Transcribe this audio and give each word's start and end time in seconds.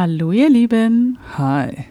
Hallo 0.00 0.30
ihr 0.30 0.48
Lieben. 0.48 1.18
Hi. 1.36 1.86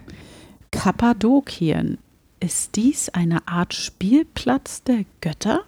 Kappadokien. 0.71 1.97
Ist 2.39 2.77
dies 2.77 3.09
eine 3.09 3.45
Art 3.49 3.73
Spielplatz 3.73 4.81
der 4.83 5.03
Götter? 5.19 5.59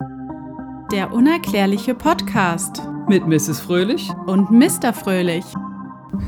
Der 0.89 1.11
unerklärliche 1.11 1.95
Podcast 1.95 2.81
Mit 3.09 3.27
Mrs. 3.27 3.59
Fröhlich? 3.59 4.09
und 4.25 4.51
Mr. 4.51 4.93
Fröhlich. 4.93 5.43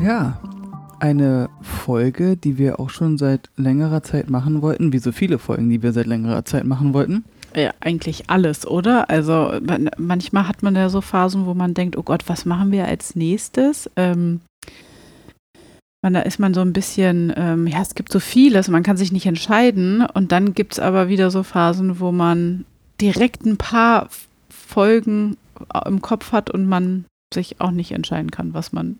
Ja. 0.03 0.37
Eine 0.99 1.49
Folge, 1.61 2.35
die 2.35 2.57
wir 2.57 2.81
auch 2.81 2.89
schon 2.89 3.17
seit 3.17 3.49
längerer 3.55 4.03
Zeit 4.03 4.29
machen 4.29 4.61
wollten, 4.61 4.91
wie 4.91 4.99
so 4.99 5.13
viele 5.13 5.39
Folgen, 5.39 5.69
die 5.69 5.81
wir 5.81 5.93
seit 5.93 6.07
längerer 6.07 6.43
Zeit 6.43 6.65
machen 6.65 6.93
wollten. 6.93 7.23
Ja, 7.55 7.71
eigentlich 7.79 8.29
alles, 8.29 8.67
oder? 8.67 9.09
Also 9.09 9.53
man, 9.65 9.89
manchmal 9.97 10.49
hat 10.49 10.61
man 10.61 10.75
ja 10.75 10.89
so 10.89 10.99
Phasen, 10.99 11.45
wo 11.45 11.53
man 11.53 11.73
denkt, 11.73 11.97
oh 11.97 12.03
Gott, 12.03 12.27
was 12.27 12.43
machen 12.43 12.73
wir 12.73 12.85
als 12.85 13.15
nächstes? 13.15 13.89
Ähm, 13.95 14.41
man, 16.01 16.13
da 16.13 16.21
ist 16.21 16.39
man 16.39 16.53
so 16.53 16.61
ein 16.61 16.73
bisschen, 16.73 17.33
ähm, 17.35 17.67
ja, 17.67 17.81
es 17.81 17.95
gibt 17.95 18.11
so 18.11 18.19
vieles, 18.19 18.67
man 18.69 18.83
kann 18.83 18.97
sich 18.97 19.11
nicht 19.11 19.25
entscheiden. 19.25 20.05
Und 20.05 20.31
dann 20.31 20.53
gibt 20.53 20.73
es 20.73 20.79
aber 20.79 21.07
wieder 21.09 21.31
so 21.31 21.43
Phasen, 21.43 21.99
wo 21.99 22.11
man 22.11 22.65
direkt 22.99 23.45
ein 23.45 23.57
paar 23.57 24.09
Folgen 24.49 25.37
im 25.85 26.01
Kopf 26.01 26.31
hat 26.31 26.49
und 26.49 26.65
man 26.65 27.05
sich 27.33 27.61
auch 27.61 27.71
nicht 27.71 27.91
entscheiden 27.91 28.31
kann, 28.31 28.53
was 28.53 28.73
man 28.73 28.97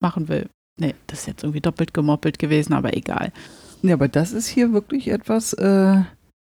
machen 0.00 0.28
will. 0.28 0.48
Nee, 0.78 0.94
das 1.06 1.20
ist 1.20 1.26
jetzt 1.26 1.42
irgendwie 1.44 1.60
doppelt 1.60 1.94
gemoppelt 1.94 2.38
gewesen, 2.38 2.72
aber 2.72 2.96
egal. 2.96 3.32
Ja, 3.82 3.94
aber 3.94 4.08
das 4.08 4.32
ist 4.32 4.48
hier 4.48 4.72
wirklich 4.72 5.08
etwas, 5.08 5.52
äh, 5.54 6.02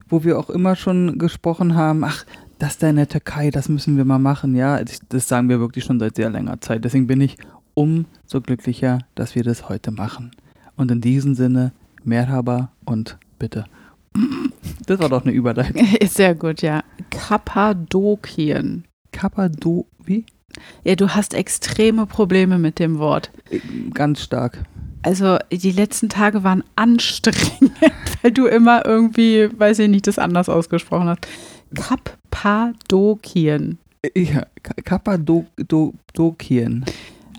wo 0.09 0.25
wir 0.25 0.39
auch 0.39 0.49
immer 0.51 0.77
schon 0.77 1.19
gesprochen 1.19 1.75
haben, 1.75 2.05
ach, 2.05 2.25
das 2.59 2.79
da 2.79 2.89
in 2.89 2.97
der 2.97 3.09
Türkei, 3.09 3.51
das 3.51 3.69
müssen 3.69 3.97
wir 3.97 4.05
mal 4.05 4.19
machen, 4.19 4.55
ja. 4.55 4.83
Das 4.83 5.01
das 5.09 5.29
sagen 5.29 5.49
wir 5.49 5.59
wirklich 5.59 5.85
schon 5.85 5.99
seit 5.99 6.17
sehr 6.17 6.31
langer 6.31 6.61
Zeit. 6.61 6.85
Deswegen 6.85 7.07
bin 7.07 7.21
ich 7.21 7.37
umso 7.75 8.41
glücklicher, 8.43 8.99
dass 9.15 9.35
wir 9.35 9.43
das 9.45 9.69
heute 9.69 9.91
machen. 9.91 10.31
Und 10.77 10.91
in 10.91 11.01
diesem 11.01 11.35
Sinne, 11.35 11.73
Merhaba 12.05 12.71
und 12.85 13.17
bitte. 13.39 13.65
Das 14.87 14.99
war 14.99 15.09
doch 15.09 15.23
eine 15.25 15.33
Überleitung. 15.33 15.87
Ist 16.01 16.15
sehr 16.15 16.35
gut, 16.35 16.61
ja. 16.61 16.83
Kappadokien. 17.11 18.85
Kappado, 19.13 19.87
wie? 20.05 20.25
Ja, 20.85 20.97
du 20.97 21.09
hast 21.11 21.35
extreme 21.35 22.07
Probleme 22.07 22.59
mit 22.59 22.79
dem 22.81 22.99
Wort. 22.99 23.31
Äh, 23.51 23.61
Ganz 23.95 24.23
stark. 24.23 24.65
Also 25.03 25.39
die 25.51 25.73
letzten 25.73 26.09
Tage 26.09 26.43
waren 26.45 26.63
anstrengend, 26.77 27.73
weil 28.23 28.31
du 28.33 28.47
immer 28.47 28.85
irgendwie, 28.85 29.49
weiß 29.57 29.79
ich 29.81 29.89
nicht, 29.89 30.07
das 30.07 30.19
anders 30.19 30.49
ausgesprochen 30.49 31.09
hast. 31.09 31.27
Kappadokien. 31.75 33.79
Ja, 34.17 34.47
Ka- 34.63 34.75
Kappadokien. 34.85 36.85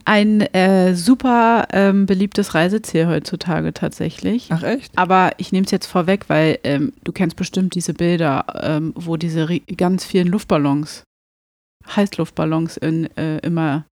Ein 0.05 0.41
äh, 0.41 0.95
super 0.95 1.67
ähm, 1.71 2.05
beliebtes 2.05 2.55
Reiseziel 2.55 3.07
heutzutage 3.07 3.73
tatsächlich. 3.73 4.47
Ach 4.49 4.63
echt? 4.63 4.97
Aber 4.97 5.31
ich 5.37 5.51
nehme 5.51 5.65
es 5.65 5.71
jetzt 5.71 5.87
vorweg, 5.87 6.25
weil 6.27 6.59
ähm, 6.63 6.93
du 7.03 7.11
kennst 7.11 7.35
bestimmt 7.35 7.75
diese 7.75 7.93
Bilder, 7.93 8.45
ähm, 8.61 8.93
wo 8.95 9.17
diese 9.17 9.47
ganz 9.77 10.03
vielen 10.05 10.27
Luftballons, 10.27 11.03
Heißluftballons 11.95 12.77
in, 12.77 13.05
äh, 13.17 13.37
immer. 13.39 13.85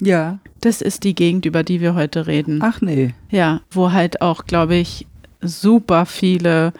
Ja. 0.00 0.40
Das 0.60 0.82
ist 0.82 1.04
die 1.04 1.14
Gegend, 1.14 1.46
über 1.46 1.62
die 1.62 1.80
wir 1.80 1.94
heute 1.94 2.26
reden. 2.26 2.60
Ach 2.62 2.80
nee. 2.80 3.14
Ja, 3.30 3.62
wo 3.70 3.92
halt 3.92 4.20
auch, 4.20 4.44
glaube 4.44 4.74
ich, 4.74 5.06
super 5.40 6.06
viele. 6.06 6.72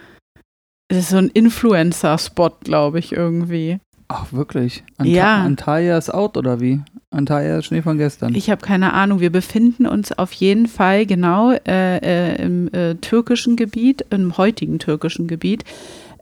Es 0.89 0.97
ist 0.97 1.09
so 1.09 1.17
ein 1.17 1.29
Influencer-Spot, 1.29 2.51
glaube 2.63 2.99
ich, 2.99 3.11
irgendwie. 3.11 3.79
Ach 4.09 4.31
wirklich? 4.31 4.83
Anta 4.97 5.11
Ja. 5.11 5.43
Antalya 5.43 5.97
ist 5.97 6.13
out 6.13 6.37
oder 6.37 6.61
wie? 6.61 6.81
Antalya 7.11 7.59
ist 7.59 7.65
Schnee 7.65 7.81
von 7.81 7.97
gestern. 7.97 8.35
Ich 8.35 8.49
habe 8.49 8.65
keine 8.65 8.93
Ahnung. 8.93 9.19
Wir 9.19 9.31
befinden 9.31 9.85
uns 9.85 10.11
auf 10.11 10.31
jeden 10.33 10.67
Fall 10.67 11.05
genau 11.05 11.51
äh, 11.51 11.97
äh, 11.97 12.41
im 12.41 12.73
äh, 12.73 12.95
türkischen 12.95 13.55
Gebiet, 13.55 14.05
im 14.09 14.37
heutigen 14.37 14.79
türkischen 14.79 15.27
Gebiet, 15.27 15.63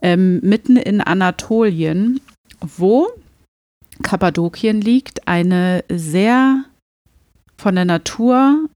ähm, 0.02 0.40
mitten 0.40 0.76
in 0.76 1.00
Anatolien, 1.00 2.20
wo 2.60 3.08
Kappadokien 4.02 4.80
liegt, 4.80 5.26
eine 5.28 5.84
sehr 5.90 6.64
von 7.56 7.74
der 7.74 7.84
Natur 7.84 8.68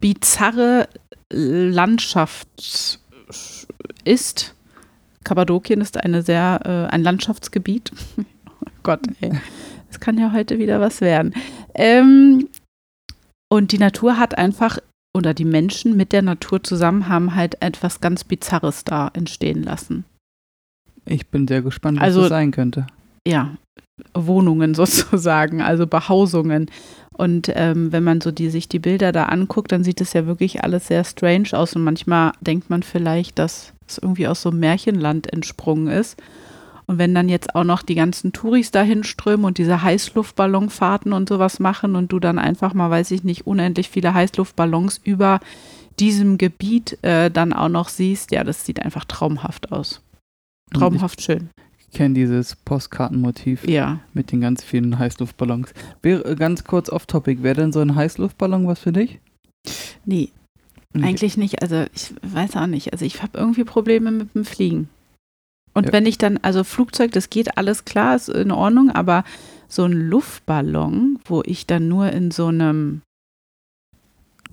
bizarre 0.00 0.88
Landschaft 1.30 2.98
ist. 4.04 4.54
Kappadokien 5.24 5.80
ist 5.80 5.96
eine 5.96 6.22
sehr 6.22 6.60
äh, 6.64 6.92
ein 6.92 7.02
Landschaftsgebiet. 7.02 7.92
Gott, 8.84 9.00
ey. 9.20 9.32
Es 9.90 9.98
kann 9.98 10.16
ja 10.18 10.32
heute 10.32 10.58
wieder 10.58 10.80
was 10.80 11.00
werden. 11.00 11.34
Ähm, 11.74 12.48
und 13.52 13.72
die 13.72 13.78
Natur 13.78 14.18
hat 14.18 14.38
einfach, 14.38 14.78
oder 15.16 15.34
die 15.34 15.44
Menschen 15.44 15.96
mit 15.96 16.12
der 16.12 16.22
Natur 16.22 16.62
zusammen 16.62 17.08
haben 17.08 17.34
halt 17.34 17.60
etwas 17.60 18.00
ganz 18.00 18.24
Bizarres 18.24 18.84
da 18.84 19.10
entstehen 19.14 19.62
lassen. 19.62 20.04
Ich 21.06 21.26
bin 21.28 21.46
sehr 21.48 21.62
gespannt, 21.62 21.98
was 21.98 22.04
Also- 22.04 22.20
das 22.22 22.28
sein 22.30 22.50
könnte. 22.50 22.86
Ja, 23.26 23.56
Wohnungen 24.14 24.74
sozusagen, 24.74 25.62
also 25.62 25.86
Behausungen. 25.86 26.70
Und 27.16 27.50
ähm, 27.54 27.92
wenn 27.92 28.02
man 28.02 28.20
so 28.20 28.32
die, 28.32 28.50
sich 28.50 28.68
die 28.68 28.80
Bilder 28.80 29.12
da 29.12 29.26
anguckt, 29.26 29.70
dann 29.70 29.84
sieht 29.84 30.00
es 30.00 30.12
ja 30.14 30.26
wirklich 30.26 30.64
alles 30.64 30.88
sehr 30.88 31.04
strange 31.04 31.48
aus. 31.52 31.76
Und 31.76 31.84
manchmal 31.84 32.32
denkt 32.40 32.68
man 32.70 32.82
vielleicht, 32.82 33.38
dass 33.38 33.72
es 33.88 33.98
irgendwie 33.98 34.26
aus 34.26 34.42
so 34.42 34.50
einem 34.50 34.58
Märchenland 34.60 35.32
entsprungen 35.32 35.86
ist. 35.86 36.20
Und 36.86 36.98
wenn 36.98 37.14
dann 37.14 37.28
jetzt 37.28 37.54
auch 37.54 37.64
noch 37.64 37.82
die 37.82 37.94
ganzen 37.94 38.32
Touris 38.32 38.70
dahin 38.70 39.04
strömen 39.04 39.46
und 39.46 39.58
diese 39.58 39.82
Heißluftballonfahrten 39.82 41.12
und 41.12 41.28
sowas 41.28 41.58
machen 41.60 41.96
und 41.96 42.12
du 42.12 42.18
dann 42.20 42.38
einfach 42.38 42.74
mal, 42.74 42.90
weiß 42.90 43.10
ich 43.12 43.24
nicht, 43.24 43.46
unendlich 43.46 43.88
viele 43.88 44.12
Heißluftballons 44.14 45.00
über 45.04 45.40
diesem 45.98 46.38
Gebiet 46.38 46.98
äh, 47.02 47.30
dann 47.30 47.52
auch 47.52 47.68
noch 47.68 47.88
siehst, 47.88 48.32
ja, 48.32 48.44
das 48.44 48.66
sieht 48.66 48.82
einfach 48.82 49.04
traumhaft 49.04 49.72
aus. 49.72 50.02
Traumhaft 50.72 51.22
schön. 51.22 51.50
Ich 51.78 51.90
kenne 51.96 52.14
dieses 52.14 52.56
Postkartenmotiv 52.56 53.66
Ja. 53.68 54.00
mit 54.12 54.32
den 54.32 54.40
ganz 54.40 54.64
vielen 54.64 54.98
Heißluftballons. 54.98 55.72
Äh, 56.02 56.34
ganz 56.34 56.64
kurz 56.64 56.90
off-topic, 56.90 57.42
wäre 57.42 57.54
denn 57.56 57.72
so 57.72 57.80
ein 57.80 57.94
Heißluftballon 57.94 58.66
was 58.66 58.80
für 58.80 58.92
dich? 58.92 59.20
Nee, 60.04 60.30
Okay. 60.96 61.06
Eigentlich 61.06 61.36
nicht. 61.36 61.60
Also 61.60 61.86
ich 61.92 62.14
weiß 62.22 62.54
auch 62.56 62.68
nicht. 62.68 62.92
Also 62.92 63.04
ich 63.04 63.20
habe 63.20 63.36
irgendwie 63.36 63.64
Probleme 63.64 64.12
mit 64.12 64.34
dem 64.34 64.44
Fliegen. 64.44 64.88
Und 65.74 65.86
Ja. 65.86 65.92
wenn 65.92 66.06
ich 66.06 66.18
dann, 66.18 66.38
also 66.42 66.64
Flugzeug, 66.64 67.12
das 67.12 67.30
geht 67.30 67.58
alles 67.58 67.84
klar, 67.84 68.16
ist 68.16 68.28
in 68.28 68.50
Ordnung, 68.52 68.90
aber 68.90 69.24
so 69.68 69.84
ein 69.84 69.92
Luftballon, 69.92 71.18
wo 71.24 71.42
ich 71.44 71.66
dann 71.66 71.88
nur 71.88 72.10
in 72.12 72.30
so 72.30 72.46
einem 72.46 73.02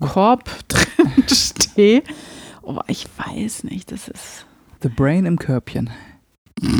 Korb 0.00 0.50
drin 0.68 1.24
stehe, 1.28 2.02
oh, 2.62 2.80
ich 2.88 3.06
weiß 3.16 3.64
nicht, 3.64 3.92
das 3.92 4.08
ist. 4.08 4.46
The 4.82 4.88
Brain 4.88 5.24
im 5.26 5.38
Körbchen. 5.38 5.90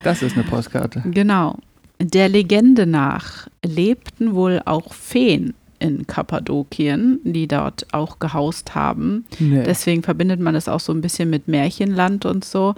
Das 0.00 0.22
ist 0.22 0.34
eine 0.34 0.44
Postkarte. 0.44 1.02
Genau. 1.10 1.58
Der 2.00 2.28
Legende 2.30 2.86
nach 2.86 3.48
lebten 3.62 4.34
wohl 4.34 4.62
auch 4.64 4.94
Feen 4.94 5.52
in 5.78 6.06
Kappadokien, 6.06 7.20
die 7.22 7.46
dort 7.46 7.86
auch 7.92 8.18
gehaust 8.18 8.74
haben. 8.74 9.26
Nee. 9.38 9.62
Deswegen 9.64 10.02
verbindet 10.02 10.40
man 10.40 10.54
es 10.54 10.68
auch 10.68 10.80
so 10.80 10.92
ein 10.92 11.02
bisschen 11.02 11.28
mit 11.28 11.48
Märchenland 11.48 12.24
und 12.24 12.46
so. 12.46 12.74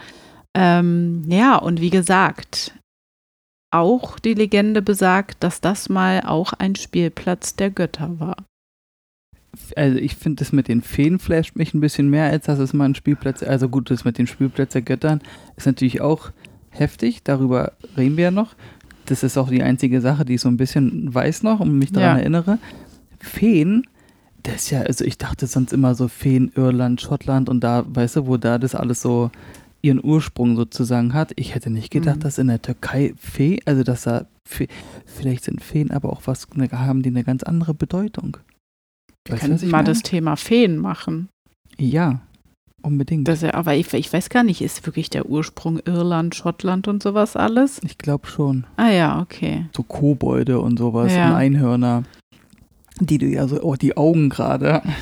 Ähm, 0.56 1.24
ja, 1.28 1.56
und 1.56 1.80
wie 1.80 1.90
gesagt, 1.90 2.74
auch 3.70 4.18
die 4.18 4.34
Legende 4.34 4.82
besagt, 4.82 5.42
dass 5.44 5.60
das 5.60 5.88
mal 5.88 6.22
auch 6.24 6.52
ein 6.54 6.74
Spielplatz 6.74 7.54
der 7.54 7.70
Götter 7.70 8.18
war. 8.18 8.36
also 9.76 9.98
ich 9.98 10.16
finde 10.16 10.42
das 10.42 10.52
mit 10.52 10.68
den 10.68 10.80
Feen 10.82 11.18
flasht 11.18 11.56
mich 11.56 11.74
ein 11.74 11.80
bisschen 11.80 12.08
mehr, 12.08 12.30
als 12.30 12.46
dass 12.46 12.58
es 12.58 12.72
mal 12.72 12.86
ein 12.86 12.94
Spielplatz, 12.94 13.42
also 13.42 13.68
gut, 13.68 13.90
das 13.90 14.04
mit 14.04 14.16
den 14.18 14.26
Spielplatz 14.26 14.72
der 14.72 14.82
Göttern 14.82 15.20
ist 15.56 15.66
natürlich 15.66 16.00
auch 16.00 16.30
heftig, 16.70 17.22
darüber 17.24 17.72
reden 17.96 18.16
wir 18.16 18.24
ja 18.24 18.30
noch. 18.30 18.54
Das 19.06 19.22
ist 19.22 19.36
auch 19.38 19.48
die 19.48 19.62
einzige 19.62 20.00
Sache, 20.00 20.24
die 20.24 20.34
ich 20.34 20.40
so 20.40 20.48
ein 20.48 20.56
bisschen 20.58 21.12
weiß 21.14 21.42
noch 21.42 21.60
und 21.60 21.78
mich 21.78 21.92
daran 21.92 22.16
Ja. 22.16 22.20
erinnere. 22.20 22.58
Feen, 23.20 23.86
das 24.42 24.56
ist 24.56 24.70
ja, 24.70 24.80
also 24.82 25.04
ich 25.04 25.18
dachte 25.18 25.46
sonst 25.46 25.72
immer 25.72 25.94
so 25.94 26.08
Feen, 26.08 26.52
Irland, 26.54 27.00
Schottland 27.00 27.48
und 27.48 27.60
da, 27.64 27.84
weißt 27.86 28.16
du, 28.16 28.26
wo 28.26 28.36
da 28.36 28.58
das 28.58 28.74
alles 28.74 29.02
so 29.02 29.30
ihren 29.82 30.02
Ursprung 30.04 30.56
sozusagen 30.56 31.14
hat. 31.14 31.32
Ich 31.36 31.54
hätte 31.54 31.70
nicht 31.70 31.90
gedacht, 31.90 32.16
Mhm. 32.16 32.20
dass 32.20 32.38
in 32.38 32.48
der 32.48 32.60
Türkei 32.62 33.14
Fee, 33.18 33.60
also 33.64 33.82
dass 33.82 34.02
da 34.02 34.26
Fee, 34.48 34.68
vielleicht 35.06 35.44
sind 35.44 35.62
Feen 35.62 35.90
aber 35.90 36.10
auch 36.10 36.22
was, 36.24 36.48
ne, 36.54 36.68
haben 36.72 37.02
die 37.02 37.10
eine 37.10 37.24
ganz 37.24 37.42
andere 37.42 37.74
Bedeutung. 37.74 38.38
Wir 39.26 39.34
Weißt 39.34 39.42
können 39.42 39.56
ich 39.56 39.62
mal 39.64 39.78
meine? 39.78 39.84
das 39.90 40.00
Thema 40.02 40.36
Feen 40.36 40.78
machen. 40.78 41.28
Ja, 41.78 42.20
unbedingt. 42.82 43.28
Das 43.28 43.44
aber 43.44 43.74
ich, 43.76 43.92
ich 43.92 44.12
weiß 44.12 44.30
gar 44.30 44.42
nicht, 44.42 44.62
ist 44.62 44.84
wirklich 44.86 45.10
der 45.10 45.26
Ursprung 45.26 45.78
Irland, 45.84 46.34
Schottland 46.34 46.88
und 46.88 47.02
sowas 47.02 47.36
alles? 47.36 47.80
ich 47.84 47.98
glaube 47.98 48.26
schon. 48.26 48.66
Ah 48.76 48.90
ja, 48.90 49.20
okay. 49.20 49.66
So 49.76 49.82
Kobolde 49.82 50.60
und 50.60 50.78
sowas 50.78 51.12
Ja. 51.12 51.28
und 51.30 51.34
Einhörner. 51.36 52.04
Die 53.00 53.18
du 53.18 53.26
ja 53.26 53.46
so, 53.46 53.60
oh, 53.62 53.76
die 53.76 53.96
Augen 53.96 54.28
gerade. 54.28 54.82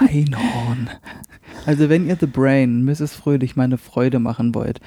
Einhorn. 0.00 0.90
Also 1.64 1.88
wenn 1.88 2.06
ihr 2.06 2.16
The 2.18 2.26
Brain, 2.26 2.84
Mrs. 2.84 3.14
Fröhlich, 3.14 3.56
meine 3.56 3.78
Freude 3.78 4.18
machen 4.18 4.54
wollt, 4.54 4.80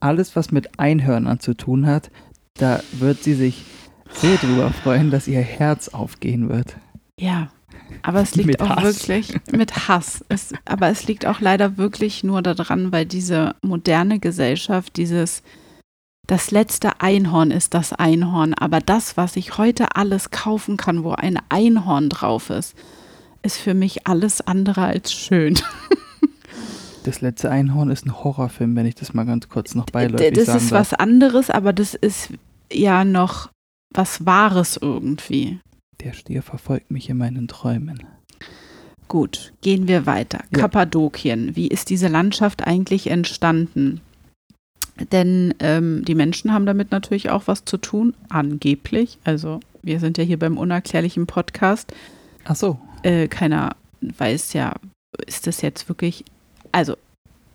alles, 0.00 0.36
was 0.36 0.50
mit 0.52 0.78
Einhörnern 0.78 1.40
zu 1.40 1.54
tun 1.54 1.86
hat, 1.86 2.10
da 2.54 2.80
wird 2.92 3.22
sie 3.22 3.34
sich 3.34 3.64
so 4.12 4.28
drüber 4.40 4.70
freuen, 4.70 5.10
dass 5.10 5.26
ihr 5.28 5.40
Herz 5.40 5.88
aufgehen 5.88 6.48
wird. 6.48 6.76
Ja, 7.18 7.50
Aber 8.02 8.20
es 8.20 8.34
liegt 8.34 8.60
auch 8.60 8.68
Hass. 8.76 9.08
wirklich 9.08 9.34
mit 9.52 9.88
Hass. 9.88 10.24
Es, 10.28 10.52
aber 10.64 10.88
es 10.88 11.06
liegt 11.06 11.26
auch 11.26 11.40
leider 11.40 11.76
wirklich 11.78 12.22
nur 12.24 12.42
daran, 12.42 12.92
weil 12.92 13.06
diese 13.06 13.54
moderne 13.62 14.18
Gesellschaft, 14.18 14.96
dieses 14.96 15.42
das 16.26 16.50
letzte 16.50 17.00
Einhorn 17.02 17.50
ist 17.50 17.74
das 17.74 17.92
Einhorn, 17.92 18.54
aber 18.54 18.80
das, 18.80 19.16
was 19.18 19.36
ich 19.36 19.58
heute 19.58 19.94
alles 19.96 20.30
kaufen 20.30 20.76
kann, 20.78 21.04
wo 21.04 21.12
ein 21.12 21.38
Einhorn 21.50 22.08
drauf 22.08 22.48
ist, 22.50 22.74
ist 23.44 23.58
für 23.58 23.74
mich 23.74 24.06
alles 24.06 24.40
andere 24.40 24.82
als 24.82 25.12
schön. 25.12 25.58
Das 27.04 27.20
letzte 27.20 27.50
Einhorn 27.50 27.90
ist 27.90 28.06
ein 28.06 28.24
Horrorfilm, 28.24 28.74
wenn 28.76 28.86
ich 28.86 28.94
das 28.94 29.12
mal 29.12 29.24
ganz 29.24 29.50
kurz 29.50 29.74
noch 29.74 29.84
beiläufig 29.84 30.32
das 30.32 30.48
ist 30.48 30.72
was 30.72 30.94
anderes, 30.94 31.50
aber 31.50 31.74
das 31.74 31.92
ist 31.92 32.30
ja 32.72 33.04
noch 33.04 33.50
was 33.94 34.24
Wahres 34.24 34.78
irgendwie. 34.80 35.60
Der 36.00 36.14
Stier 36.14 36.42
verfolgt 36.42 36.90
mich 36.90 37.10
in 37.10 37.18
meinen 37.18 37.46
Träumen. 37.46 38.04
Gut, 39.06 39.52
gehen 39.60 39.86
wir 39.86 40.06
weiter. 40.06 40.44
Ja. 40.50 40.60
Kappadokien. 40.60 41.54
Wie 41.54 41.68
ist 41.68 41.90
diese 41.90 42.08
Landschaft 42.08 42.66
eigentlich 42.66 43.08
entstanden? 43.10 44.00
Denn 45.12 45.54
ähm, 45.58 46.06
die 46.06 46.14
Menschen 46.14 46.54
haben 46.54 46.64
damit 46.64 46.90
natürlich 46.90 47.28
auch 47.28 47.42
was 47.46 47.66
zu 47.66 47.76
tun, 47.76 48.14
angeblich. 48.30 49.18
Also 49.24 49.60
wir 49.82 50.00
sind 50.00 50.16
ja 50.16 50.24
hier 50.24 50.38
beim 50.38 50.56
unerklärlichen 50.56 51.26
Podcast. 51.26 51.92
Ach 52.44 52.56
so. 52.56 52.78
Äh, 53.04 53.28
keiner 53.28 53.76
weiß 54.00 54.52
ja, 54.54 54.74
ist 55.26 55.46
das 55.46 55.62
jetzt 55.62 55.88
wirklich. 55.88 56.24
Also 56.72 56.96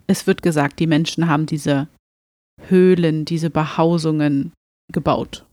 es 0.08 0.28
wird 0.28 0.42
gesagt, 0.42 0.80
die 0.80 0.88
Menschen 0.88 1.28
haben 1.28 1.46
diese 1.46 1.88
Höhlen, 2.68 3.26
diese 3.26 3.50
Behausungen 3.50 4.52
gebaut, 4.92 5.46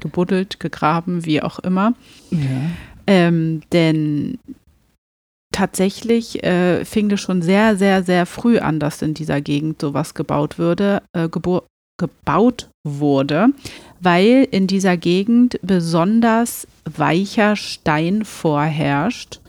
gebuddelt, 0.00 0.60
gegraben, 0.60 1.24
wie 1.24 1.42
auch 1.42 1.58
immer. 1.58 1.94
Ja. 2.30 2.70
Ähm, 3.06 3.62
denn 3.72 4.38
tatsächlich 5.52 6.42
äh, 6.42 6.84
fing 6.84 7.08
das 7.08 7.20
schon 7.20 7.42
sehr, 7.42 7.76
sehr, 7.76 8.02
sehr 8.02 8.26
früh 8.26 8.58
an, 8.58 8.80
dass 8.80 9.02
in 9.02 9.14
dieser 9.14 9.40
Gegend 9.40 9.80
sowas 9.80 10.14
gebaut 10.14 10.58
würde, 10.58 11.02
äh, 11.12 11.28
gebaut 11.28 12.68
wurde, 12.86 13.48
weil 14.00 14.48
in 14.50 14.66
dieser 14.66 14.96
Gegend 14.96 15.58
besonders 15.62 16.66
weicher 16.84 17.56
Stein 17.56 18.24
vorherrscht. 18.24 19.40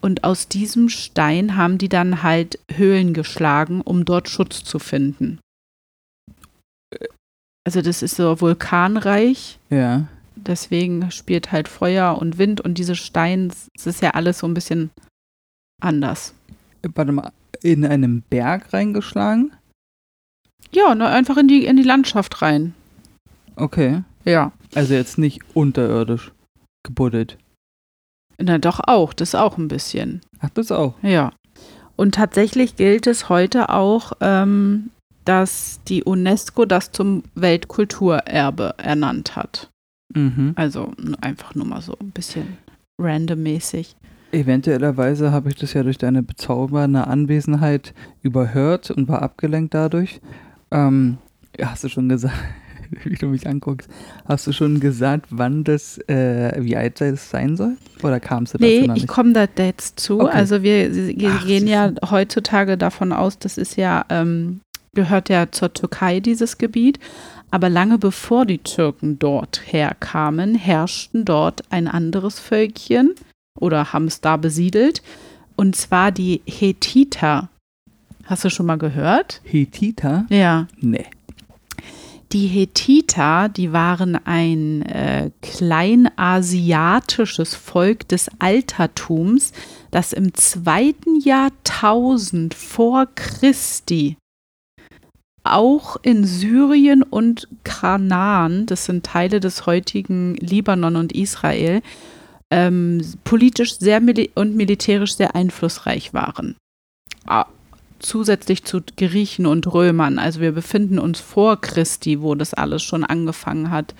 Und 0.00 0.24
aus 0.24 0.48
diesem 0.48 0.88
Stein 0.88 1.56
haben 1.56 1.78
die 1.78 1.88
dann 1.88 2.22
halt 2.22 2.58
Höhlen 2.72 3.12
geschlagen, 3.12 3.80
um 3.82 4.04
dort 4.04 4.28
Schutz 4.28 4.64
zu 4.64 4.78
finden. 4.78 5.40
Also 7.66 7.82
das 7.82 8.02
ist 8.02 8.16
so 8.16 8.40
vulkanreich 8.40 9.58
Ja. 9.68 10.08
Deswegen 10.36 11.10
spielt 11.10 11.52
halt 11.52 11.68
Feuer 11.68 12.16
und 12.18 12.38
Wind 12.38 12.62
und 12.62 12.78
diese 12.78 12.96
Steine, 12.96 13.50
es 13.76 13.86
ist 13.86 14.00
ja 14.00 14.12
alles 14.12 14.38
so 14.38 14.46
ein 14.46 14.54
bisschen 14.54 14.90
anders. 15.82 16.32
Warte 16.94 17.12
mal, 17.12 17.32
in 17.62 17.84
einem 17.84 18.22
Berg 18.22 18.72
reingeschlagen? 18.72 19.52
Ja, 20.72 20.94
ne, 20.94 21.08
einfach 21.08 21.36
in 21.36 21.48
die, 21.48 21.66
in 21.66 21.76
die 21.76 21.82
Landschaft 21.82 22.40
rein. 22.40 22.74
Okay. 23.56 24.02
Ja. 24.24 24.52
Also 24.74 24.94
jetzt 24.94 25.18
nicht 25.18 25.40
unterirdisch 25.54 26.32
gebuddelt. 26.84 27.36
Na 28.40 28.58
doch 28.58 28.80
auch, 28.86 29.12
das 29.12 29.34
auch 29.34 29.58
ein 29.58 29.68
bisschen. 29.68 30.20
Ach, 30.40 30.50
das 30.50 30.72
auch. 30.72 30.94
Ja. 31.02 31.32
Und 31.96 32.14
tatsächlich 32.14 32.76
gilt 32.76 33.06
es 33.06 33.28
heute 33.28 33.68
auch, 33.68 34.12
ähm, 34.20 34.90
dass 35.24 35.80
die 35.86 36.02
UNESCO 36.02 36.64
das 36.64 36.92
zum 36.92 37.22
Weltkulturerbe 37.34 38.74
ernannt 38.78 39.36
hat. 39.36 39.68
Mhm. 40.14 40.52
Also 40.56 40.92
einfach 41.20 41.54
nur 41.54 41.66
mal 41.66 41.82
so 41.82 41.94
ein 42.00 42.10
bisschen 42.10 42.56
randommäßig. 42.98 43.96
Eventuellerweise 44.32 45.32
habe 45.32 45.50
ich 45.50 45.56
das 45.56 45.74
ja 45.74 45.82
durch 45.82 45.98
deine 45.98 46.22
bezaubernde 46.22 47.06
Anwesenheit 47.06 47.94
überhört 48.22 48.90
und 48.90 49.08
war 49.08 49.22
abgelenkt 49.22 49.74
dadurch. 49.74 50.20
Ähm, 50.70 51.18
hast 51.60 51.84
du 51.84 51.88
schon 51.88 52.08
gesagt, 52.08 52.34
wie 53.04 53.14
du 53.16 53.26
mich 53.28 53.46
anguckst, 53.46 53.88
hast 54.26 54.46
du 54.46 54.52
schon 54.52 54.80
gesagt, 54.80 55.26
wann 55.30 55.64
das, 55.64 55.98
äh, 56.08 56.56
wie 56.58 56.76
alt 56.76 57.00
das 57.00 57.30
sein 57.30 57.56
soll? 57.56 57.76
Oder 58.02 58.20
kamst 58.20 58.54
du 58.54 58.58
dazu 58.58 58.68
Nee, 58.70 58.86
noch 58.86 58.96
ich 58.96 59.02
nicht? 59.02 59.08
komme 59.08 59.32
da 59.32 59.46
jetzt 59.56 60.00
zu. 60.00 60.20
Okay. 60.20 60.30
Also 60.32 60.62
wir 60.62 60.88
ge- 60.90 61.28
Ach, 61.30 61.46
gehen 61.46 61.66
ja 61.66 61.92
heutzutage 62.10 62.76
davon 62.76 63.12
aus, 63.12 63.38
das 63.38 63.58
ist 63.58 63.76
ja, 63.76 64.04
ähm, 64.08 64.60
gehört 64.94 65.28
ja 65.28 65.50
zur 65.52 65.72
Türkei, 65.72 66.20
dieses 66.20 66.58
Gebiet. 66.58 66.98
Aber 67.52 67.68
lange 67.68 67.98
bevor 67.98 68.46
die 68.46 68.58
Türken 68.58 69.18
dort 69.18 69.60
herkamen, 69.66 70.54
herrschten 70.54 71.24
dort 71.24 71.62
ein 71.70 71.88
anderes 71.88 72.38
Völkchen 72.38 73.14
oder 73.58 73.92
haben 73.92 74.06
es 74.06 74.20
da 74.20 74.36
besiedelt. 74.36 75.02
Und 75.56 75.74
zwar 75.74 76.12
die 76.12 76.42
Hethiter. 76.46 77.48
Hast 78.24 78.44
du 78.44 78.50
schon 78.50 78.66
mal 78.66 78.78
gehört? 78.78 79.40
Hethiter? 79.44 80.26
Ja. 80.28 80.68
Nee. 80.80 81.06
Die 82.32 82.46
Hethiter, 82.46 83.48
die 83.48 83.72
waren 83.72 84.14
ein 84.24 84.82
äh, 84.82 85.32
kleinasiatisches 85.42 87.56
Volk 87.56 88.06
des 88.08 88.30
Altertums, 88.38 89.52
das 89.90 90.12
im 90.12 90.32
zweiten 90.34 91.18
Jahrtausend 91.20 92.54
vor 92.54 93.08
Christi 93.14 94.16
auch 95.42 95.96
in 96.02 96.24
Syrien 96.24 97.02
und 97.02 97.48
Kanaan, 97.64 98.66
das 98.66 98.84
sind 98.84 99.04
Teile 99.04 99.40
des 99.40 99.66
heutigen 99.66 100.34
Libanon 100.36 100.96
und 100.96 101.12
Israel, 101.12 101.82
ähm, 102.50 103.00
politisch 103.24 103.78
sehr 103.78 104.00
mili 104.00 104.30
und 104.34 104.56
militärisch 104.56 105.16
sehr 105.16 105.34
einflussreich 105.34 106.12
waren. 106.12 106.56
Zusätzlich 108.00 108.64
zu 108.64 108.80
Griechen 108.96 109.46
und 109.46 109.72
Römern. 109.72 110.18
Also 110.18 110.40
wir 110.40 110.52
befinden 110.52 110.98
uns 110.98 111.20
vor 111.20 111.60
Christi, 111.60 112.20
wo 112.20 112.34
das 112.34 112.54
alles 112.54 112.82
schon 112.82 113.04
angefangen 113.04 113.70
hat 113.70 113.94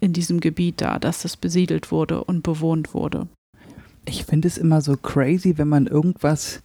in 0.00 0.12
diesem 0.12 0.40
Gebiet 0.40 0.80
da, 0.80 0.98
dass 0.98 1.22
das 1.22 1.36
besiedelt 1.36 1.90
wurde 1.90 2.22
und 2.22 2.42
bewohnt 2.42 2.94
wurde. 2.94 3.26
Ich 4.04 4.24
finde 4.24 4.48
es 4.48 4.58
immer 4.58 4.82
so 4.82 4.96
crazy, 4.96 5.56
wenn 5.56 5.68
man 5.68 5.86
irgendwas 5.86 6.62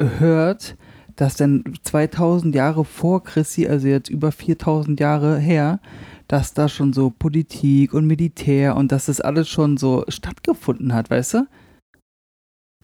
hört, 0.00 0.76
dass 1.14 1.36
dann 1.36 1.62
2000 1.82 2.54
Jahre 2.54 2.84
vor 2.84 3.22
Christi, 3.22 3.68
also 3.68 3.86
jetzt 3.86 4.10
über 4.10 4.32
4000 4.32 4.98
Jahre 4.98 5.38
her, 5.38 5.80
dass 6.26 6.54
da 6.54 6.68
schon 6.68 6.92
so 6.92 7.10
Politik 7.10 7.94
und 7.94 8.06
Militär 8.06 8.74
und 8.76 8.90
dass 8.90 9.06
das 9.06 9.20
alles 9.20 9.48
schon 9.48 9.76
so 9.76 10.04
stattgefunden 10.08 10.92
hat, 10.94 11.10
weißt 11.10 11.34
du? 11.34 11.46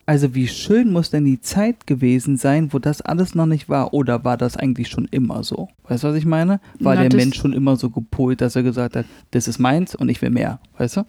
Also 0.09 0.35
wie 0.35 0.49
schön 0.49 0.91
muss 0.91 1.11
denn 1.11 1.27
die 1.27 1.43
Zeit 1.43 1.87
gewesen 1.87 2.39
sein, 2.39 2.73
wo 2.73 2.79
das 2.79 3.03
alles 3.03 3.35
noch 3.35 3.45
nicht 3.45 3.69
war? 3.69 3.93
Oder 3.93 4.25
war 4.25 4.38
das 4.38 4.57
eigentlich 4.57 4.88
schon 4.88 5.05
immer 5.11 5.45
so? 5.45 5.69
Weißt 5.87 6.03
du, 6.03 6.09
was 6.09 6.17
ich 6.17 6.25
meine? 6.25 6.61
War 6.81 6.95
Na, 6.95 7.07
der 7.07 7.15
Mensch 7.15 7.37
schon 7.37 7.53
immer 7.53 7.77
so 7.77 7.91
gepolt, 7.91 8.41
dass 8.41 8.57
er 8.57 8.62
gesagt 8.62 8.97
hat, 8.97 9.05
das 9.33 9.49
ist 9.49 9.59
meins 9.59 9.95
und 9.95 10.09
ich 10.09 10.23
will 10.23 10.31
mehr, 10.31 10.61
weißt 10.79 10.97
du? 10.97 11.03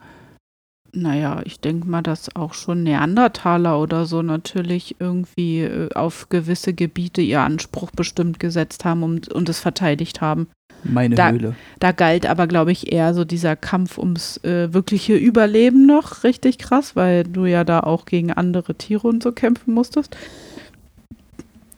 Naja, 0.91 1.41
ich 1.45 1.61
denke 1.61 1.87
mal, 1.87 2.01
dass 2.01 2.35
auch 2.35 2.53
schon 2.53 2.83
Neandertaler 2.83 3.79
oder 3.79 4.05
so 4.05 4.21
natürlich 4.21 4.97
irgendwie 4.99 5.61
äh, 5.61 5.93
auf 5.93 6.27
gewisse 6.27 6.73
Gebiete 6.73 7.21
ihr 7.21 7.39
Anspruch 7.39 7.91
bestimmt 7.91 8.37
gesetzt 8.37 8.83
haben 8.83 9.03
und, 9.03 9.31
und 9.31 9.47
es 9.47 9.61
verteidigt 9.61 10.19
haben. 10.19 10.49
Meine 10.83 11.15
Da- 11.15 11.31
Höhle. 11.31 11.55
Da 11.79 11.91
galt 11.91 12.25
aber, 12.25 12.47
glaube 12.47 12.71
ich, 12.71 12.91
eher 12.91 13.13
so 13.13 13.25
dieser 13.25 13.55
Kampf 13.55 13.97
ums 13.97 14.37
äh, 14.43 14.73
wirkliche 14.73 15.15
Überleben 15.15 15.85
noch 15.85 16.23
richtig 16.23 16.57
krass, 16.57 16.95
weil 16.95 17.23
du 17.23 17.45
ja 17.45 17.63
da 17.63 17.81
auch 17.81 18.05
gegen 18.05 18.31
andere 18.31 18.75
Tiere 18.75 19.07
und 19.07 19.21
so 19.23 19.31
kämpfen 19.31 19.73
musstest. 19.73 20.15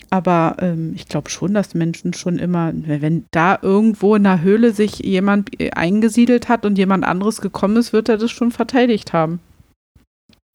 Aber 0.10 0.58
ähm, 0.60 0.91
ich 0.96 1.08
glaube 1.08 1.29
schon, 1.29 1.53
dass 1.53 1.74
Menschen 1.74 2.13
schon 2.13 2.38
immer, 2.38 2.74
wenn 2.74 3.25
da 3.31 3.58
irgendwo 3.62 4.15
in 4.15 4.24
der 4.24 4.41
Höhle 4.41 4.74
sich 4.74 5.00
jemand 5.00 5.60
äh, 5.62 5.72
eingesiedelt 5.72 6.50
hat 6.50 6.65
und 6.65 6.77
jemand 6.77 7.05
anderes 7.05 7.39
gekommen 7.39 7.77
ist, 7.77 7.93
wird 7.93 8.10
er 8.10 8.17
das 8.17 8.29
schon 8.29 8.51
verteidigt 8.51 9.13
haben. 9.13 9.39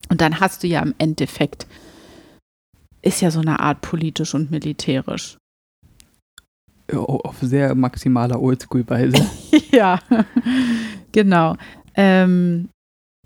Und 0.09 0.21
dann 0.21 0.39
hast 0.39 0.61
du 0.63 0.67
ja 0.67 0.81
im 0.83 0.93
Endeffekt, 0.99 1.65
ist 3.01 3.21
ja 3.21 3.31
so 3.31 3.39
eine 3.39 3.59
Art 3.59 3.81
politisch 3.81 4.35
und 4.35 4.51
militärisch. 4.51 5.37
Auf 6.93 7.35
sehr 7.41 7.75
maximaler 7.75 8.41
Oldschool-Weise. 8.41 9.25
ja, 9.71 9.99
genau. 11.11 11.55
Ähm, 11.95 12.69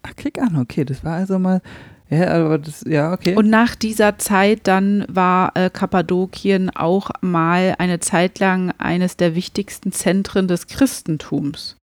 Ach, 0.04 0.16
klick 0.16 0.42
an, 0.42 0.58
okay, 0.58 0.84
das 0.84 1.04
war 1.04 1.18
also 1.18 1.38
mal. 1.38 1.62
Ja, 2.10 2.28
aber 2.34 2.58
das, 2.58 2.84
ja, 2.86 3.14
okay. 3.14 3.36
Und 3.38 3.50
nach 3.50 3.74
dieser 3.74 4.18
Zeit 4.18 4.68
dann 4.68 5.06
war 5.08 5.56
äh, 5.56 5.70
Kappadokien 5.70 6.70
auch 6.70 7.10
mal 7.22 7.76
eine 7.78 8.00
Zeit 8.00 8.40
lang 8.40 8.74
eines 8.78 9.16
der 9.16 9.34
wichtigsten 9.34 9.94
Zentren 9.94 10.50
des 10.50 10.68
Christentums. 10.68 11.78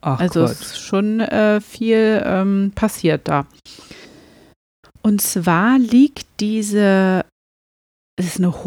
Ach 0.00 0.18
also 0.18 0.40
Gott. 0.40 0.50
es 0.50 0.60
ist 0.60 0.80
schon 0.80 1.20
äh, 1.20 1.60
viel 1.60 2.20
ähm, 2.26 2.72
passiert 2.74 3.28
da. 3.28 3.46
Und 5.02 5.20
zwar 5.20 5.78
liegt 5.78 6.26
diese, 6.40 7.24
es 8.16 8.26
ist 8.26 8.38
eine 8.38 8.64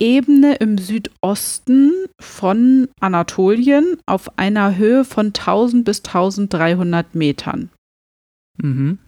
Hochebene 0.00 0.54
im 0.56 0.78
Südosten 0.78 1.92
von 2.20 2.88
Anatolien 3.00 3.98
auf 4.06 4.38
einer 4.38 4.76
Höhe 4.76 5.04
von 5.04 5.26
1000 5.28 5.84
bis 5.84 6.04
1300 6.04 7.14
Metern. 7.14 7.70
Mhm. 8.60 8.98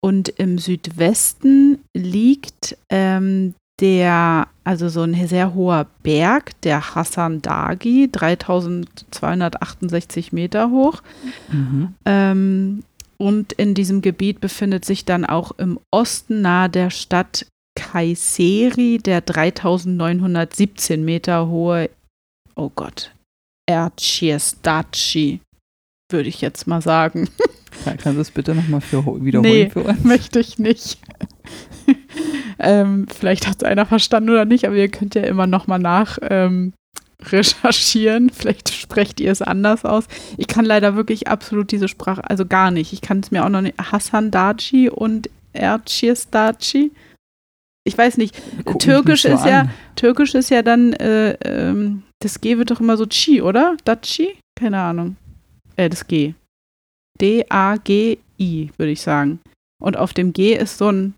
Und 0.00 0.28
im 0.28 0.58
Südwesten 0.58 1.78
liegt 1.94 2.76
ähm, 2.90 3.54
der, 3.80 4.48
also 4.62 4.88
so 4.88 5.02
ein 5.02 5.26
sehr 5.26 5.54
hoher 5.54 5.86
Berg, 6.02 6.60
der 6.62 6.94
Hassan 6.94 7.42
Dagi, 7.42 8.08
3268 8.12 10.32
Meter 10.32 10.70
hoch. 10.70 11.02
Mhm. 11.50 11.94
Ähm, 12.04 12.84
und 13.16 13.52
in 13.52 13.74
diesem 13.74 14.02
Gebiet 14.02 14.40
befindet 14.40 14.84
sich 14.84 15.04
dann 15.04 15.24
auch 15.24 15.52
im 15.58 15.78
Osten 15.90 16.42
nahe 16.42 16.68
der 16.68 16.90
Stadt 16.90 17.46
Kayseri 17.76 18.98
der 18.98 19.20
3917 19.20 21.04
Meter 21.04 21.48
hohe, 21.48 21.90
oh 22.54 22.70
Gott, 22.74 23.12
Erciestaci, 23.66 25.40
würde 26.10 26.28
ich 26.28 26.40
jetzt 26.40 26.66
mal 26.66 26.82
sagen. 26.82 27.28
Kann, 27.84 27.96
kannst 27.98 28.16
du 28.16 28.20
es 28.20 28.30
bitte 28.30 28.54
nochmal 28.54 28.80
wiederholen 28.90 29.52
nee, 29.52 29.70
für 29.70 29.82
uns? 29.82 30.04
möchte 30.04 30.38
ich 30.38 30.58
nicht. 30.58 30.98
ähm, 32.58 33.06
vielleicht 33.12 33.46
hat 33.46 33.56
es 33.58 33.64
einer 33.64 33.86
verstanden 33.86 34.30
oder 34.30 34.44
nicht, 34.44 34.66
aber 34.66 34.76
ihr 34.76 34.88
könnt 34.88 35.14
ja 35.14 35.22
immer 35.22 35.46
nochmal 35.46 35.80
nach 35.80 36.18
ähm, 36.22 36.72
recherchieren. 37.22 38.30
Vielleicht 38.30 38.70
sprecht 38.70 39.20
ihr 39.20 39.32
es 39.32 39.42
anders 39.42 39.84
aus. 39.84 40.04
Ich 40.36 40.46
kann 40.46 40.64
leider 40.64 40.96
wirklich 40.96 41.28
absolut 41.28 41.72
diese 41.72 41.88
Sprache, 41.88 42.28
also 42.28 42.46
gar 42.46 42.70
nicht. 42.70 42.92
Ich 42.92 43.00
kann 43.00 43.20
es 43.20 43.30
mir 43.30 43.44
auch 43.44 43.50
noch 43.50 43.62
nicht. 43.62 43.76
Hassan 43.78 44.30
Daci 44.30 44.88
und 44.88 45.28
Erciestaci. 45.52 46.92
Ich 47.84 47.96
weiß 47.96 48.16
nicht. 48.16 48.34
Guck 48.64 48.80
Türkisch 48.80 49.24
ist 49.24 49.42
an. 49.42 49.48
ja, 49.48 49.68
Türkisch 49.94 50.34
ist 50.34 50.50
ja 50.50 50.62
dann, 50.62 50.94
äh, 50.94 51.32
ähm, 51.44 52.02
das 52.20 52.40
G 52.40 52.56
wird 52.56 52.70
doch 52.70 52.80
immer 52.80 52.96
so 52.96 53.06
Chi, 53.06 53.42
oder? 53.42 53.76
Daci? 53.84 54.36
Keine 54.58 54.78
Ahnung. 54.80 55.16
Äh, 55.76 55.90
das 55.90 56.06
G. 56.06 56.34
D-A-G-I, 57.20 58.70
würde 58.76 58.92
ich 58.92 59.02
sagen. 59.02 59.40
Und 59.82 59.96
auf 59.98 60.12
dem 60.14 60.32
G 60.32 60.54
ist 60.56 60.78
so 60.78 60.90
ein 60.90 61.14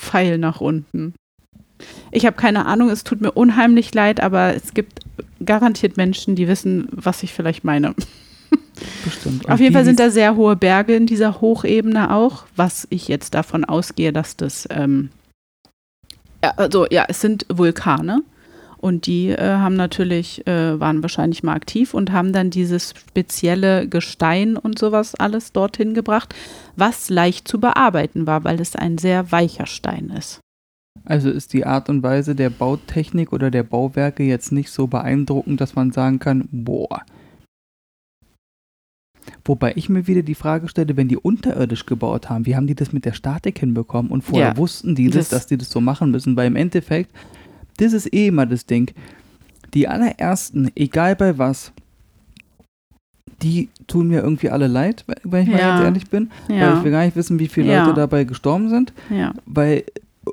Pfeil 0.00 0.38
nach 0.38 0.60
unten. 0.60 1.14
Ich 2.10 2.26
habe 2.26 2.36
keine 2.36 2.66
Ahnung, 2.66 2.90
es 2.90 3.04
tut 3.04 3.20
mir 3.20 3.32
unheimlich 3.32 3.94
leid, 3.94 4.20
aber 4.20 4.54
es 4.54 4.74
gibt 4.74 5.00
garantiert 5.44 5.96
Menschen, 5.96 6.34
die 6.34 6.48
wissen, 6.48 6.88
was 6.90 7.22
ich 7.22 7.32
vielleicht 7.32 7.64
meine. 7.64 7.94
Bestimmt. 9.04 9.48
Auf 9.48 9.60
jeden 9.60 9.72
Fall 9.72 9.84
sind 9.84 10.00
da 10.00 10.10
sehr 10.10 10.36
hohe 10.36 10.56
Berge 10.56 10.94
in 10.94 11.06
dieser 11.06 11.40
Hochebene 11.40 12.12
auch, 12.12 12.44
was 12.56 12.86
ich 12.90 13.08
jetzt 13.08 13.34
davon 13.34 13.64
ausgehe, 13.64 14.12
dass 14.12 14.36
das, 14.36 14.66
ähm, 14.70 15.10
ja, 16.42 16.52
also 16.56 16.86
ja, 16.90 17.04
es 17.08 17.20
sind 17.20 17.46
Vulkane 17.48 18.22
und 18.78 19.06
die 19.06 19.30
äh, 19.30 19.56
haben 19.56 19.74
natürlich, 19.74 20.46
äh, 20.46 20.78
waren 20.78 21.02
wahrscheinlich 21.02 21.42
mal 21.42 21.54
aktiv 21.54 21.94
und 21.94 22.12
haben 22.12 22.32
dann 22.32 22.50
dieses 22.50 22.90
spezielle 22.90 23.88
Gestein 23.88 24.56
und 24.56 24.78
sowas 24.78 25.14
alles 25.14 25.52
dorthin 25.52 25.94
gebracht, 25.94 26.34
was 26.76 27.10
leicht 27.10 27.48
zu 27.48 27.60
bearbeiten 27.60 28.26
war, 28.26 28.44
weil 28.44 28.60
es 28.60 28.76
ein 28.76 28.98
sehr 28.98 29.32
weicher 29.32 29.66
Stein 29.66 30.10
ist. 30.16 30.40
Also 31.04 31.30
ist 31.30 31.52
die 31.52 31.64
Art 31.64 31.88
und 31.88 32.02
Weise 32.02 32.34
der 32.34 32.50
Bautechnik 32.50 33.32
oder 33.32 33.50
der 33.50 33.62
Bauwerke 33.62 34.22
jetzt 34.22 34.52
nicht 34.52 34.70
so 34.70 34.86
beeindruckend, 34.86 35.60
dass 35.60 35.74
man 35.74 35.90
sagen 35.90 36.18
kann, 36.18 36.48
boah. 36.50 37.02
Wobei 39.48 39.72
ich 39.76 39.88
mir 39.88 40.06
wieder 40.06 40.20
die 40.20 40.34
Frage 40.34 40.68
stelle, 40.68 40.98
wenn 40.98 41.08
die 41.08 41.16
unterirdisch 41.16 41.86
gebaut 41.86 42.28
haben, 42.28 42.44
wie 42.44 42.54
haben 42.54 42.66
die 42.66 42.74
das 42.74 42.92
mit 42.92 43.06
der 43.06 43.14
Statik 43.14 43.58
hinbekommen? 43.58 44.12
Und 44.12 44.20
vorher 44.20 44.48
ja, 44.48 44.56
wussten 44.58 44.94
die 44.94 45.06
das, 45.06 45.30
das, 45.30 45.40
dass 45.40 45.46
die 45.46 45.56
das 45.56 45.70
so 45.70 45.80
machen 45.80 46.10
müssen, 46.10 46.36
weil 46.36 46.46
im 46.46 46.54
Endeffekt, 46.54 47.10
das 47.78 47.94
ist 47.94 48.12
eh 48.12 48.26
immer 48.26 48.44
das 48.44 48.66
Ding. 48.66 48.92
Die 49.72 49.88
allerersten, 49.88 50.70
egal 50.76 51.16
bei 51.16 51.38
was, 51.38 51.72
die 53.40 53.70
tun 53.86 54.08
mir 54.08 54.20
irgendwie 54.20 54.50
alle 54.50 54.66
leid, 54.66 55.06
wenn 55.24 55.44
ich 55.44 55.48
ja. 55.48 55.54
mal 55.54 55.60
ganz 55.60 55.84
ehrlich 55.84 56.10
bin. 56.10 56.30
Ja. 56.48 56.60
Weil 56.60 56.78
ich 56.78 56.84
will 56.84 56.92
gar 56.92 57.04
nicht 57.06 57.16
wissen, 57.16 57.38
wie 57.38 57.48
viele 57.48 57.74
Leute 57.74 57.94
dabei 57.94 58.24
gestorben 58.24 58.68
sind. 58.68 58.92
Weil 59.46 59.84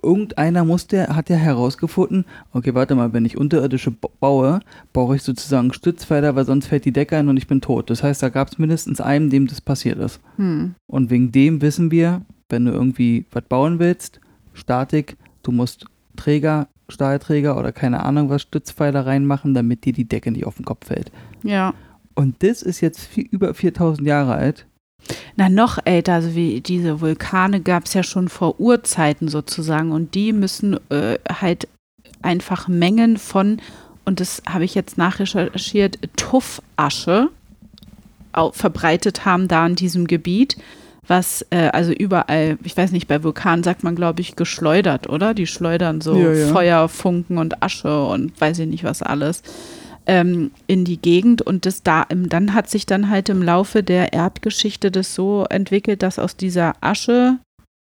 irgendeiner 0.01 0.63
musste, 0.63 1.15
hat 1.15 1.29
ja 1.29 1.35
herausgefunden, 1.35 2.25
okay, 2.51 2.73
warte 2.73 2.95
mal, 2.95 3.13
wenn 3.13 3.25
ich 3.25 3.37
unterirdische 3.37 3.91
baue, 3.91 4.59
brauche 4.93 5.15
ich 5.15 5.23
sozusagen 5.23 5.73
Stützpfeiler, 5.73 6.35
weil 6.35 6.45
sonst 6.45 6.67
fällt 6.67 6.85
die 6.85 6.93
Decke 6.93 7.17
ein 7.17 7.29
und 7.29 7.37
ich 7.37 7.47
bin 7.47 7.61
tot. 7.61 7.89
Das 7.89 8.03
heißt, 8.03 8.23
da 8.23 8.29
gab 8.29 8.49
es 8.49 8.57
mindestens 8.57 9.01
einen, 9.01 9.29
dem 9.29 9.47
das 9.47 9.61
passiert 9.61 9.99
ist. 9.99 10.19
Hm. 10.37 10.75
Und 10.87 11.09
wegen 11.09 11.31
dem 11.31 11.61
wissen 11.61 11.91
wir, 11.91 12.21
wenn 12.49 12.65
du 12.65 12.71
irgendwie 12.71 13.25
was 13.31 13.43
bauen 13.43 13.79
willst, 13.79 14.19
Statik, 14.53 15.17
du 15.43 15.51
musst 15.51 15.85
Träger, 16.15 16.67
Stahlträger 16.89 17.57
oder 17.57 17.71
keine 17.71 18.03
Ahnung 18.03 18.29
was, 18.29 18.43
Stützpfeiler 18.43 19.05
reinmachen, 19.05 19.53
damit 19.53 19.85
dir 19.85 19.93
die 19.93 20.07
Decke 20.07 20.31
nicht 20.31 20.45
auf 20.45 20.55
den 20.55 20.65
Kopf 20.65 20.87
fällt. 20.87 21.11
Ja. 21.43 21.73
Und 22.13 22.41
das 22.43 22.61
ist 22.61 22.81
jetzt 22.81 23.01
viel, 23.01 23.27
über 23.29 23.53
4000 23.53 24.07
Jahre 24.07 24.35
alt. 24.35 24.65
Na, 25.35 25.49
noch 25.49 25.79
älter, 25.85 26.13
also 26.13 26.35
wie 26.35 26.61
diese 26.61 27.01
Vulkane 27.01 27.61
gab 27.61 27.85
es 27.85 27.93
ja 27.93 28.03
schon 28.03 28.29
vor 28.29 28.59
Urzeiten 28.59 29.27
sozusagen 29.27 29.91
und 29.91 30.15
die 30.15 30.33
müssen 30.33 30.79
äh, 30.89 31.17
halt 31.29 31.67
einfach 32.21 32.67
Mengen 32.67 33.17
von, 33.17 33.61
und 34.05 34.19
das 34.19 34.41
habe 34.49 34.63
ich 34.63 34.75
jetzt 34.75 34.97
nachrecherchiert, 34.97 35.99
Tuffasche 36.15 37.29
verbreitet 38.51 39.25
haben 39.25 39.47
da 39.47 39.65
in 39.65 39.75
diesem 39.75 40.07
Gebiet, 40.07 40.57
was 41.07 41.45
äh, 41.51 41.69
also 41.71 41.91
überall, 41.93 42.57
ich 42.63 42.75
weiß 42.75 42.91
nicht, 42.91 43.07
bei 43.07 43.23
Vulkanen 43.23 43.63
sagt 43.63 43.83
man, 43.83 43.95
glaube 43.95 44.21
ich, 44.21 44.35
geschleudert, 44.35 45.07
oder? 45.07 45.33
Die 45.33 45.47
schleudern 45.47 46.01
so 46.01 46.15
ja, 46.15 46.33
ja. 46.33 46.47
Feuer, 46.47 46.89
Funken 46.89 47.37
und 47.37 47.63
Asche 47.63 48.05
und 48.05 48.39
weiß 48.41 48.59
ich 48.59 48.67
nicht 48.67 48.83
was 48.83 49.01
alles 49.01 49.41
ähm, 50.07 50.51
in 50.67 50.85
die 50.85 50.97
Gegend 50.97 51.41
und 51.41 51.65
das 51.65 51.83
da, 51.83 52.05
dann 52.09 52.53
hat 52.53 52.69
sich 52.69 52.85
dann 52.85 53.09
halt 53.09 53.29
im 53.29 53.41
Laufe 53.41 53.83
der 53.83 54.13
Erdgeschichte 54.13 54.91
das 54.91 55.15
so 55.15 55.45
entwickelt, 55.49 56.03
dass 56.03 56.19
aus 56.19 56.37
dieser 56.37 56.73
Asche 56.81 57.39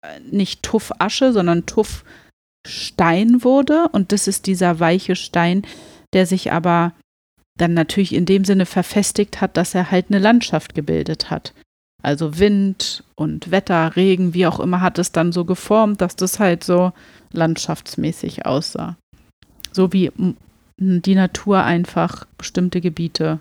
äh, 0.02 0.20
nicht 0.30 0.62
Tuff-Asche, 0.62 1.32
sondern 1.32 1.66
Tuff-Stein 1.66 3.44
wurde 3.44 3.88
und 3.92 4.12
das 4.12 4.28
ist 4.28 4.46
dieser 4.46 4.80
weiche 4.80 5.16
Stein, 5.16 5.62
der 6.12 6.26
sich 6.26 6.52
aber 6.52 6.92
dann 7.58 7.75
natürlich 7.75 8.14
in 8.14 8.26
dem 8.26 8.44
Sinne 8.44 8.66
verfestigt 8.66 9.40
hat, 9.40 9.56
dass 9.56 9.75
er 9.75 9.90
halt 9.90 10.06
eine 10.08 10.18
Landschaft 10.18 10.75
gebildet 10.75 11.30
hat. 11.30 11.54
Also 12.02 12.38
Wind 12.38 13.02
und 13.16 13.50
Wetter, 13.50 13.96
Regen, 13.96 14.35
wie 14.35 14.46
auch 14.46 14.61
immer, 14.61 14.80
hat 14.80 14.99
es 14.99 15.12
dann 15.12 15.32
so 15.32 15.44
geformt, 15.44 16.00
dass 16.00 16.14
das 16.14 16.38
halt 16.38 16.62
so 16.62 16.92
landschaftsmäßig 17.32 18.46
aussah. 18.46 18.96
So 19.73 19.92
wie 19.92 20.12
die 20.78 21.14
Natur 21.14 21.62
einfach 21.62 22.26
bestimmte 22.38 22.80
Gebiete 22.80 23.40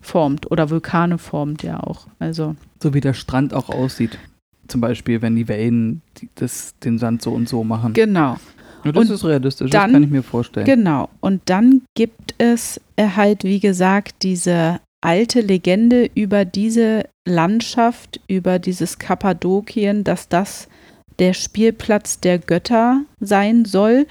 formt 0.00 0.50
oder 0.50 0.70
Vulkane 0.70 1.18
formt 1.18 1.62
ja 1.62 1.80
auch. 1.80 2.06
Also 2.18 2.56
so 2.80 2.94
wie 2.94 3.00
der 3.00 3.14
Strand 3.14 3.54
auch 3.54 3.68
aussieht. 3.68 4.18
Zum 4.68 4.80
Beispiel, 4.80 5.22
wenn 5.22 5.36
die 5.36 5.48
Wellen 5.48 6.02
das, 6.36 6.74
den 6.78 6.98
Sand 6.98 7.22
so 7.22 7.32
und 7.32 7.48
so 7.48 7.64
machen. 7.64 7.92
Genau. 7.92 8.36
Ja, 8.84 8.92
das 8.92 9.08
und 9.08 9.14
ist 9.14 9.24
realistisch, 9.24 9.70
dann, 9.70 9.82
das 9.82 9.92
kann 9.92 10.04
ich 10.04 10.10
mir 10.10 10.22
vorstellen. 10.22 10.66
Genau. 10.66 11.08
Und 11.20 11.42
dann 11.46 11.82
gibt 11.94 12.34
es 12.38 12.80
halt, 12.98 13.44
wie 13.44 13.60
gesagt, 13.60 14.22
diese 14.22 14.80
alte 15.00 15.40
Legende 15.40 16.10
über 16.14 16.44
diese 16.44 17.04
Landschaft, 17.26 18.20
über 18.28 18.58
dieses 18.58 18.98
Kappadokien, 18.98 20.04
dass 20.04 20.28
das 20.28 20.68
der 21.18 21.34
Spielplatz 21.34 22.20
der 22.20 22.38
Götter 22.38 23.02
sein 23.20 23.64
soll 23.64 24.06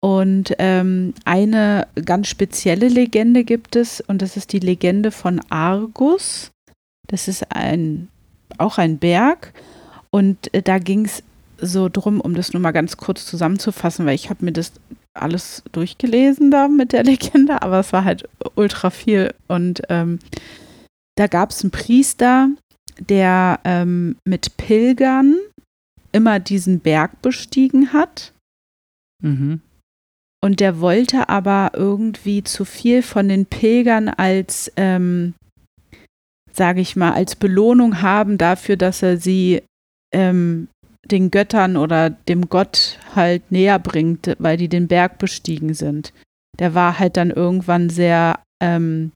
und 0.00 0.54
ähm, 0.58 1.12
eine 1.24 1.86
ganz 2.04 2.28
spezielle 2.28 2.88
Legende 2.88 3.44
gibt 3.44 3.76
es, 3.76 4.00
und 4.00 4.22
das 4.22 4.36
ist 4.36 4.52
die 4.52 4.58
Legende 4.58 5.10
von 5.10 5.40
Argus. 5.50 6.50
Das 7.06 7.28
ist 7.28 7.54
ein, 7.54 8.08
auch 8.56 8.78
ein 8.78 8.98
Berg. 8.98 9.52
Und 10.10 10.52
äh, 10.54 10.62
da 10.62 10.78
ging 10.78 11.04
es 11.04 11.22
so 11.58 11.90
drum, 11.90 12.20
um 12.20 12.34
das 12.34 12.54
nur 12.54 12.62
mal 12.62 12.70
ganz 12.70 12.96
kurz 12.96 13.26
zusammenzufassen, 13.26 14.06
weil 14.06 14.14
ich 14.14 14.30
habe 14.30 14.44
mir 14.44 14.52
das 14.52 14.72
alles 15.12 15.62
durchgelesen 15.72 16.50
da 16.50 16.68
mit 16.68 16.92
der 16.92 17.04
Legende, 17.04 17.60
aber 17.60 17.80
es 17.80 17.92
war 17.92 18.04
halt 18.04 18.26
ultra 18.54 18.88
viel. 18.88 19.34
Und 19.48 19.82
ähm, 19.90 20.18
da 21.16 21.26
gab 21.26 21.50
es 21.50 21.62
einen 21.62 21.72
Priester, 21.72 22.48
der 22.98 23.60
ähm, 23.64 24.16
mit 24.24 24.56
Pilgern 24.56 25.36
immer 26.12 26.40
diesen 26.40 26.80
Berg 26.80 27.20
bestiegen 27.20 27.92
hat. 27.92 28.32
Mhm. 29.22 29.60
Und 30.42 30.60
der 30.60 30.80
wollte 30.80 31.28
aber 31.28 31.72
irgendwie 31.74 32.42
zu 32.42 32.64
viel 32.64 33.02
von 33.02 33.28
den 33.28 33.44
Pilgern 33.46 34.08
als, 34.08 34.72
ähm, 34.76 35.34
sage 36.52 36.80
ich 36.80 36.96
mal, 36.96 37.12
als 37.12 37.36
Belohnung 37.36 38.00
haben 38.00 38.38
dafür, 38.38 38.76
dass 38.76 39.02
er 39.02 39.18
sie 39.18 39.62
ähm, 40.14 40.68
den 41.10 41.30
Göttern 41.30 41.76
oder 41.76 42.10
dem 42.10 42.48
Gott 42.48 42.98
halt 43.14 43.52
näher 43.52 43.78
bringt, 43.78 44.34
weil 44.38 44.56
die 44.56 44.68
den 44.68 44.88
Berg 44.88 45.18
bestiegen 45.18 45.74
sind. 45.74 46.12
Der 46.58 46.74
war 46.74 46.98
halt 46.98 47.16
dann 47.16 47.30
irgendwann 47.30 47.90
sehr, 47.90 48.38
ähm, 48.62 49.12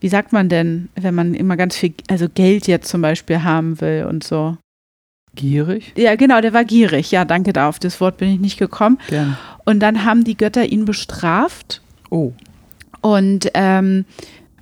wie 0.00 0.08
sagt 0.08 0.32
man 0.32 0.48
denn, 0.48 0.88
wenn 0.94 1.14
man 1.14 1.34
immer 1.34 1.56
ganz 1.56 1.76
viel, 1.76 1.94
also 2.08 2.28
Geld 2.28 2.66
jetzt 2.66 2.88
zum 2.88 3.00
Beispiel 3.02 3.42
haben 3.42 3.80
will 3.80 4.06
und 4.08 4.22
so. 4.22 4.56
Gierig? 5.34 5.92
Ja, 5.96 6.16
genau, 6.16 6.40
der 6.40 6.54
war 6.54 6.64
gierig. 6.64 7.10
Ja, 7.10 7.24
danke 7.24 7.52
da. 7.52 7.68
Auf 7.68 7.78
das 7.78 8.00
Wort 8.00 8.16
bin 8.16 8.30
ich 8.30 8.40
nicht 8.40 8.58
gekommen. 8.58 8.98
Gerne. 9.08 9.36
Und 9.66 9.80
dann 9.80 10.04
haben 10.04 10.24
die 10.24 10.36
Götter 10.36 10.64
ihn 10.64 10.86
bestraft. 10.86 11.82
Oh. 12.08 12.32
Und 13.02 13.50
ähm, 13.52 14.06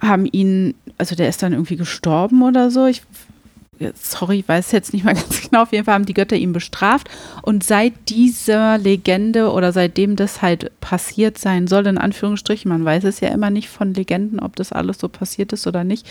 haben 0.03 0.27
ihn, 0.27 0.75
also 0.99 1.15
der 1.15 1.29
ist 1.29 1.43
dann 1.43 1.53
irgendwie 1.53 1.77
gestorben 1.77 2.43
oder 2.43 2.71
so. 2.71 2.87
Ich, 2.87 3.03
sorry, 3.95 4.41
ich 4.41 4.49
weiß 4.49 4.73
jetzt 4.73 4.93
nicht 4.93 5.05
mal 5.05 5.15
ganz 5.15 5.43
genau, 5.43 5.63
auf 5.63 5.73
jeden 5.73 5.85
Fall 5.85 5.95
haben 5.95 6.07
die 6.07 6.15
Götter 6.15 6.37
ihn 6.37 6.55
bestraft. 6.55 7.09
Und 7.43 7.63
seit 7.63 7.93
dieser 8.09 8.79
Legende 8.79 9.53
oder 9.53 9.73
seitdem 9.73 10.17
das 10.17 10.43
halt 10.43 10.73
passiert 10.81 11.39
sein 11.39 11.67
soll, 11.67 11.87
in 11.87 11.99
Anführungsstrichen, 11.99 12.69
man 12.71 12.85
weiß 12.85 13.05
es 13.05 13.21
ja 13.21 13.29
immer 13.29 13.51
nicht 13.51 13.69
von 13.69 13.93
Legenden, 13.93 14.41
ob 14.41 14.57
das 14.57 14.73
alles 14.73 14.99
so 14.99 15.09
passiert 15.09 15.53
ist 15.53 15.67
oder 15.67 15.85
nicht, 15.85 16.11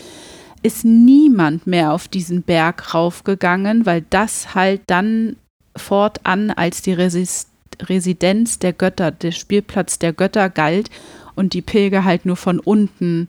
ist 0.62 0.84
niemand 0.84 1.66
mehr 1.66 1.92
auf 1.92 2.06
diesen 2.06 2.42
Berg 2.42 2.94
raufgegangen, 2.94 3.86
weil 3.86 4.04
das 4.08 4.54
halt 4.54 4.82
dann 4.86 5.36
fortan 5.76 6.52
als 6.52 6.80
die 6.80 6.92
Resist 6.92 7.48
Residenz 7.80 8.58
der 8.58 8.72
Götter, 8.72 9.10
der 9.10 9.32
Spielplatz 9.32 9.98
der 9.98 10.12
Götter 10.12 10.50
galt 10.50 10.90
und 11.34 11.54
die 11.54 11.62
Pilger 11.62 12.04
halt 12.04 12.26
nur 12.26 12.36
von 12.36 12.60
unten 12.60 13.28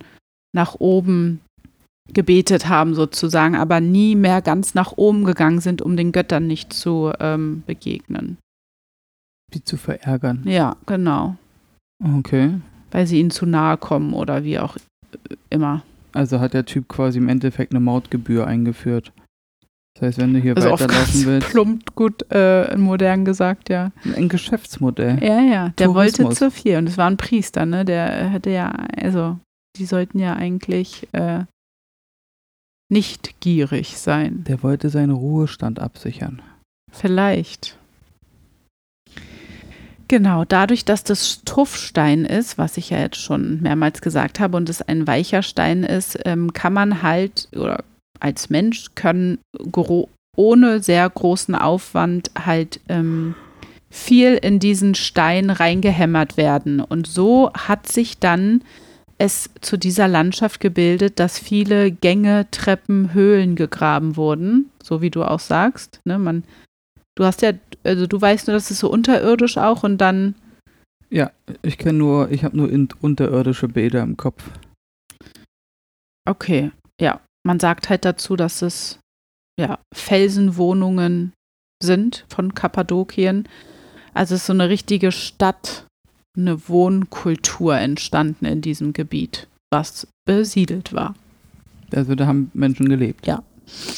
nach 0.54 0.76
oben 0.76 1.42
gebetet 2.14 2.70
haben 2.70 2.94
sozusagen, 2.94 3.56
aber 3.56 3.80
nie 3.80 4.16
mehr 4.16 4.42
ganz 4.42 4.76
nach 4.76 4.94
oben 4.96 5.26
gegangen 5.26 5.60
sind, 5.60 5.82
um 5.82 5.98
den 5.98 6.12
Göttern 6.12 6.48
nicht 6.48 6.72
zu 6.72 7.12
ähm, 7.20 7.64
begegnen. 7.66 8.38
Die 9.54 9.64
zu 9.64 9.78
verärgern. 9.78 10.44
Ja, 10.46 10.76
genau. 10.86 11.36
Okay. 12.04 12.56
Weil 12.92 13.08
sie 13.08 13.20
ihnen 13.20 13.32
zu 13.32 13.46
nahe 13.46 13.78
kommen 13.78 14.14
oder 14.14 14.44
wie 14.44 14.60
auch 14.60 14.78
immer. 15.50 15.84
Also 16.14 16.40
hat 16.40 16.54
der 16.54 16.66
Typ 16.66 16.88
quasi 16.88 17.18
im 17.18 17.28
Endeffekt 17.28 17.72
eine 17.72 17.80
Mautgebühr 17.80 18.48
eingeführt. 18.48 19.12
Das 19.96 20.08
heißt, 20.08 20.18
wenn 20.18 20.34
du 20.34 20.40
hier 20.42 20.58
Also 20.58 20.72
weiterlaufen 20.72 21.26
willst, 21.26 21.50
plumpt 21.50 21.96
gut 21.96 22.26
äh, 22.30 22.76
modern 22.76 23.24
gesagt, 23.24 23.70
ja. 23.70 23.92
ein 24.16 24.28
Geschäftsmodell. 24.28 25.24
Ja, 25.24 25.40
ja. 25.40 25.70
Der 25.78 25.94
wollte 25.94 26.24
Tourismus. 26.24 26.38
zu 26.40 26.52
viel 26.52 26.78
und 26.78 26.90
es 26.90 26.98
war 26.98 27.10
ein 27.10 27.16
Priester, 27.16 27.66
ne? 27.66 27.86
Der 27.86 28.30
hätte 28.30 28.50
ja, 28.50 28.72
also 28.72 29.40
die 29.78 29.86
sollten 29.86 30.20
ja 30.20 30.34
eigentlich 30.34 31.08
äh, 31.14 31.46
nicht 32.90 33.40
gierig 33.40 33.98
sein. 33.98 34.44
Der 34.48 34.62
wollte 34.64 34.90
seinen 34.90 35.12
Ruhestand 35.12 35.80
absichern. 35.80 36.42
Vielleicht. 36.92 37.78
Genau, 40.08 40.46
dadurch, 40.46 40.86
dass 40.86 41.04
das 41.04 41.42
Tuffstein 41.46 42.26
ist, 42.26 42.58
was 42.58 42.78
ich 42.78 42.92
ja 42.92 43.00
jetzt 43.00 43.18
schon 43.18 43.62
mehrmals 43.62 44.02
gesagt 44.02 44.40
habe, 44.40 44.58
und 44.58 44.70
es 44.70 44.82
ein 44.82 45.08
weicher 45.08 45.42
Stein 45.42 45.84
ist, 45.84 46.20
ähm, 46.26 46.54
kann 46.54 46.74
man 46.74 47.02
halt, 47.02 47.48
oder 47.56 47.84
als 48.20 48.50
Mensch 48.50 48.88
können 48.96 49.40
gro- 49.72 50.10
ohne 50.36 50.82
sehr 50.82 51.10
großen 51.10 51.56
Aufwand 51.56 52.32
halt 52.38 52.80
ähm, 52.90 53.36
viel 53.90 54.34
in 54.36 54.60
diesen 54.60 54.96
Stein 54.96 55.50
reingehämmert 55.50 56.36
werden. 56.38 56.82
Und 56.82 57.08
so 57.08 57.52
hat 57.54 57.88
sich 57.88 58.18
dann 58.20 58.62
es 59.18 59.50
zu 59.62 59.78
dieser 59.78 60.10
Landschaft 60.10 60.60
gebildet, 60.60 61.20
dass 61.20 61.40
viele 61.40 61.90
Gänge, 61.90 62.48
Treppen, 62.52 63.14
Höhlen 63.14 63.56
gegraben 63.56 64.18
wurden, 64.18 64.70
so 64.84 65.02
wie 65.02 65.10
du 65.10 65.24
auch 65.24 65.40
sagst. 65.40 66.02
Ne? 66.04 66.20
Man, 66.20 66.44
du 67.16 67.24
hast 67.24 67.42
ja, 67.42 67.54
also 67.86 68.08
du 68.08 68.20
weißt 68.20 68.48
nur, 68.48 68.56
dass 68.56 68.72
es 68.72 68.80
so 68.80 68.90
unterirdisch 68.92 69.58
auch 69.58 69.84
und 69.84 70.00
dann, 70.00 70.36
Ja, 71.10 71.32
ich 71.62 71.78
kenne 71.78 71.98
nur, 71.98 72.30
ich 72.30 72.44
habe 72.44 72.58
nur 72.58 72.70
in, 72.70 72.90
unterirdische 73.00 73.70
Bilder 73.70 74.04
im 74.04 74.18
Kopf. 74.18 74.44
okay, 76.28 76.72
ja, 77.00 77.22
man 77.46 77.60
sagt 77.60 77.90
halt 77.90 78.06
dazu, 78.06 78.36
dass 78.36 78.62
es 78.62 79.00
ja 79.60 79.80
Felsenwohnungen 79.94 81.34
sind 81.82 82.26
von 82.30 82.54
Kappadokien. 82.56 83.48
Also 84.14 84.36
es 84.36 84.42
ist 84.42 84.48
so 84.48 84.54
eine 84.54 84.70
richtige 84.70 85.12
Stadt, 85.12 85.86
eine 86.38 86.68
Wohnkultur 86.68 87.78
entstanden 87.78 88.46
in 88.46 88.62
diesem 88.62 88.94
Gebiet, 88.94 89.48
was 89.74 90.08
besiedelt 90.26 90.94
war. 90.94 91.16
Also 91.94 92.16
da 92.16 92.26
haben 92.28 92.52
Menschen 92.54 92.90
gelebt. 92.90 93.28
Ja. 93.28 93.44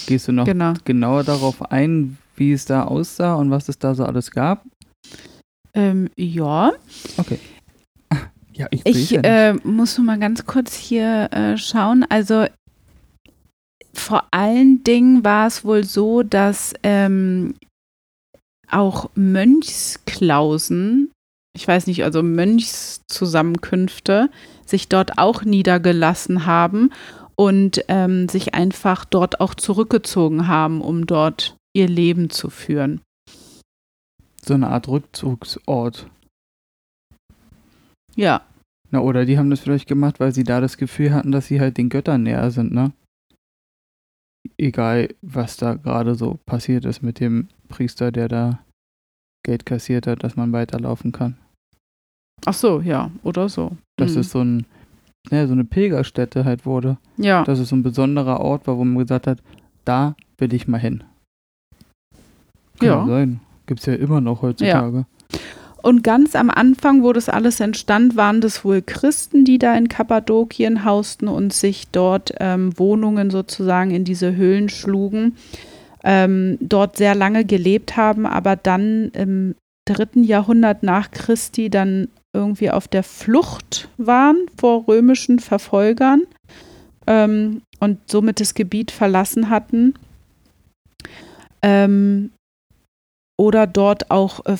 Gehst 0.06 0.28
du 0.28 0.32
noch 0.32 0.46
Genau. 0.46 0.74
genauer 0.86 1.24
darauf 1.24 1.72
ein, 1.72 2.18
wie 2.36 2.52
es 2.52 2.66
da 2.66 2.84
aussah 2.84 3.36
und 3.36 3.50
was 3.52 3.70
es 3.70 3.80
da 3.80 3.96
so 3.96 4.06
alles 4.06 4.32
gab? 4.32 4.66
Ähm, 5.74 6.10
ja, 6.18 6.74
Ja, 8.54 8.66
ich, 8.72 8.86
Ich 8.86 9.10
ja 9.12 9.22
äh, 9.22 9.54
muss 9.64 9.98
nur 9.98 10.06
mal 10.08 10.18
ganz 10.18 10.46
kurz 10.48 10.74
hier 10.76 11.30
äh, 11.32 11.58
schauen. 11.58 12.04
Also 12.10 12.48
vor 14.00 14.26
allen 14.32 14.84
Dingen 14.84 15.24
war 15.24 15.48
es 15.48 15.66
wohl 15.66 15.84
so, 15.84 16.24
dass 16.24 16.74
ähm, 16.84 17.56
auch 18.70 19.10
Mönchsklausen, 19.16 21.12
ich 21.56 21.68
weiß 21.68 21.88
nicht, 21.88 22.04
also 22.04 22.24
Mönchszusammenkünfte, 22.24 24.30
sich 24.66 24.90
dort 24.90 25.18
auch 25.18 25.44
niedergelassen 25.44 26.46
haben 26.46 26.92
und 27.36 27.84
ähm, 27.88 28.28
sich 28.30 28.54
einfach 28.54 29.06
dort 29.06 29.40
auch 29.40 29.56
zurückgezogen 29.56 30.48
haben, 30.48 30.82
um 30.82 31.06
dort 31.06 31.56
ihr 31.74 31.88
Leben 31.88 32.30
zu 32.30 32.50
führen. 32.50 33.02
so 34.44 34.54
eine 34.54 34.68
Art 34.68 34.88
Rückzugsort. 34.88 36.08
Ja, 38.16 38.42
Na, 38.92 39.02
oder 39.02 39.26
die 39.26 39.38
haben 39.38 39.50
das 39.50 39.60
vielleicht 39.60 39.88
gemacht, 39.88 40.20
weil 40.20 40.34
sie 40.34 40.44
da 40.44 40.62
das 40.62 40.78
Gefühl 40.78 41.14
hatten, 41.14 41.32
dass 41.32 41.48
sie 41.48 41.60
halt 41.60 41.78
den 41.78 41.90
Göttern 41.90 42.24
näher 42.24 42.50
sind, 42.52 42.74
ne? 42.74 42.92
Egal, 44.60 45.10
was 45.22 45.58
da 45.58 45.76
gerade 45.76 46.16
so 46.16 46.40
passiert 46.46 46.86
ist 46.86 47.02
mit 47.04 47.20
dem 47.20 47.48
Priester, 47.70 48.12
der 48.12 48.28
da 48.28 48.60
Geld 49.46 49.66
kassiert 49.66 50.08
hat, 50.08 50.24
dass 50.24 50.36
man 50.36 50.52
weiterlaufen 50.52 51.12
kann. 51.12 51.38
ach 52.46 52.54
so, 52.54 52.82
ja, 52.82 53.12
oder 53.24 53.50
so. 53.50 53.76
Dass 53.98 54.14
Mhm. 54.14 54.20
es 54.22 54.30
so 54.32 54.42
ein, 54.42 54.66
ja, 55.32 55.46
so 55.48 55.54
eine 55.54 55.64
Pilgerstätte 55.66 56.46
halt 56.46 56.66
wurde. 56.66 56.98
ja. 57.18 57.44
Dass 57.44 57.60
es 57.60 57.70
so 57.70 57.76
ein 57.76 57.84
besonderer 57.84 58.40
Ort 58.42 58.68
war, 58.68 58.78
wo 58.78 58.84
man 58.86 58.98
gesagt 58.98 59.28
hat, 59.28 59.42
da 59.86 60.16
will 60.38 60.54
ich 60.54 60.68
mal 60.68 60.78
hin. 60.80 61.04
Kann 62.80 62.88
Ja. 62.88 63.06
sein. 63.08 63.40
Gibt's 63.66 63.86
ja 63.86 63.96
immer 63.96 64.22
noch 64.22 64.42
heutzutage. 64.44 65.06
Und 65.88 66.04
ganz 66.04 66.36
am 66.36 66.50
Anfang, 66.50 67.02
wo 67.02 67.14
das 67.14 67.30
alles 67.30 67.62
entstand, 67.62 68.18
waren 68.18 68.42
das 68.42 68.66
wohl 68.66 68.82
Christen, 68.82 69.46
die 69.46 69.58
da 69.58 69.74
in 69.74 69.88
Kappadokien 69.88 70.84
hausten 70.84 71.30
und 71.30 71.54
sich 71.54 71.88
dort 71.94 72.34
ähm, 72.42 72.78
Wohnungen 72.78 73.30
sozusagen 73.30 73.92
in 73.92 74.04
diese 74.04 74.36
Höhlen 74.36 74.68
schlugen, 74.68 75.38
ähm, 76.04 76.58
dort 76.60 76.98
sehr 76.98 77.16
lange 77.16 77.46
gelebt 77.46 77.96
haben, 77.96 78.26
aber 78.26 78.58
dann 78.58 79.12
im 79.14 79.56
dritten 79.88 80.26
Jahrhundert 80.26 80.84
nach 80.84 81.10
Christi 81.12 81.70
dann 81.70 82.10
irgendwie 82.36 82.70
auf 82.70 82.90
der 82.90 83.04
Flucht 83.04 83.88
waren 83.96 84.36
vor 84.60 84.90
römischen 84.90 85.40
Verfolgern 85.40 86.24
ähm, 87.08 87.62
und 87.80 88.00
somit 88.12 88.42
das 88.42 88.56
Gebiet 88.56 88.92
verlassen 88.92 89.50
hatten. 89.50 89.94
Ähm, 91.62 92.32
oder 93.40 93.68
dort 93.68 94.12
auch 94.12 94.46
äh, 94.48 94.58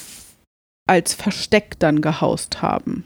als 0.88 1.14
Versteck 1.14 1.78
dann 1.80 2.02
gehaust 2.02 2.62
haben. 2.62 3.06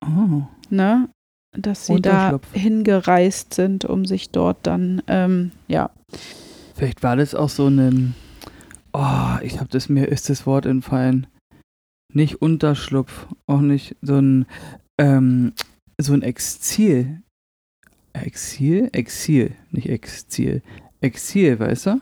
Oh. 0.00 0.42
Ne? 0.70 1.08
Dass 1.56 1.86
sie 1.86 2.00
da 2.00 2.40
hingereist 2.52 3.54
sind, 3.54 3.84
um 3.84 4.06
sich 4.06 4.30
dort 4.30 4.58
dann, 4.66 5.02
ähm, 5.06 5.52
ja. 5.68 5.90
Vielleicht 6.74 7.02
war 7.02 7.16
das 7.16 7.34
auch 7.34 7.48
so 7.48 7.68
ein. 7.68 8.14
Oh, 8.92 9.36
ich 9.42 9.60
habe 9.60 9.68
das 9.70 9.88
mir 9.88 10.06
ist 10.06 10.30
das 10.30 10.46
Wort 10.46 10.66
entfallen. 10.66 11.28
Nicht 12.12 12.42
Unterschlupf, 12.42 13.26
auch 13.46 13.60
nicht 13.60 13.96
so 14.02 14.16
ein 14.16 14.46
ähm, 14.98 15.52
so 16.00 16.12
ein 16.12 16.22
Exil. 16.22 17.22
Exil? 18.12 18.88
Exil, 18.92 19.56
nicht 19.70 19.88
Exil. 19.88 20.62
Exil, 21.00 21.58
weißt 21.58 21.86
du? 21.86 22.00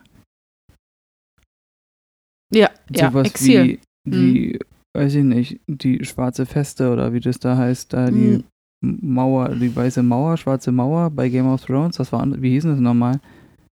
Ja, 2.54 2.70
ja, 2.90 3.10
Sowas 3.10 3.28
Exil. 3.28 3.80
Die, 4.04 4.58
weiß 4.96 5.14
ich 5.14 5.24
nicht, 5.24 5.60
die 5.66 6.04
schwarze 6.04 6.46
Feste 6.46 6.90
oder 6.90 7.12
wie 7.12 7.20
das 7.20 7.38
da 7.38 7.56
heißt, 7.56 7.92
da 7.92 8.10
die 8.10 8.42
Hm, 8.84 8.98
Mauer, 9.00 9.50
die 9.50 9.74
weiße 9.74 10.02
Mauer, 10.02 10.36
schwarze 10.36 10.72
Mauer 10.72 11.10
bei 11.10 11.28
Game 11.28 11.46
of 11.46 11.64
Thrones, 11.64 11.96
das 11.96 12.12
war, 12.12 12.26
wie 12.42 12.50
hieß 12.50 12.64
das 12.64 12.80
nochmal? 12.80 13.20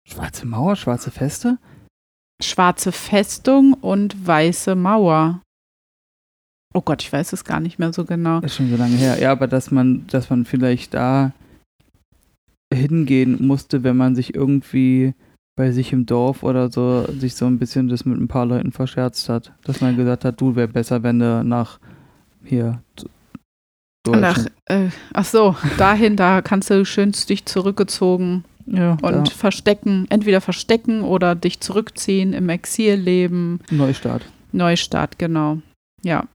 Schwarze 0.08 0.48
Mauer, 0.48 0.76
schwarze 0.76 1.12
Feste? 1.12 1.58
Schwarze 2.44 2.92
Festung 2.92 3.74
und 3.74 4.28
weiße 4.28 4.76
Mauer. 4.76 5.42
Oh 6.74 6.82
Gott, 6.82 7.04
ich 7.04 7.14
weiß 7.14 7.34
es 7.34 7.46
gar 7.46 7.60
nicht 7.60 7.80
mehr 7.80 7.94
so 7.94 8.04
genau. 8.04 8.40
Ist 8.40 8.56
schon 8.56 8.70
so 8.70 8.76
lange 8.76 8.96
her. 8.98 9.20
Ja, 9.20 9.32
aber 9.32 9.48
dass 9.48 9.72
man, 9.72 10.06
dass 10.08 10.30
man 10.30 10.44
vielleicht 10.44 10.94
da 10.94 11.32
hingehen 12.74 13.46
musste, 13.46 13.84
wenn 13.84 13.96
man 13.96 14.16
sich 14.16 14.36
irgendwie 14.36 15.14
bei 15.56 15.72
sich 15.72 15.94
im 15.94 16.06
Dorf 16.06 16.44
oder 16.44 16.70
so 16.70 17.06
sich 17.18 17.36
so 17.36 17.46
ein 17.46 17.60
bisschen 17.60 17.88
das 17.88 18.06
mit 18.06 18.20
ein 18.20 18.28
paar 18.28 18.46
Leuten 18.46 18.72
verscherzt 18.72 19.30
hat. 19.30 19.54
Dass 19.63 19.82
man 19.82 19.96
gesagt 19.96 20.26
hat, 20.26 20.39
du 20.41 20.56
wäre 20.56 20.68
besser, 20.68 21.02
wenn 21.04 21.20
du 21.20 21.44
nach 21.44 21.80
hier 22.44 22.82
zu- 22.96 23.10
Nach, 24.12 24.38
äh, 24.65 24.89
ach 25.13 25.26
so, 25.26 25.56
dahin, 25.78 26.15
da 26.15 26.41
kannst 26.41 26.70
du 26.70 26.86
schön 26.86 27.12
dich 27.12 27.46
zurückgezogen 27.46 28.44
ja, 28.68 28.91
und 29.02 29.04
da, 29.04 29.26
verstecken, 29.26 30.06
entweder 30.10 30.41
verstecken 30.41 31.02
oder 31.02 31.36
dich 31.36 31.60
zurückziehen, 31.60 32.34
im 32.34 32.50
Exil 32.50 32.96
leben. 32.96 33.60
Neustart. 33.72 34.26
Neustart, 34.52 35.18
genau. 35.20 35.60
Ja. 36.04 36.26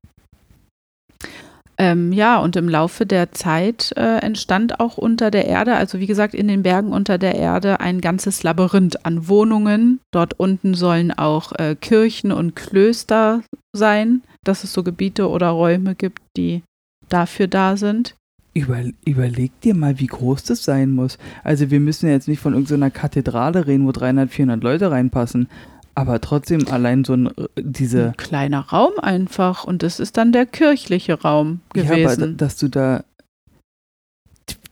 Ähm, 1.80 2.12
ja, 2.12 2.38
und 2.38 2.56
im 2.56 2.68
Laufe 2.68 3.06
der 3.06 3.32
Zeit 3.32 3.94
äh, 3.96 4.18
entstand 4.18 4.80
auch 4.80 4.98
unter 4.98 5.30
der 5.30 5.46
Erde, 5.46 5.76
also 5.76 5.98
wie 5.98 6.06
gesagt, 6.06 6.34
in 6.34 6.46
den 6.46 6.62
Bergen 6.62 6.92
unter 6.92 7.16
der 7.16 7.36
Erde 7.36 7.80
ein 7.80 8.02
ganzes 8.02 8.42
Labyrinth 8.42 9.06
an 9.06 9.28
Wohnungen. 9.28 9.98
Dort 10.12 10.38
unten 10.38 10.74
sollen 10.74 11.10
auch 11.10 11.52
äh, 11.58 11.74
Kirchen 11.80 12.32
und 12.32 12.54
Klöster 12.54 13.42
sein, 13.72 14.20
dass 14.44 14.62
es 14.62 14.74
so 14.74 14.82
Gebiete 14.82 15.30
oder 15.30 15.48
Räume 15.48 15.94
gibt, 15.94 16.20
die 16.36 16.62
dafür 17.08 17.46
da 17.46 17.78
sind. 17.78 18.14
Über, 18.52 18.82
überleg 19.06 19.58
dir 19.62 19.74
mal, 19.74 19.98
wie 19.98 20.06
groß 20.06 20.44
das 20.44 20.62
sein 20.62 20.90
muss. 20.90 21.16
Also 21.44 21.70
wir 21.70 21.80
müssen 21.80 22.10
jetzt 22.10 22.28
nicht 22.28 22.40
von 22.40 22.52
irgendeiner 22.52 22.90
Kathedrale 22.90 23.66
reden, 23.66 23.86
wo 23.86 23.92
300, 23.92 24.28
400 24.28 24.62
Leute 24.62 24.90
reinpassen. 24.90 25.48
Aber 25.94 26.20
trotzdem 26.20 26.68
allein 26.68 27.04
so 27.04 27.14
ein, 27.14 27.26
äh, 27.26 27.48
diese. 27.56 28.08
Ein 28.08 28.16
kleiner 28.16 28.60
Raum 28.60 28.92
einfach. 28.98 29.64
Und 29.64 29.82
das 29.82 30.00
ist 30.00 30.16
dann 30.16 30.32
der 30.32 30.46
kirchliche 30.46 31.20
Raum 31.20 31.60
gewesen. 31.72 31.98
Ja, 31.98 32.12
aber 32.12 32.26
dass 32.28 32.56
du 32.56 32.68
da. 32.68 33.04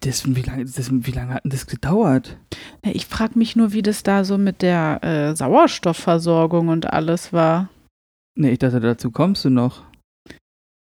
Das, 0.00 0.32
wie, 0.32 0.42
lange, 0.42 0.64
das, 0.64 0.90
wie 0.92 1.10
lange 1.10 1.34
hat 1.34 1.44
denn 1.44 1.50
das 1.50 1.66
gedauert? 1.66 2.36
Ich 2.82 3.06
frage 3.06 3.36
mich 3.36 3.56
nur, 3.56 3.72
wie 3.72 3.82
das 3.82 4.04
da 4.04 4.22
so 4.22 4.38
mit 4.38 4.62
der 4.62 5.02
äh, 5.02 5.36
Sauerstoffversorgung 5.36 6.68
und 6.68 6.92
alles 6.92 7.32
war. 7.32 7.68
Nee, 8.36 8.52
ich 8.52 8.60
dachte, 8.60 8.78
dazu 8.78 9.10
kommst 9.10 9.44
du 9.44 9.50
noch. 9.50 9.82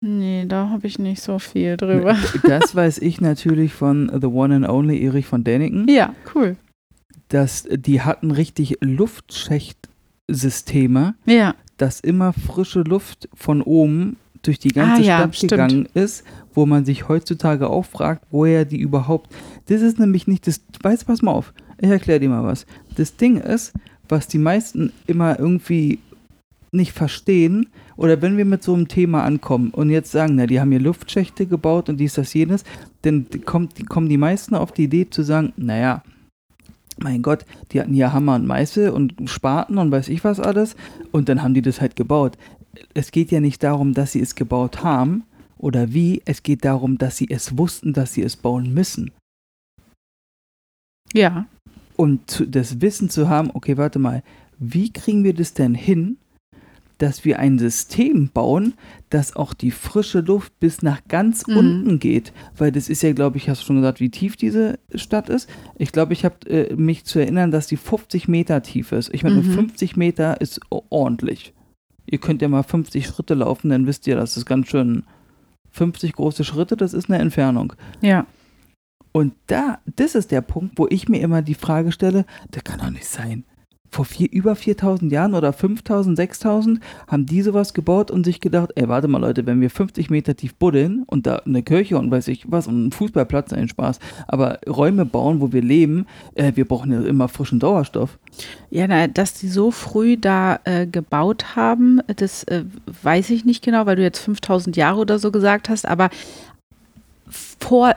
Nee, 0.02 0.46
da 0.46 0.70
habe 0.70 0.86
ich 0.86 0.98
nicht 0.98 1.20
so 1.20 1.38
viel 1.38 1.76
drüber. 1.76 2.16
Das 2.44 2.74
weiß 2.74 2.98
ich 2.98 3.20
natürlich 3.20 3.74
von 3.74 4.10
The 4.18 4.28
One 4.28 4.54
and 4.54 4.68
Only 4.68 5.04
Erich 5.04 5.26
von 5.26 5.44
Däniken. 5.44 5.88
Ja, 5.88 6.14
cool. 6.34 6.56
Dass 7.28 7.66
die 7.70 8.00
hatten 8.00 8.30
richtig 8.30 8.78
Luftschicht 8.80 9.89
Systeme, 10.32 11.14
ja. 11.26 11.54
dass 11.76 12.00
immer 12.00 12.32
frische 12.32 12.80
Luft 12.80 13.28
von 13.34 13.62
oben 13.62 14.16
durch 14.42 14.58
die 14.58 14.68
ganze 14.68 15.02
ah, 15.02 15.28
Stadt 15.28 15.36
ja, 15.36 15.48
gegangen 15.48 15.88
ist, 15.94 16.24
wo 16.54 16.66
man 16.66 16.84
sich 16.84 17.08
heutzutage 17.08 17.68
auch 17.68 17.84
fragt, 17.84 18.24
woher 18.30 18.64
die 18.64 18.80
überhaupt. 18.80 19.30
Das 19.66 19.82
ist 19.82 19.98
nämlich 19.98 20.26
nicht 20.26 20.46
das. 20.46 20.60
Weißt 20.82 21.06
pass 21.06 21.22
mal 21.22 21.32
auf, 21.32 21.52
ich 21.78 21.90
erkläre 21.90 22.20
dir 22.20 22.28
mal 22.28 22.44
was. 22.44 22.66
Das 22.96 23.16
Ding 23.16 23.36
ist, 23.36 23.72
was 24.08 24.26
die 24.26 24.38
meisten 24.38 24.92
immer 25.06 25.38
irgendwie 25.38 25.98
nicht 26.72 26.92
verstehen, 26.92 27.66
oder 27.96 28.22
wenn 28.22 28.38
wir 28.38 28.46
mit 28.46 28.62
so 28.62 28.72
einem 28.72 28.88
Thema 28.88 29.24
ankommen 29.24 29.72
und 29.72 29.90
jetzt 29.90 30.10
sagen, 30.10 30.36
na, 30.36 30.46
die 30.46 30.58
haben 30.58 30.70
hier 30.70 30.80
Luftschächte 30.80 31.44
gebaut 31.44 31.90
und 31.90 31.98
dies, 31.98 32.14
das, 32.14 32.32
jenes, 32.32 32.64
dann 33.02 33.26
kommt, 33.44 33.86
kommen 33.90 34.08
die 34.08 34.16
meisten 34.16 34.54
auf 34.54 34.72
die 34.72 34.84
Idee 34.84 35.10
zu 35.10 35.22
sagen, 35.22 35.52
naja, 35.58 36.02
mein 37.02 37.22
Gott, 37.22 37.44
die 37.72 37.80
hatten 37.80 37.94
ja 37.94 38.12
Hammer 38.12 38.36
und 38.36 38.46
Meißel 38.46 38.90
und 38.90 39.14
Spaten 39.28 39.78
und 39.78 39.90
weiß 39.90 40.08
ich 40.08 40.24
was 40.24 40.40
alles. 40.40 40.76
Und 41.12 41.28
dann 41.28 41.42
haben 41.42 41.54
die 41.54 41.62
das 41.62 41.80
halt 41.80 41.96
gebaut. 41.96 42.36
Es 42.94 43.10
geht 43.10 43.30
ja 43.30 43.40
nicht 43.40 43.62
darum, 43.62 43.94
dass 43.94 44.12
sie 44.12 44.20
es 44.20 44.34
gebaut 44.34 44.82
haben 44.82 45.24
oder 45.58 45.92
wie. 45.92 46.22
Es 46.24 46.42
geht 46.42 46.64
darum, 46.64 46.98
dass 46.98 47.16
sie 47.16 47.28
es 47.30 47.58
wussten, 47.58 47.92
dass 47.92 48.14
sie 48.14 48.22
es 48.22 48.36
bauen 48.36 48.72
müssen. 48.72 49.10
Ja. 51.12 51.46
Und 51.96 52.46
das 52.48 52.80
Wissen 52.80 53.10
zu 53.10 53.28
haben, 53.28 53.50
okay, 53.52 53.76
warte 53.76 53.98
mal, 53.98 54.22
wie 54.58 54.92
kriegen 54.92 55.24
wir 55.24 55.34
das 55.34 55.54
denn 55.54 55.74
hin, 55.74 56.18
dass 57.00 57.24
wir 57.24 57.38
ein 57.38 57.58
System 57.58 58.28
bauen, 58.28 58.74
das 59.08 59.34
auch 59.34 59.54
die 59.54 59.70
frische 59.70 60.20
Luft 60.20 60.60
bis 60.60 60.82
nach 60.82 61.00
ganz 61.08 61.46
mhm. 61.46 61.56
unten 61.56 61.98
geht. 61.98 62.32
Weil 62.56 62.72
das 62.72 62.90
ist 62.90 63.02
ja, 63.02 63.12
glaube 63.12 63.38
ich, 63.38 63.48
hast 63.48 63.62
du 63.62 63.66
schon 63.66 63.76
gesagt, 63.76 64.00
wie 64.00 64.10
tief 64.10 64.36
diese 64.36 64.78
Stadt 64.94 65.30
ist. 65.30 65.48
Ich 65.78 65.92
glaube, 65.92 66.12
ich 66.12 66.26
habe 66.26 66.46
äh, 66.48 66.74
mich 66.76 67.04
zu 67.04 67.18
erinnern, 67.18 67.50
dass 67.50 67.66
die 67.66 67.78
50 67.78 68.28
Meter 68.28 68.62
tief 68.62 68.92
ist. 68.92 69.12
Ich 69.14 69.22
meine, 69.22 69.36
mhm. 69.36 69.50
50 69.50 69.96
Meter 69.96 70.42
ist 70.42 70.60
ordentlich. 70.68 71.54
Ihr 72.04 72.18
könnt 72.18 72.42
ja 72.42 72.48
mal 72.48 72.62
50 72.62 73.06
Schritte 73.06 73.34
laufen, 73.34 73.70
dann 73.70 73.86
wisst 73.86 74.06
ihr, 74.06 74.16
das 74.16 74.36
ist 74.36 74.44
ganz 74.44 74.68
schön 74.68 75.04
50 75.70 76.12
große 76.12 76.44
Schritte, 76.44 76.76
das 76.76 76.92
ist 76.92 77.08
eine 77.08 77.18
Entfernung. 77.18 77.72
Ja. 78.02 78.26
Und 79.12 79.34
da, 79.46 79.78
das 79.96 80.14
ist 80.14 80.32
der 80.32 80.42
Punkt, 80.42 80.78
wo 80.78 80.86
ich 80.88 81.08
mir 81.08 81.20
immer 81.20 81.40
die 81.40 81.54
Frage 81.54 81.92
stelle, 81.92 82.26
das 82.50 82.62
kann 82.64 82.80
doch 82.80 82.90
nicht 82.90 83.06
sein 83.06 83.44
vor 83.90 84.04
vier, 84.04 84.28
über 84.30 84.54
4000 84.54 85.10
Jahren 85.10 85.34
oder 85.34 85.52
5000, 85.52 86.16
6000 86.16 86.80
haben 87.08 87.26
die 87.26 87.42
sowas 87.42 87.74
gebaut 87.74 88.10
und 88.10 88.24
sich 88.24 88.40
gedacht, 88.40 88.70
ey, 88.76 88.88
warte 88.88 89.08
mal 89.08 89.18
Leute, 89.18 89.46
wenn 89.46 89.60
wir 89.60 89.70
50 89.70 90.10
Meter 90.10 90.36
tief 90.36 90.54
buddeln 90.54 91.02
und 91.06 91.26
da 91.26 91.36
eine 91.36 91.62
Kirche 91.62 91.98
und 91.98 92.10
weiß 92.10 92.28
ich 92.28 92.50
was 92.50 92.66
und 92.66 92.74
einen 92.74 92.92
Fußballplatz, 92.92 93.52
ein 93.52 93.68
Spaß, 93.68 93.98
aber 94.28 94.60
Räume 94.68 95.04
bauen, 95.04 95.40
wo 95.40 95.52
wir 95.52 95.62
leben, 95.62 96.06
äh, 96.34 96.52
wir 96.54 96.66
brauchen 96.66 96.92
ja 96.92 97.00
immer 97.02 97.28
frischen 97.28 97.60
Sauerstoff. 97.60 98.18
Ja, 98.70 98.86
na, 98.86 99.08
dass 99.08 99.34
die 99.34 99.48
so 99.48 99.70
früh 99.72 100.16
da 100.16 100.60
äh, 100.64 100.86
gebaut 100.86 101.56
haben, 101.56 102.00
das 102.16 102.44
äh, 102.44 102.64
weiß 103.02 103.30
ich 103.30 103.44
nicht 103.44 103.64
genau, 103.64 103.86
weil 103.86 103.96
du 103.96 104.02
jetzt 104.02 104.20
5000 104.20 104.76
Jahre 104.76 105.00
oder 105.00 105.18
so 105.18 105.32
gesagt 105.32 105.68
hast, 105.68 105.86
aber 105.86 106.10
vor, 107.30 107.94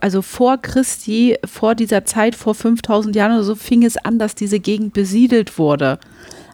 also 0.00 0.22
vor 0.22 0.58
Christi, 0.58 1.36
vor 1.44 1.74
dieser 1.74 2.04
Zeit, 2.04 2.34
vor 2.34 2.54
5000 2.54 3.14
Jahren 3.16 3.32
oder 3.32 3.44
so, 3.44 3.54
fing 3.54 3.84
es 3.84 3.96
an, 3.96 4.18
dass 4.18 4.34
diese 4.34 4.60
Gegend 4.60 4.92
besiedelt 4.92 5.58
wurde. 5.58 5.98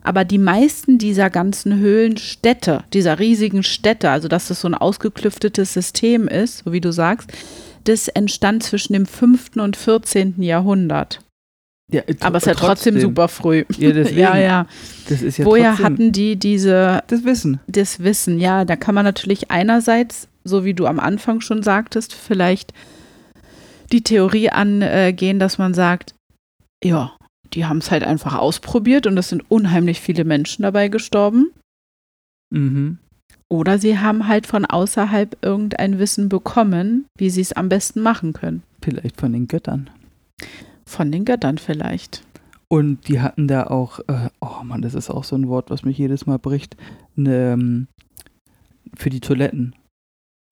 Aber 0.03 0.25
die 0.25 0.38
meisten 0.38 0.99
dieser 0.99 1.29
ganzen 1.29 1.79
Höhlenstädte, 1.79 2.85
dieser 2.93 3.19
riesigen 3.19 3.62
Städte, 3.62 4.11
also 4.11 4.29
dass 4.29 4.49
das 4.49 4.61
so 4.61 4.69
ein 4.69 4.75
ausgeklüftetes 4.75 5.75
System 5.75 6.29
ist, 6.29 6.64
so 6.64 6.73
wie 6.73 6.81
du 6.81 6.93
sagst, 6.93 7.31
das 7.85 8.09
entstand 8.09 8.62
zwischen 8.62 8.93
dem 8.93 9.07
5. 9.07 9.57
und 9.57 9.77
14. 9.77 10.43
Jahrhundert. 10.43 11.21
Ja, 11.91 12.03
Aber 12.21 12.37
es 12.37 12.43
ist 12.43 12.47
ja 12.49 12.55
trotzdem, 12.55 12.95
trotzdem 12.95 13.01
super 13.01 13.29
früh. 13.29 13.64
Ja, 13.79 13.93
deswegen. 13.93 14.21
ja, 14.21 14.37
ja. 14.37 14.67
Das 15.09 15.23
ist 15.23 15.38
ja 15.38 15.47
Woher 15.47 15.79
hatten 15.79 16.12
die 16.12 16.37
diese. 16.37 17.03
Das 17.07 17.25
Wissen. 17.25 17.61
Das 17.67 18.01
Wissen, 18.01 18.38
ja. 18.38 18.67
Da 18.67 18.77
kann 18.77 18.95
man 18.95 19.05
natürlich 19.05 19.51
einerseits 19.51 20.29
so 20.49 20.65
wie 20.65 20.75
du 20.75 20.87
am 20.87 20.99
Anfang 20.99 21.41
schon 21.41 21.63
sagtest, 21.63 22.15
vielleicht 22.15 22.73
die 23.93 24.03
Theorie 24.03 24.51
angehen, 24.51 25.39
dass 25.39 25.59
man 25.59 25.75
sagt, 25.75 26.15
ja, 26.83 27.17
die 27.55 27.65
haben 27.65 27.79
es 27.79 27.91
halt 27.91 28.05
einfach 28.05 28.37
ausprobiert 28.37 29.07
und 29.07 29.17
es 29.17 29.29
sind 29.29 29.51
unheimlich 29.51 30.01
viele 30.01 30.25
Menschen 30.25 30.63
dabei 30.63 30.89
gestorben. 30.89 31.53
Mhm. 32.51 32.99
Oder 33.51 33.79
sie 33.79 33.99
haben 33.99 34.29
halt 34.29 34.47
von 34.47 34.67
außerhalb 34.67 35.39
irgendein 35.43 35.99
Wissen 35.99 36.29
bekommen, 36.29 37.07
wie 37.17 37.31
sie 37.31 37.41
es 37.41 37.55
am 37.55 37.69
besten 37.69 38.03
machen 38.03 38.35
können. 38.35 38.63
Vielleicht 38.83 39.19
von 39.19 39.33
den 39.33 39.49
Göttern. 39.49 39.89
Von 40.85 41.11
den 41.11 41.25
Göttern 41.25 41.57
vielleicht. 41.57 42.23
Und 42.69 43.09
die 43.09 43.21
hatten 43.21 43.49
da 43.49 43.67
auch, 43.67 44.01
äh, 44.09 44.29
oh 44.41 44.63
Mann, 44.63 44.83
das 44.83 44.93
ist 44.93 45.09
auch 45.09 45.25
so 45.25 45.37
ein 45.37 45.49
Wort, 45.49 45.71
was 45.71 45.85
mich 45.85 45.97
jedes 45.97 46.27
Mal 46.27 46.39
bricht, 46.39 46.77
ne, 47.17 47.53
ähm, 47.53 47.87
für 48.95 49.09
die 49.09 49.21
Toiletten 49.21 49.75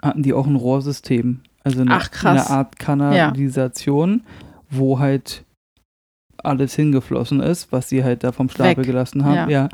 hatten 0.07 0.23
die 0.23 0.33
auch 0.33 0.47
ein 0.47 0.57
Rohrsystem. 0.57 1.40
Also 1.64 1.81
eine, 1.81 1.92
Ach, 1.92 2.09
eine 2.25 2.49
Art 2.49 2.79
Kanalisation, 2.79 4.23
ja. 4.25 4.45
wo 4.71 4.99
halt 4.99 5.45
alles 6.38 6.75
hingeflossen 6.75 7.40
ist, 7.40 7.73
was 7.73 7.88
sie 7.88 8.05
halt 8.05 8.25
da 8.25 8.33
vom 8.33 8.49
Stapel 8.49 8.79
Weg. 8.79 8.87
gelassen 8.87 9.25
haben. 9.25 9.51
Ja. 9.51 9.64
ja. 9.64 9.69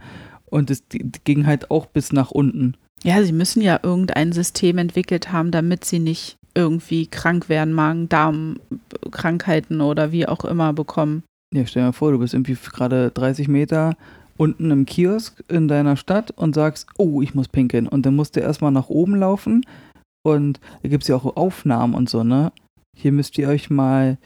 Und 0.46 0.70
es 0.70 0.82
ging 1.24 1.46
halt 1.46 1.70
auch 1.70 1.86
bis 1.86 2.12
nach 2.12 2.30
unten. 2.30 2.74
Ja, 3.02 3.22
sie 3.22 3.32
müssen 3.32 3.62
ja 3.62 3.80
irgendein 3.82 4.32
System 4.32 4.78
entwickelt 4.78 5.32
haben, 5.32 5.50
damit 5.50 5.84
sie 5.84 5.98
nicht 5.98 6.36
irgendwie 6.54 7.06
krank 7.06 7.48
werden, 7.48 7.74
Magen-Darm-Krankheiten 7.74 9.80
oder 9.80 10.12
wie 10.12 10.28
auch 10.28 10.44
immer 10.44 10.72
bekommen. 10.72 11.24
Ja, 11.52 11.66
stell 11.66 11.82
dir 11.82 11.88
mal 11.88 11.92
vor, 11.92 12.12
du 12.12 12.18
bist 12.18 12.34
irgendwie 12.34 12.56
gerade 12.72 13.10
30 13.10 13.48
Meter 13.48 13.96
unten 14.36 14.70
im 14.70 14.86
Kiosk 14.86 15.42
in 15.48 15.68
deiner 15.68 15.96
Stadt 15.96 16.30
und 16.32 16.54
sagst, 16.54 16.86
oh, 16.96 17.22
ich 17.22 17.34
muss 17.34 17.48
pinkeln. 17.48 17.86
Und 17.86 18.06
dann 18.06 18.16
musst 18.16 18.36
du 18.36 18.40
erstmal 18.40 18.72
nach 18.72 18.88
oben 18.88 19.16
laufen, 19.16 19.66
und 20.22 20.60
da 20.82 20.88
gibt 20.88 21.02
es 21.02 21.08
ja 21.08 21.16
auch 21.16 21.36
Aufnahmen 21.36 21.94
und 21.94 22.08
so, 22.08 22.24
ne? 22.24 22.52
Hier 22.96 23.12
müsst 23.12 23.38
ihr 23.38 23.48
euch 23.48 23.70
mal 23.70 24.18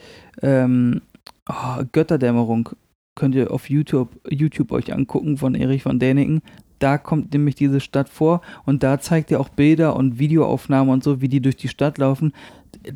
ähm, 0.42 1.02
oh, 1.48 1.82
Götterdämmerung 1.92 2.70
könnt 3.16 3.34
ihr 3.34 3.50
auf 3.50 3.68
YouTube, 3.70 4.10
YouTube 4.28 4.70
euch 4.70 4.92
angucken 4.92 5.38
von 5.38 5.54
Erich 5.54 5.82
von 5.82 5.98
Däniken. 5.98 6.42
Da 6.78 6.98
kommt 6.98 7.32
nämlich 7.32 7.54
diese 7.54 7.80
Stadt 7.80 8.10
vor 8.10 8.42
und 8.66 8.82
da 8.82 9.00
zeigt 9.00 9.30
ihr 9.30 9.40
auch 9.40 9.48
Bilder 9.48 9.96
und 9.96 10.18
Videoaufnahmen 10.18 10.92
und 10.92 11.02
so, 11.02 11.22
wie 11.22 11.28
die 11.28 11.40
durch 11.40 11.56
die 11.56 11.68
Stadt 11.68 11.96
laufen. 11.96 12.34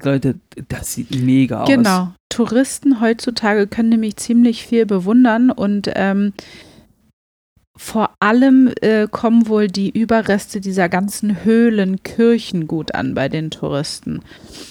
Leute, 0.05 0.39
das 0.69 0.93
sieht 0.93 1.11
mega 1.23 1.63
aus. 1.63 1.69
Genau. 1.69 2.13
Touristen 2.29 3.01
heutzutage 3.01 3.67
können 3.67 3.89
nämlich 3.89 4.17
ziemlich 4.17 4.67
viel 4.67 4.85
bewundern 4.85 5.51
und 5.51 5.91
ähm, 5.95 6.35
vor 7.83 8.11
allem 8.21 8.71
äh, 8.83 9.09
kommen 9.11 9.49
wohl 9.49 9.67
die 9.67 9.89
Überreste 9.89 10.61
dieser 10.61 10.91
ganzen 10.91 11.45
Höhlenkirchen 11.45 12.67
gut 12.67 12.95
an 12.95 13.15
bei 13.15 13.31
den 13.31 13.51
Touristen. 13.51 14.21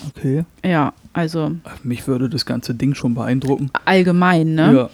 Okay. 0.08 0.46
Ja, 0.64 0.94
also. 1.12 1.54
Mich 1.82 2.08
würde 2.08 2.30
das 2.30 2.46
ganze 2.46 2.76
Ding 2.76 2.94
schon 2.94 3.16
beeindrucken. 3.16 3.72
Allgemein, 3.84 4.54
ne? 4.54 4.74
Ja. 4.74 4.90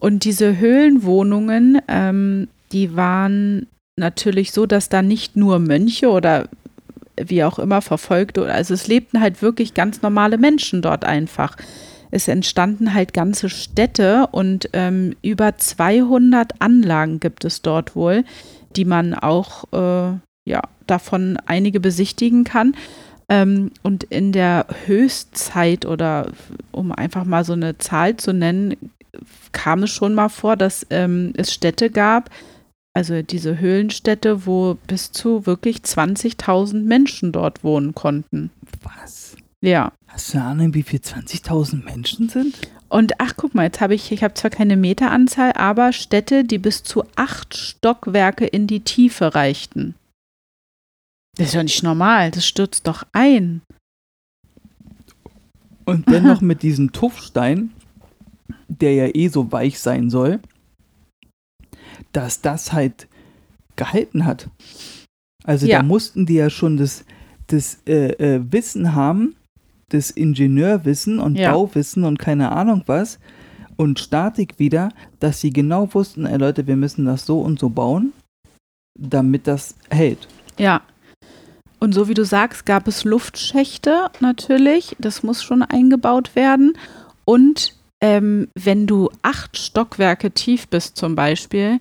Und 0.00 0.24
diese 0.24 0.58
Höhlenwohnungen, 0.58 1.80
ähm, 1.86 2.48
die 2.72 2.96
waren 2.96 3.68
natürlich 3.96 4.50
so, 4.50 4.66
dass 4.66 4.88
da 4.88 5.00
nicht 5.00 5.36
nur 5.36 5.60
Mönche 5.60 6.10
oder 6.10 6.48
wie 7.16 7.44
auch 7.44 7.60
immer 7.60 7.82
verfolgt 7.82 8.36
oder 8.36 8.52
also 8.52 8.74
es 8.74 8.88
lebten 8.88 9.20
halt 9.20 9.42
wirklich 9.42 9.74
ganz 9.74 10.02
normale 10.02 10.38
Menschen 10.38 10.82
dort 10.82 11.04
einfach 11.04 11.56
es 12.10 12.28
entstanden 12.28 12.94
halt 12.94 13.12
ganze 13.12 13.48
Städte 13.48 14.28
und 14.32 14.68
ähm, 14.72 15.14
über 15.22 15.56
200 15.56 16.60
Anlagen 16.60 17.20
gibt 17.20 17.44
es 17.44 17.62
dort 17.62 17.94
wohl, 17.94 18.24
die 18.76 18.84
man 18.84 19.14
auch, 19.14 19.64
äh, 19.72 20.18
ja, 20.44 20.62
davon 20.86 21.38
einige 21.46 21.80
besichtigen 21.80 22.44
kann. 22.44 22.74
Ähm, 23.28 23.70
und 23.82 24.04
in 24.04 24.32
der 24.32 24.66
Höchstzeit 24.86 25.86
oder 25.86 26.32
um 26.72 26.90
einfach 26.90 27.24
mal 27.24 27.44
so 27.44 27.52
eine 27.52 27.78
Zahl 27.78 28.16
zu 28.16 28.32
nennen, 28.32 28.76
kam 29.52 29.84
es 29.84 29.90
schon 29.90 30.14
mal 30.14 30.28
vor, 30.28 30.56
dass 30.56 30.86
ähm, 30.90 31.32
es 31.36 31.52
Städte 31.52 31.90
gab, 31.90 32.30
also 32.92 33.22
diese 33.22 33.58
Höhlenstädte, 33.58 34.46
wo 34.46 34.76
bis 34.86 35.12
zu 35.12 35.46
wirklich 35.46 35.78
20.000 35.78 36.82
Menschen 36.82 37.30
dort 37.30 37.62
wohnen 37.62 37.94
konnten. 37.94 38.50
Ja. 39.62 39.92
Hast 40.08 40.32
du 40.34 40.38
eine 40.38 40.46
Ahnung, 40.46 40.74
wie 40.74 40.82
viel 40.82 41.00
20.000 41.00 41.84
Menschen 41.84 42.28
sind? 42.28 42.56
Und 42.88 43.20
ach, 43.20 43.34
guck 43.36 43.54
mal, 43.54 43.64
jetzt 43.64 43.80
habe 43.80 43.94
ich, 43.94 44.10
ich 44.10 44.24
habe 44.24 44.34
zwar 44.34 44.50
keine 44.50 44.76
Meteranzahl, 44.76 45.52
aber 45.52 45.92
Städte, 45.92 46.44
die 46.44 46.58
bis 46.58 46.82
zu 46.82 47.04
acht 47.14 47.56
Stockwerke 47.56 48.46
in 48.46 48.66
die 48.66 48.80
Tiefe 48.80 49.34
reichten. 49.34 49.94
Das 51.36 51.48
ist 51.48 51.54
doch 51.54 51.62
nicht 51.62 51.82
normal, 51.82 52.30
das 52.32 52.46
stürzt 52.46 52.86
doch 52.86 53.04
ein. 53.12 53.62
Und 55.84 56.10
dann 56.10 56.24
noch 56.24 56.40
mit 56.40 56.62
diesem 56.62 56.92
Tuffstein, 56.92 57.70
der 58.68 58.94
ja 58.94 59.14
eh 59.14 59.28
so 59.28 59.52
weich 59.52 59.78
sein 59.78 60.10
soll, 60.10 60.40
dass 62.12 62.40
das 62.40 62.72
halt 62.72 63.08
gehalten 63.76 64.24
hat. 64.24 64.48
Also 65.44 65.66
Ja. 65.66 65.78
da 65.78 65.82
mussten 65.84 66.26
die 66.26 66.34
ja 66.34 66.50
schon 66.50 66.76
das, 66.76 67.04
das 67.46 67.78
äh, 67.86 68.12
äh, 68.12 68.52
Wissen 68.52 68.94
haben, 68.94 69.36
das 69.90 70.10
Ingenieurwissen 70.10 71.18
und 71.18 71.36
Ja. 71.36 71.52
Bauwissen 71.52 72.04
und 72.04 72.18
keine 72.18 72.52
Ahnung 72.52 72.82
was 72.86 73.18
und 73.76 73.98
Statik 73.98 74.58
wieder, 74.58 74.90
dass 75.20 75.40
sie 75.40 75.52
genau 75.52 75.88
wussten, 75.94 76.26
ey 76.26 76.38
Leute, 76.38 76.66
wir 76.66 76.76
müssen 76.76 77.04
das 77.06 77.26
so 77.26 77.40
und 77.40 77.58
so 77.58 77.68
bauen, 77.70 78.12
damit 78.98 79.46
das 79.46 79.74
hält. 79.90 80.28
Ja. 80.58 80.82
Und 81.78 81.94
so 81.94 82.08
wie 82.08 82.14
du 82.14 82.24
sagst, 82.24 82.66
gab 82.66 82.86
es 82.88 83.04
Luftschächte 83.04 84.10
natürlich. 84.20 84.96
Das 84.98 85.22
muss 85.22 85.42
schon 85.42 85.62
eingebaut 85.62 86.36
werden. 86.36 86.74
Und 87.24 87.74
ähm, 88.02 88.48
wenn 88.54 88.86
du 88.86 89.10
acht 89.22 89.56
Stockwerke 89.56 90.30
tief 90.30 90.68
bist 90.68 90.96
zum 90.98 91.14
Beispiel 91.14 91.80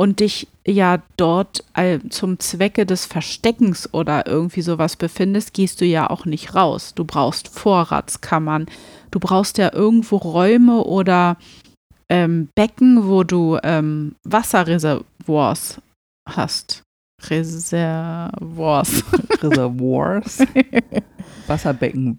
und 0.00 0.20
dich 0.20 0.48
ja 0.66 1.02
dort 1.18 1.62
äh, 1.74 1.98
zum 2.08 2.38
Zwecke 2.38 2.86
des 2.86 3.04
Versteckens 3.04 3.92
oder 3.92 4.26
irgendwie 4.26 4.62
sowas 4.62 4.96
befindest, 4.96 5.52
gehst 5.52 5.82
du 5.82 5.84
ja 5.84 6.08
auch 6.08 6.24
nicht 6.24 6.54
raus. 6.54 6.94
Du 6.94 7.04
brauchst 7.04 7.48
Vorratskammern. 7.48 8.64
Du 9.10 9.20
brauchst 9.20 9.58
ja 9.58 9.74
irgendwo 9.74 10.16
Räume 10.16 10.84
oder 10.84 11.36
ähm, 12.08 12.48
Becken, 12.54 13.08
wo 13.08 13.24
du 13.24 13.58
ähm, 13.62 14.14
Wasserreservoirs 14.24 15.82
hast. 16.26 16.82
Reservoirs. 17.28 19.04
Reservoirs, 19.42 20.38
Wasserbecken, 21.46 22.18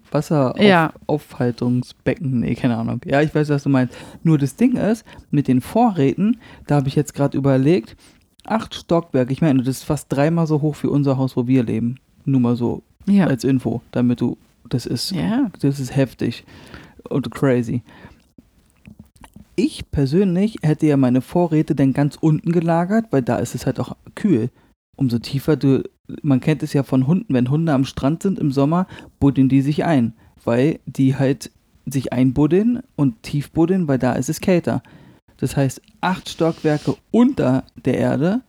Ja. 0.58 0.92
Wasseraufhaltungsbecken, 1.06 2.40
nee, 2.40 2.54
keine 2.54 2.76
Ahnung. 2.76 3.00
Ja, 3.04 3.20
ich 3.22 3.34
weiß, 3.34 3.48
was 3.48 3.62
du 3.62 3.68
meinst. 3.68 3.94
Nur 4.22 4.38
das 4.38 4.56
Ding 4.56 4.76
ist, 4.76 5.04
mit 5.30 5.48
den 5.48 5.60
Vorräten, 5.60 6.38
da 6.66 6.76
habe 6.76 6.88
ich 6.88 6.94
jetzt 6.96 7.14
gerade 7.14 7.36
überlegt, 7.38 7.96
acht 8.44 8.74
Stockwerke, 8.74 9.32
ich 9.32 9.40
meine, 9.40 9.60
das 9.62 9.76
ist 9.78 9.84
fast 9.84 10.06
dreimal 10.12 10.46
so 10.46 10.60
hoch 10.60 10.76
wie 10.82 10.88
unser 10.88 11.16
Haus, 11.16 11.36
wo 11.36 11.46
wir 11.46 11.62
leben. 11.64 11.96
Nur 12.24 12.40
mal 12.40 12.56
so 12.56 12.82
Ja. 13.06 13.26
als 13.26 13.44
Info, 13.44 13.80
damit 13.92 14.20
du, 14.20 14.36
das 14.68 14.86
ist, 14.86 15.10
Ja. 15.12 15.50
das 15.60 15.80
ist 15.80 15.94
heftig 15.96 16.44
und 17.08 17.30
crazy. 17.30 17.82
Ich 19.54 19.90
persönlich 19.90 20.56
hätte 20.62 20.86
ja 20.86 20.96
meine 20.96 21.20
Vorräte 21.20 21.74
dann 21.74 21.92
ganz 21.92 22.16
unten 22.20 22.52
gelagert, 22.52 23.06
weil 23.10 23.22
da 23.22 23.36
ist 23.36 23.54
es 23.54 23.66
halt 23.66 23.78
auch 23.80 23.96
kühl. 24.14 24.48
Umso 24.96 25.18
tiefer 25.18 25.56
du, 25.56 25.82
man 26.22 26.40
kennt 26.40 26.62
es 26.62 26.72
ja 26.72 26.82
von 26.82 27.06
Hunden, 27.06 27.32
wenn 27.34 27.50
Hunde 27.50 27.72
am 27.72 27.84
Strand 27.84 28.22
sind 28.22 28.38
im 28.38 28.52
Sommer, 28.52 28.86
buddeln 29.18 29.48
die 29.48 29.62
sich 29.62 29.84
ein, 29.84 30.14
weil 30.44 30.80
die 30.86 31.16
halt 31.16 31.50
sich 31.86 32.12
einbuddeln 32.12 32.82
und 32.96 33.22
tief 33.22 33.50
buddeln, 33.50 33.88
weil 33.88 33.98
da 33.98 34.12
ist 34.12 34.28
es 34.28 34.40
kälter. 34.40 34.82
Das 35.38 35.56
heißt, 35.56 35.82
acht 36.00 36.28
Stockwerke 36.28 36.96
unter 37.10 37.64
der 37.84 37.98
Erde 37.98 38.42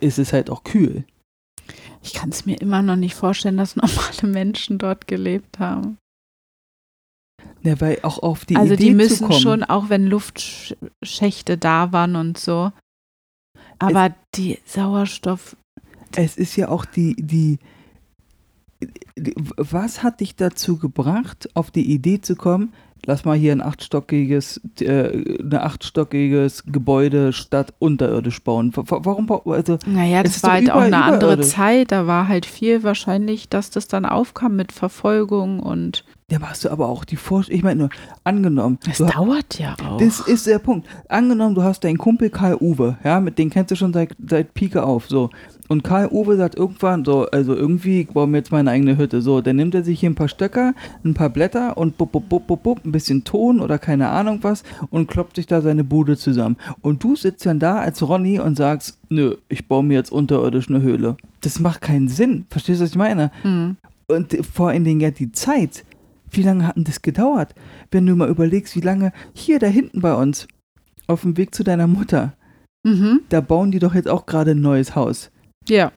ist 0.00 0.18
es 0.18 0.32
halt 0.32 0.50
auch 0.50 0.64
kühl. 0.64 1.04
Ich 2.02 2.14
kann 2.14 2.30
es 2.30 2.46
mir 2.46 2.60
immer 2.60 2.82
noch 2.82 2.96
nicht 2.96 3.14
vorstellen, 3.14 3.56
dass 3.56 3.76
normale 3.76 4.26
Menschen 4.26 4.78
dort 4.78 5.06
gelebt 5.06 5.58
haben. 5.58 5.98
Ja, 7.62 7.80
weil 7.80 8.00
auch 8.02 8.18
auf 8.18 8.44
die 8.44 8.56
also 8.56 8.74
Idee 8.74 8.86
die 8.86 8.94
müssen 8.94 9.32
schon, 9.32 9.62
auch 9.62 9.88
wenn 9.88 10.06
Luftschächte 10.06 11.56
da 11.56 11.92
waren 11.92 12.16
und 12.16 12.38
so. 12.38 12.72
Aber 13.82 14.14
die 14.34 14.58
Sauerstoff, 14.64 15.56
es 16.16 16.36
ist 16.36 16.56
ja 16.56 16.68
auch 16.68 16.84
die, 16.84 17.14
die, 17.16 17.58
die, 19.16 19.34
was 19.56 20.02
hat 20.02 20.20
dich 20.20 20.36
dazu 20.36 20.76
gebracht, 20.78 21.48
auf 21.54 21.70
die 21.70 21.90
Idee 21.92 22.20
zu 22.20 22.34
kommen, 22.36 22.72
lass 23.06 23.24
mal 23.24 23.36
hier 23.36 23.52
ein 23.52 23.60
achtstöckiges, 23.60 24.60
äh, 24.80 25.38
eine 25.40 25.62
achtstöckiges 25.62 26.64
Gebäude 26.66 27.32
statt 27.32 27.74
unterirdisch 27.78 28.42
bauen? 28.42 28.74
Wa- 28.76 28.84
wa- 28.88 29.00
Warum, 29.04 29.30
also, 29.50 29.78
naja, 29.86 30.22
Es 30.22 30.34
das 30.34 30.42
war 30.42 30.52
halt 30.52 30.70
auch 30.70 30.80
eine 30.80 31.02
andere. 31.04 31.40
Zeit. 31.40 31.92
Da 31.92 32.06
war 32.06 32.28
halt 32.28 32.46
viel 32.46 32.82
wahrscheinlich, 32.82 33.48
dass 33.48 33.70
das 33.70 33.88
dann 33.88 34.04
aufkam 34.04 34.56
mit 34.56 34.72
Verfolgung 34.72 35.60
und 35.60 36.04
da 36.32 36.40
hast 36.40 36.64
du 36.64 36.70
aber 36.70 36.88
auch 36.88 37.04
die 37.04 37.16
Vorstellung, 37.16 37.58
ich 37.58 37.64
meine 37.64 37.80
nur, 37.80 37.90
angenommen, 38.24 38.78
es 38.88 38.98
dauert 38.98 39.58
ja 39.58 39.76
auch. 39.84 39.98
Das 39.98 40.20
ist 40.20 40.46
der 40.46 40.58
Punkt. 40.58 40.88
Angenommen, 41.08 41.54
du 41.54 41.62
hast 41.62 41.84
deinen 41.84 41.98
Kumpel 41.98 42.30
Karl 42.30 42.56
Uwe, 42.60 42.96
ja, 43.04 43.20
mit 43.20 43.38
dem 43.38 43.50
kennst 43.50 43.70
du 43.70 43.76
schon 43.76 43.92
seit, 43.92 44.14
seit 44.26 44.54
Pike 44.54 44.82
auf, 44.82 45.08
so. 45.08 45.30
Und 45.68 45.84
Karl 45.84 46.08
Uwe 46.10 46.36
sagt 46.36 46.56
irgendwann 46.56 47.04
so, 47.04 47.26
also 47.30 47.54
irgendwie 47.54 48.02
ich 48.02 48.08
baue 48.08 48.26
mir 48.26 48.38
jetzt 48.38 48.52
meine 48.52 48.70
eigene 48.70 48.98
Hütte, 48.98 49.22
so. 49.22 49.40
Dann 49.40 49.56
nimmt 49.56 49.74
er 49.74 49.82
sich 49.82 50.00
hier 50.00 50.10
ein 50.10 50.14
paar 50.14 50.28
Stöcker, 50.28 50.74
ein 51.04 51.14
paar 51.14 51.30
Blätter 51.30 51.76
und 51.76 51.96
bup, 51.96 52.12
bup, 52.12 52.28
bup, 52.28 52.46
bup, 52.46 52.62
bup, 52.62 52.84
ein 52.84 52.92
bisschen 52.92 53.24
Ton 53.24 53.60
oder 53.60 53.78
keine 53.78 54.10
Ahnung 54.10 54.40
was 54.42 54.64
und 54.90 55.08
kloppt 55.08 55.36
sich 55.36 55.46
da 55.46 55.62
seine 55.62 55.84
Bude 55.84 56.16
zusammen. 56.16 56.56
Und 56.82 57.02
du 57.02 57.16
sitzt 57.16 57.46
dann 57.46 57.58
da 57.58 57.78
als 57.78 58.06
Ronny 58.06 58.38
und 58.38 58.56
sagst, 58.56 58.98
nö, 59.08 59.36
ich 59.48 59.66
baue 59.66 59.82
mir 59.82 59.94
jetzt 59.94 60.12
unterirdisch 60.12 60.68
eine 60.68 60.82
Höhle. 60.82 61.16
Das 61.40 61.58
macht 61.58 61.80
keinen 61.80 62.08
Sinn. 62.08 62.46
Verstehst 62.50 62.80
du, 62.80 62.84
was 62.84 62.90
ich 62.90 62.96
meine? 62.96 63.30
Hm. 63.42 63.76
Und 64.08 64.36
vor 64.44 64.68
allen 64.68 64.84
Dingen 64.84 65.00
ja 65.00 65.10
die 65.10 65.32
Zeit. 65.32 65.84
Wie 66.32 66.42
lange 66.42 66.66
hat 66.66 66.76
denn 66.76 66.84
das 66.84 67.02
gedauert? 67.02 67.54
Wenn 67.90 68.06
du 68.06 68.16
mal 68.16 68.28
überlegst, 68.28 68.74
wie 68.76 68.80
lange 68.80 69.12
hier 69.34 69.58
da 69.58 69.66
hinten 69.66 70.00
bei 70.00 70.14
uns, 70.14 70.48
auf 71.06 71.22
dem 71.22 71.36
Weg 71.36 71.54
zu 71.54 71.62
deiner 71.62 71.86
Mutter, 71.86 72.32
Mhm. 72.84 73.20
da 73.28 73.40
bauen 73.40 73.70
die 73.70 73.78
doch 73.78 73.94
jetzt 73.94 74.08
auch 74.08 74.26
gerade 74.26 74.52
ein 74.52 74.60
neues 74.60 74.96
Haus. 74.96 75.30
Ja, 75.68 75.92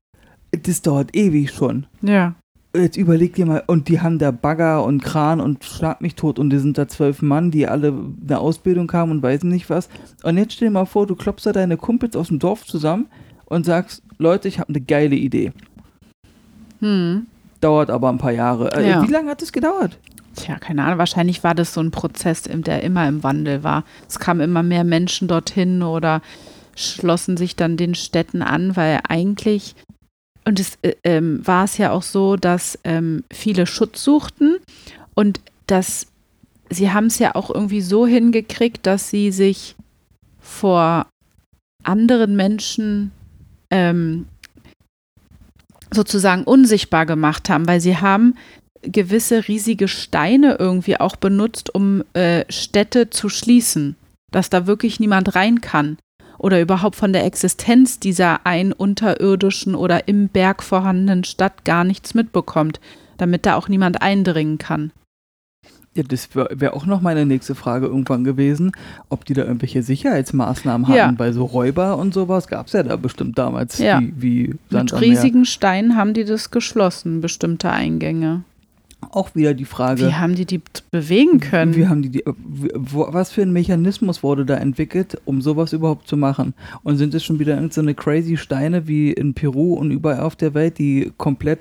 Das 0.51 0.81
dauert 0.81 1.15
ewig 1.15 1.51
schon. 1.51 1.87
ja. 2.01 2.35
Jetzt 2.77 2.97
überleg 2.97 3.33
dir 3.35 3.45
mal, 3.45 3.63
und 3.67 3.87
die 3.87 4.01
haben 4.01 4.19
da 4.19 4.31
Bagger 4.31 4.83
und 4.83 5.01
Kran 5.01 5.39
und 5.39 5.63
schlag 5.63 6.01
mich 6.01 6.15
tot 6.15 6.37
und 6.39 6.49
die 6.49 6.57
sind 6.59 6.77
da 6.77 6.89
zwölf 6.89 7.21
Mann, 7.21 7.49
die 7.49 7.67
alle 7.69 7.93
eine 8.27 8.37
Ausbildung 8.37 8.91
haben 8.91 9.11
und 9.11 9.23
weiß 9.23 9.45
nicht 9.45 9.69
was. 9.69 9.87
Und 10.23 10.37
jetzt 10.37 10.55
stell 10.55 10.67
dir 10.67 10.73
mal 10.73 10.83
vor, 10.85 11.07
du 11.07 11.15
klopfst 11.15 11.45
da 11.45 11.53
deine 11.53 11.77
Kumpels 11.77 12.17
aus 12.17 12.27
dem 12.27 12.39
Dorf 12.39 12.65
zusammen 12.65 13.05
und 13.45 13.65
sagst, 13.65 14.03
Leute, 14.17 14.49
ich 14.49 14.59
habe 14.59 14.67
eine 14.69 14.81
geile 14.81 15.15
Idee. 15.15 15.53
Hm. 16.79 17.27
Dauert 17.61 17.89
aber 17.89 18.09
ein 18.09 18.17
paar 18.17 18.31
Jahre. 18.33 18.73
Äh, 18.73 18.89
Ja. 18.89 19.07
Wie 19.07 19.11
lange 19.11 19.29
hat 19.31 19.41
das 19.41 19.53
gedauert? 19.53 19.97
Tja, 20.35 20.57
keine 20.59 20.83
Ahnung. 20.83 20.97
Wahrscheinlich 20.97 21.43
war 21.43 21.55
das 21.55 21.73
so 21.73 21.81
ein 21.81 21.91
Prozess, 21.91 22.43
der 22.43 22.83
immer 22.83 23.07
im 23.07 23.23
Wandel 23.23 23.63
war. 23.63 23.83
Es 24.07 24.19
kamen 24.19 24.41
immer 24.41 24.63
mehr 24.63 24.83
Menschen 24.83 25.27
dorthin 25.27 25.81
oder 25.81 26.21
schlossen 26.75 27.37
sich 27.37 27.55
dann 27.55 27.77
den 27.77 27.95
Städten 27.95 28.41
an, 28.41 28.75
weil 28.75 28.99
eigentlich, 29.07 29.75
und 30.43 30.59
es 30.59 30.77
äh, 30.81 30.95
ähm, 31.03 31.45
war 31.45 31.63
es 31.63 31.77
ja 31.77 31.91
auch 31.91 32.03
so, 32.03 32.35
dass 32.35 32.77
ähm, 32.83 33.23
viele 33.31 33.65
Schutz 33.65 34.03
suchten 34.03 34.57
und 35.13 35.39
dass 35.67 36.07
sie 36.69 36.91
haben 36.91 37.05
es 37.05 37.17
ja 37.19 37.35
auch 37.35 37.49
irgendwie 37.49 37.81
so 37.81 38.05
hingekriegt, 38.05 38.85
dass 38.85 39.09
sie 39.09 39.31
sich 39.31 39.75
vor 40.41 41.07
anderen 41.83 42.35
Menschen 42.35 43.11
ähm, 43.69 44.27
sozusagen 45.91 46.43
unsichtbar 46.43 47.05
gemacht 47.05 47.49
haben, 47.49 47.67
weil 47.67 47.79
sie 47.79 47.97
haben 47.97 48.35
gewisse 48.91 49.47
riesige 49.47 49.87
Steine 49.87 50.55
irgendwie 50.59 50.99
auch 50.99 51.15
benutzt, 51.15 51.73
um 51.73 52.03
äh, 52.13 52.45
Städte 52.49 53.09
zu 53.09 53.29
schließen, 53.29 53.95
dass 54.31 54.49
da 54.49 54.67
wirklich 54.67 54.99
niemand 54.99 55.35
rein 55.35 55.61
kann 55.61 55.97
oder 56.37 56.59
überhaupt 56.61 56.95
von 56.95 57.13
der 57.13 57.25
Existenz 57.25 57.99
dieser 57.99 58.45
ein 58.45 58.73
unterirdischen 58.73 59.75
oder 59.75 60.07
im 60.07 60.27
Berg 60.27 60.63
vorhandenen 60.63 61.23
Stadt 61.23 61.63
gar 61.65 61.83
nichts 61.83 62.13
mitbekommt, 62.13 62.79
damit 63.17 63.45
da 63.45 63.55
auch 63.55 63.69
niemand 63.69 64.01
eindringen 64.01 64.57
kann. 64.57 64.91
Ja, 65.95 66.03
das 66.03 66.35
wäre 66.35 66.49
wär 66.59 66.73
auch 66.73 66.85
noch 66.85 66.99
meine 66.99 67.25
nächste 67.25 67.55
Frage 67.55 67.85
irgendwann 67.85 68.25
gewesen, 68.25 68.73
ob 69.07 69.23
die 69.23 69.33
da 69.33 69.43
irgendwelche 69.43 69.81
Sicherheitsmaßnahmen 69.81 70.87
hatten, 70.89 70.97
Ja. 70.97 71.13
weil 71.17 71.31
so 71.31 71.45
Räuber 71.45 71.97
und 71.97 72.13
sowas 72.13 72.47
gab 72.47 72.67
es 72.67 72.73
ja 72.73 72.83
da 72.83 72.97
bestimmt 72.97 73.37
damals, 73.37 73.77
Ja. 73.79 74.01
wie, 74.01 74.13
wie 74.17 74.55
Mit 74.69 74.99
riesigen 74.99 75.45
Steinen 75.45 75.95
haben 75.95 76.13
die 76.13 76.25
das 76.25 76.51
geschlossen, 76.51 77.21
bestimmte 77.21 77.71
Eingänge. 77.71 78.43
Auch 79.11 79.35
wieder 79.35 79.53
die 79.53 79.65
Frage. 79.65 80.07
Wie 80.07 80.13
haben 80.13 80.35
die 80.35 80.45
die 80.45 80.61
bewegen 80.91 81.39
können? 81.39 81.75
Wie 81.75 81.87
haben 81.87 82.01
die, 82.01 82.09
die 82.09 82.23
wo, 82.25 83.07
was 83.11 83.31
für 83.31 83.41
ein 83.41 83.53
Mechanismus 83.53 84.23
wurde 84.23 84.45
da 84.45 84.55
entwickelt, 84.55 85.21
um 85.25 85.41
sowas 85.41 85.73
überhaupt 85.73 86.07
zu 86.07 86.17
machen? 86.17 86.53
Und 86.83 86.97
sind 86.97 87.13
es 87.13 87.23
schon 87.23 87.39
wieder 87.39 87.55
irgendeine 87.55 87.91
so 87.91 87.95
crazy 87.95 88.37
Steine 88.37 88.87
wie 88.87 89.11
in 89.11 89.33
Peru 89.33 89.73
und 89.73 89.91
überall 89.91 90.21
auf 90.21 90.35
der 90.35 90.53
Welt, 90.53 90.77
die 90.77 91.11
komplett 91.17 91.59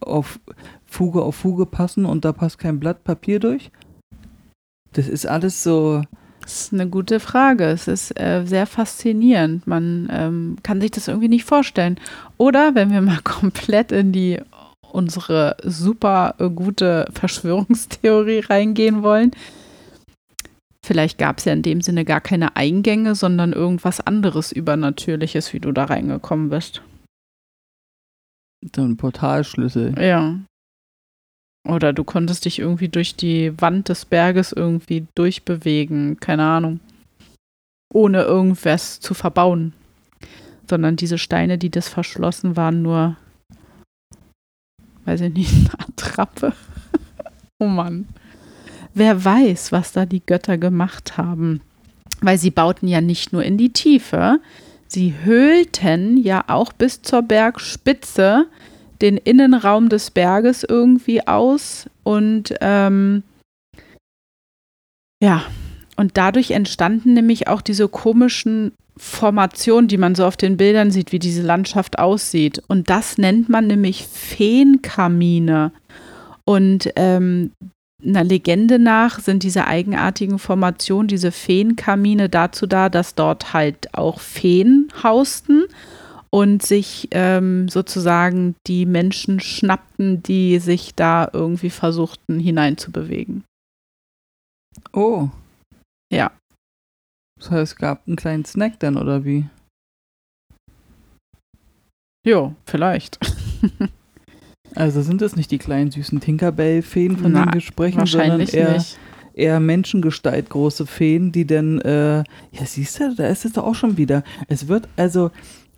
auf 0.00 0.40
Fuge 0.86 1.22
auf 1.22 1.36
Fuge 1.36 1.66
passen 1.66 2.04
und 2.04 2.24
da 2.24 2.32
passt 2.32 2.58
kein 2.58 2.80
Blatt 2.80 3.04
Papier 3.04 3.40
durch? 3.40 3.70
Das 4.92 5.08
ist 5.08 5.26
alles 5.26 5.62
so. 5.62 6.02
Das 6.40 6.62
ist 6.62 6.72
eine 6.72 6.88
gute 6.88 7.20
Frage. 7.20 7.64
Es 7.64 7.88
ist 7.88 8.18
äh, 8.18 8.44
sehr 8.46 8.66
faszinierend. 8.66 9.66
Man 9.66 10.08
ähm, 10.10 10.56
kann 10.62 10.80
sich 10.80 10.90
das 10.90 11.08
irgendwie 11.08 11.28
nicht 11.28 11.44
vorstellen. 11.44 11.98
Oder 12.38 12.74
wenn 12.74 12.90
wir 12.90 13.02
mal 13.02 13.20
komplett 13.24 13.92
in 13.92 14.12
die 14.12 14.40
unsere 14.98 15.56
super 15.62 16.34
gute 16.56 17.06
Verschwörungstheorie 17.12 18.40
reingehen 18.40 19.02
wollen. 19.02 19.30
Vielleicht 20.84 21.18
gab 21.18 21.38
es 21.38 21.44
ja 21.44 21.52
in 21.52 21.62
dem 21.62 21.80
Sinne 21.82 22.04
gar 22.04 22.20
keine 22.20 22.56
Eingänge, 22.56 23.14
sondern 23.14 23.52
irgendwas 23.52 24.00
anderes 24.00 24.52
Übernatürliches, 24.52 25.52
wie 25.52 25.60
du 25.60 25.70
da 25.70 25.84
reingekommen 25.84 26.48
bist. 26.48 26.82
So 28.74 28.82
ein 28.82 28.96
Portalschlüssel. 28.96 29.94
Ja. 30.02 30.40
Oder 31.68 31.92
du 31.92 32.02
konntest 32.04 32.44
dich 32.44 32.58
irgendwie 32.58 32.88
durch 32.88 33.14
die 33.14 33.52
Wand 33.60 33.88
des 33.88 34.04
Berges 34.04 34.52
irgendwie 34.52 35.06
durchbewegen, 35.14 36.18
keine 36.18 36.44
Ahnung. 36.44 36.80
Ohne 37.92 38.22
irgendwas 38.22 38.98
zu 38.98 39.14
verbauen. 39.14 39.74
Sondern 40.68 40.96
diese 40.96 41.18
Steine, 41.18 41.58
die 41.58 41.70
das 41.70 41.88
verschlossen 41.88 42.56
waren, 42.56 42.82
nur 42.82 43.16
weiß 45.08 45.22
ich 45.22 45.34
nicht, 45.34 45.52
eine 45.54 45.88
Attrappe. 45.88 46.52
oh 47.58 47.66
Mann. 47.66 48.06
Wer 48.94 49.24
weiß, 49.24 49.72
was 49.72 49.92
da 49.92 50.06
die 50.06 50.24
Götter 50.24 50.58
gemacht 50.58 51.16
haben. 51.16 51.60
Weil 52.20 52.38
sie 52.38 52.50
bauten 52.50 52.88
ja 52.88 53.00
nicht 53.00 53.32
nur 53.32 53.44
in 53.44 53.58
die 53.58 53.72
Tiefe, 53.72 54.40
sie 54.88 55.14
höhlten 55.22 56.16
ja 56.16 56.44
auch 56.48 56.72
bis 56.72 57.02
zur 57.02 57.22
Bergspitze 57.22 58.46
den 59.00 59.16
Innenraum 59.16 59.88
des 59.88 60.10
Berges 60.10 60.64
irgendwie 60.64 61.24
aus 61.28 61.88
und 62.02 62.54
ähm, 62.60 63.22
ja, 65.22 65.44
und 65.98 66.16
dadurch 66.16 66.52
entstanden 66.52 67.14
nämlich 67.14 67.48
auch 67.48 67.60
diese 67.60 67.88
komischen 67.88 68.70
Formation, 68.96 69.88
die 69.88 69.96
man 69.96 70.14
so 70.14 70.24
auf 70.24 70.36
den 70.36 70.56
Bildern 70.56 70.92
sieht, 70.92 71.10
wie 71.10 71.18
diese 71.18 71.42
Landschaft 71.42 71.98
aussieht. 71.98 72.62
Und 72.68 72.88
das 72.88 73.18
nennt 73.18 73.48
man 73.48 73.66
nämlich 73.66 74.06
Feenkamine. 74.06 75.72
Und 76.44 76.88
ähm, 76.94 77.50
einer 78.04 78.22
Legende 78.22 78.78
nach 78.78 79.18
sind 79.18 79.42
diese 79.42 79.66
eigenartigen 79.66 80.38
Formationen, 80.38 81.08
diese 81.08 81.32
Feenkamine 81.32 82.28
dazu 82.28 82.68
da, 82.68 82.88
dass 82.88 83.16
dort 83.16 83.52
halt 83.52 83.92
auch 83.92 84.20
Feen 84.20 84.92
hausten 85.02 85.64
und 86.30 86.62
sich 86.62 87.08
ähm, 87.10 87.68
sozusagen 87.68 88.54
die 88.68 88.86
Menschen 88.86 89.40
schnappten, 89.40 90.22
die 90.22 90.60
sich 90.60 90.94
da 90.94 91.28
irgendwie 91.32 91.70
versuchten 91.70 92.38
hineinzubewegen. 92.38 93.42
Oh. 94.92 95.28
Ja. 96.12 96.32
Das 97.38 97.50
heißt, 97.50 97.72
es 97.72 97.76
gab 97.76 98.06
einen 98.06 98.16
kleinen 98.16 98.44
Snack 98.44 98.80
dann, 98.80 98.96
oder 98.96 99.24
wie? 99.24 99.46
Jo, 102.26 102.54
vielleicht. 102.66 103.18
also 104.74 105.02
sind 105.02 105.22
es 105.22 105.36
nicht 105.36 105.50
die 105.50 105.58
kleinen 105.58 105.90
süßen 105.90 106.20
Tinkerbell-Feen, 106.20 107.16
von 107.16 107.32
Na, 107.32 107.42
denen 107.42 107.54
wir 107.54 107.60
sprechen, 107.60 108.04
sondern 108.06 108.40
eher, 108.40 108.72
nicht. 108.72 108.98
eher 109.34 109.60
Menschengestalt 109.60 110.50
große 110.50 110.86
Feen, 110.86 111.32
die 111.32 111.46
dann, 111.46 111.80
äh, 111.80 112.18
ja 112.18 112.64
siehst 112.64 113.00
du, 113.00 113.14
da 113.14 113.28
ist 113.28 113.44
es 113.44 113.52
doch 113.52 113.64
auch 113.64 113.74
schon 113.74 113.96
wieder. 113.96 114.24
Es 114.48 114.68
wird 114.68 114.88
also, 114.96 115.30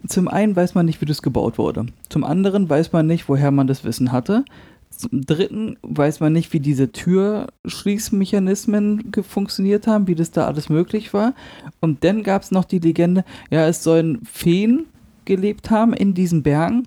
zum 0.06 0.28
einen 0.28 0.56
weiß 0.56 0.74
man 0.74 0.86
nicht, 0.86 1.00
wie 1.00 1.06
das 1.06 1.22
gebaut 1.22 1.58
wurde. 1.58 1.86
Zum 2.08 2.24
anderen 2.24 2.68
weiß 2.68 2.92
man 2.92 3.06
nicht, 3.06 3.28
woher 3.28 3.50
man 3.50 3.66
das 3.66 3.84
Wissen 3.84 4.12
hatte. 4.12 4.44
Zum 4.90 5.22
dritten 5.22 5.76
weiß 5.82 6.20
man 6.20 6.32
nicht, 6.32 6.52
wie 6.52 6.60
diese 6.60 6.92
Türschließmechanismen 6.92 9.12
funktioniert 9.22 9.86
haben, 9.86 10.06
wie 10.08 10.14
das 10.14 10.30
da 10.30 10.46
alles 10.46 10.68
möglich 10.68 11.14
war. 11.14 11.32
Und 11.80 12.04
dann 12.04 12.22
gab 12.22 12.42
es 12.42 12.50
noch 12.50 12.66
die 12.66 12.80
Legende, 12.80 13.24
ja, 13.50 13.66
es 13.66 13.82
sollen 13.82 14.20
Feen 14.24 14.84
gelebt 15.24 15.70
haben 15.70 15.94
in 15.94 16.12
diesen 16.12 16.42
Bergen, 16.42 16.86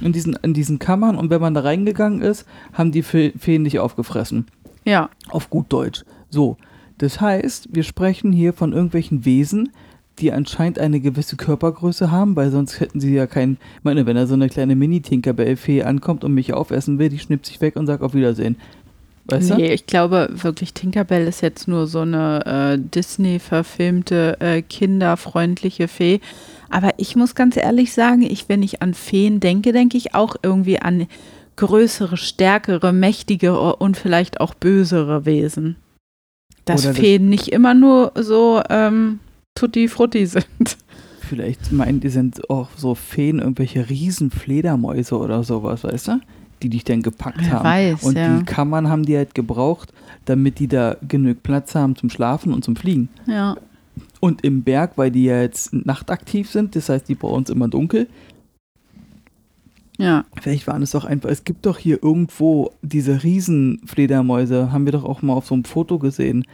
in 0.00 0.12
diesen, 0.12 0.34
in 0.42 0.54
diesen 0.54 0.78
Kammern. 0.78 1.16
Und 1.16 1.30
wenn 1.30 1.40
man 1.40 1.54
da 1.54 1.62
reingegangen 1.62 2.22
ist, 2.22 2.46
haben 2.72 2.92
die 2.92 3.02
Feen 3.02 3.62
nicht 3.62 3.80
aufgefressen. 3.80 4.46
Ja. 4.84 5.10
Auf 5.28 5.50
gut 5.50 5.72
Deutsch. 5.72 6.04
So. 6.30 6.56
Das 6.98 7.20
heißt, 7.20 7.68
wir 7.72 7.82
sprechen 7.84 8.32
hier 8.32 8.52
von 8.52 8.72
irgendwelchen 8.72 9.24
Wesen, 9.24 9.70
die 10.18 10.32
anscheinend 10.32 10.78
eine 10.78 11.00
gewisse 11.00 11.36
Körpergröße 11.36 12.10
haben, 12.10 12.36
weil 12.36 12.50
sonst 12.50 12.80
hätten 12.80 13.00
sie 13.00 13.14
ja 13.14 13.26
keinen. 13.26 13.58
Ich 13.78 13.84
meine, 13.84 14.06
wenn 14.06 14.16
da 14.16 14.26
so 14.26 14.34
eine 14.34 14.48
kleine 14.48 14.76
Mini-Tinkerbell-Fee 14.76 15.82
ankommt 15.82 16.24
und 16.24 16.34
mich 16.34 16.52
aufessen 16.52 16.98
will, 16.98 17.08
die 17.08 17.18
schnippt 17.18 17.46
sich 17.46 17.60
weg 17.60 17.76
und 17.76 17.86
sagt 17.86 18.02
auf 18.02 18.14
Wiedersehen. 18.14 18.56
Weißt 19.30 19.50
nee, 19.50 19.68
du? 19.68 19.74
ich 19.74 19.86
glaube 19.86 20.30
wirklich, 20.32 20.72
Tinkerbell 20.72 21.26
ist 21.26 21.42
jetzt 21.42 21.68
nur 21.68 21.86
so 21.86 22.00
eine 22.00 22.46
äh, 22.46 22.78
Disney-verfilmte, 22.78 24.40
äh, 24.40 24.62
kinderfreundliche 24.62 25.86
Fee. 25.86 26.20
Aber 26.70 26.94
ich 26.96 27.14
muss 27.14 27.34
ganz 27.34 27.56
ehrlich 27.56 27.92
sagen, 27.92 28.22
ich, 28.22 28.48
wenn 28.48 28.62
ich 28.62 28.80
an 28.80 28.94
Feen 28.94 29.40
denke, 29.40 29.72
denke 29.72 29.98
ich 29.98 30.14
auch 30.14 30.36
irgendwie 30.42 30.80
an 30.80 31.06
größere, 31.56 32.16
stärkere, 32.16 32.92
mächtige 32.92 33.58
und 33.58 33.96
vielleicht 33.96 34.40
auch 34.40 34.54
bösere 34.54 35.26
Wesen. 35.26 35.76
Dass 36.64 36.86
Feen 36.86 37.24
das 37.24 37.30
nicht 37.30 37.48
immer 37.48 37.74
nur 37.74 38.12
so 38.14 38.62
ähm, 38.70 39.20
Tutti 39.58 39.88
Frutti 39.88 40.24
sind. 40.24 40.76
Vielleicht 41.20 41.72
meinen 41.72 41.98
die 42.00 42.10
sind 42.10 42.48
auch 42.48 42.68
so 42.76 42.94
Feen, 42.94 43.40
irgendwelche 43.40 43.88
Riesenfledermäuse 43.88 45.18
oder 45.18 45.42
sowas, 45.42 45.82
weißt 45.82 46.08
du? 46.08 46.20
Die 46.62 46.68
dich 46.68 46.84
dann 46.84 47.02
gepackt 47.02 47.40
Wer 47.40 47.50
haben. 47.50 47.64
Weiß, 47.64 48.04
und 48.04 48.16
ja. 48.16 48.38
die 48.38 48.44
Kammern 48.44 48.88
haben 48.88 49.04
die 49.04 49.16
halt 49.16 49.34
gebraucht, 49.34 49.92
damit 50.26 50.60
die 50.60 50.68
da 50.68 50.96
genug 51.06 51.42
Platz 51.42 51.74
haben 51.74 51.96
zum 51.96 52.08
Schlafen 52.08 52.52
und 52.52 52.64
zum 52.64 52.76
Fliegen. 52.76 53.08
Ja. 53.26 53.56
Und 54.20 54.44
im 54.44 54.62
Berg, 54.62 54.92
weil 54.96 55.10
die 55.10 55.24
ja 55.24 55.42
jetzt 55.42 55.72
nachtaktiv 55.72 56.50
sind, 56.50 56.76
das 56.76 56.88
heißt, 56.88 57.08
die 57.08 57.14
brauchen 57.16 57.42
es 57.42 57.50
immer 57.50 57.68
dunkel. 57.68 58.06
Ja. 59.98 60.24
Vielleicht 60.40 60.68
waren 60.68 60.82
es 60.82 60.92
doch 60.92 61.04
einfach, 61.04 61.28
es 61.30 61.42
gibt 61.42 61.66
doch 61.66 61.78
hier 61.78 62.00
irgendwo 62.02 62.70
diese 62.82 63.24
Riesenfledermäuse, 63.24 64.70
haben 64.70 64.84
wir 64.84 64.92
doch 64.92 65.04
auch 65.04 65.22
mal 65.22 65.34
auf 65.34 65.46
so 65.46 65.54
einem 65.54 65.64
Foto 65.64 65.98
gesehen. 65.98 66.44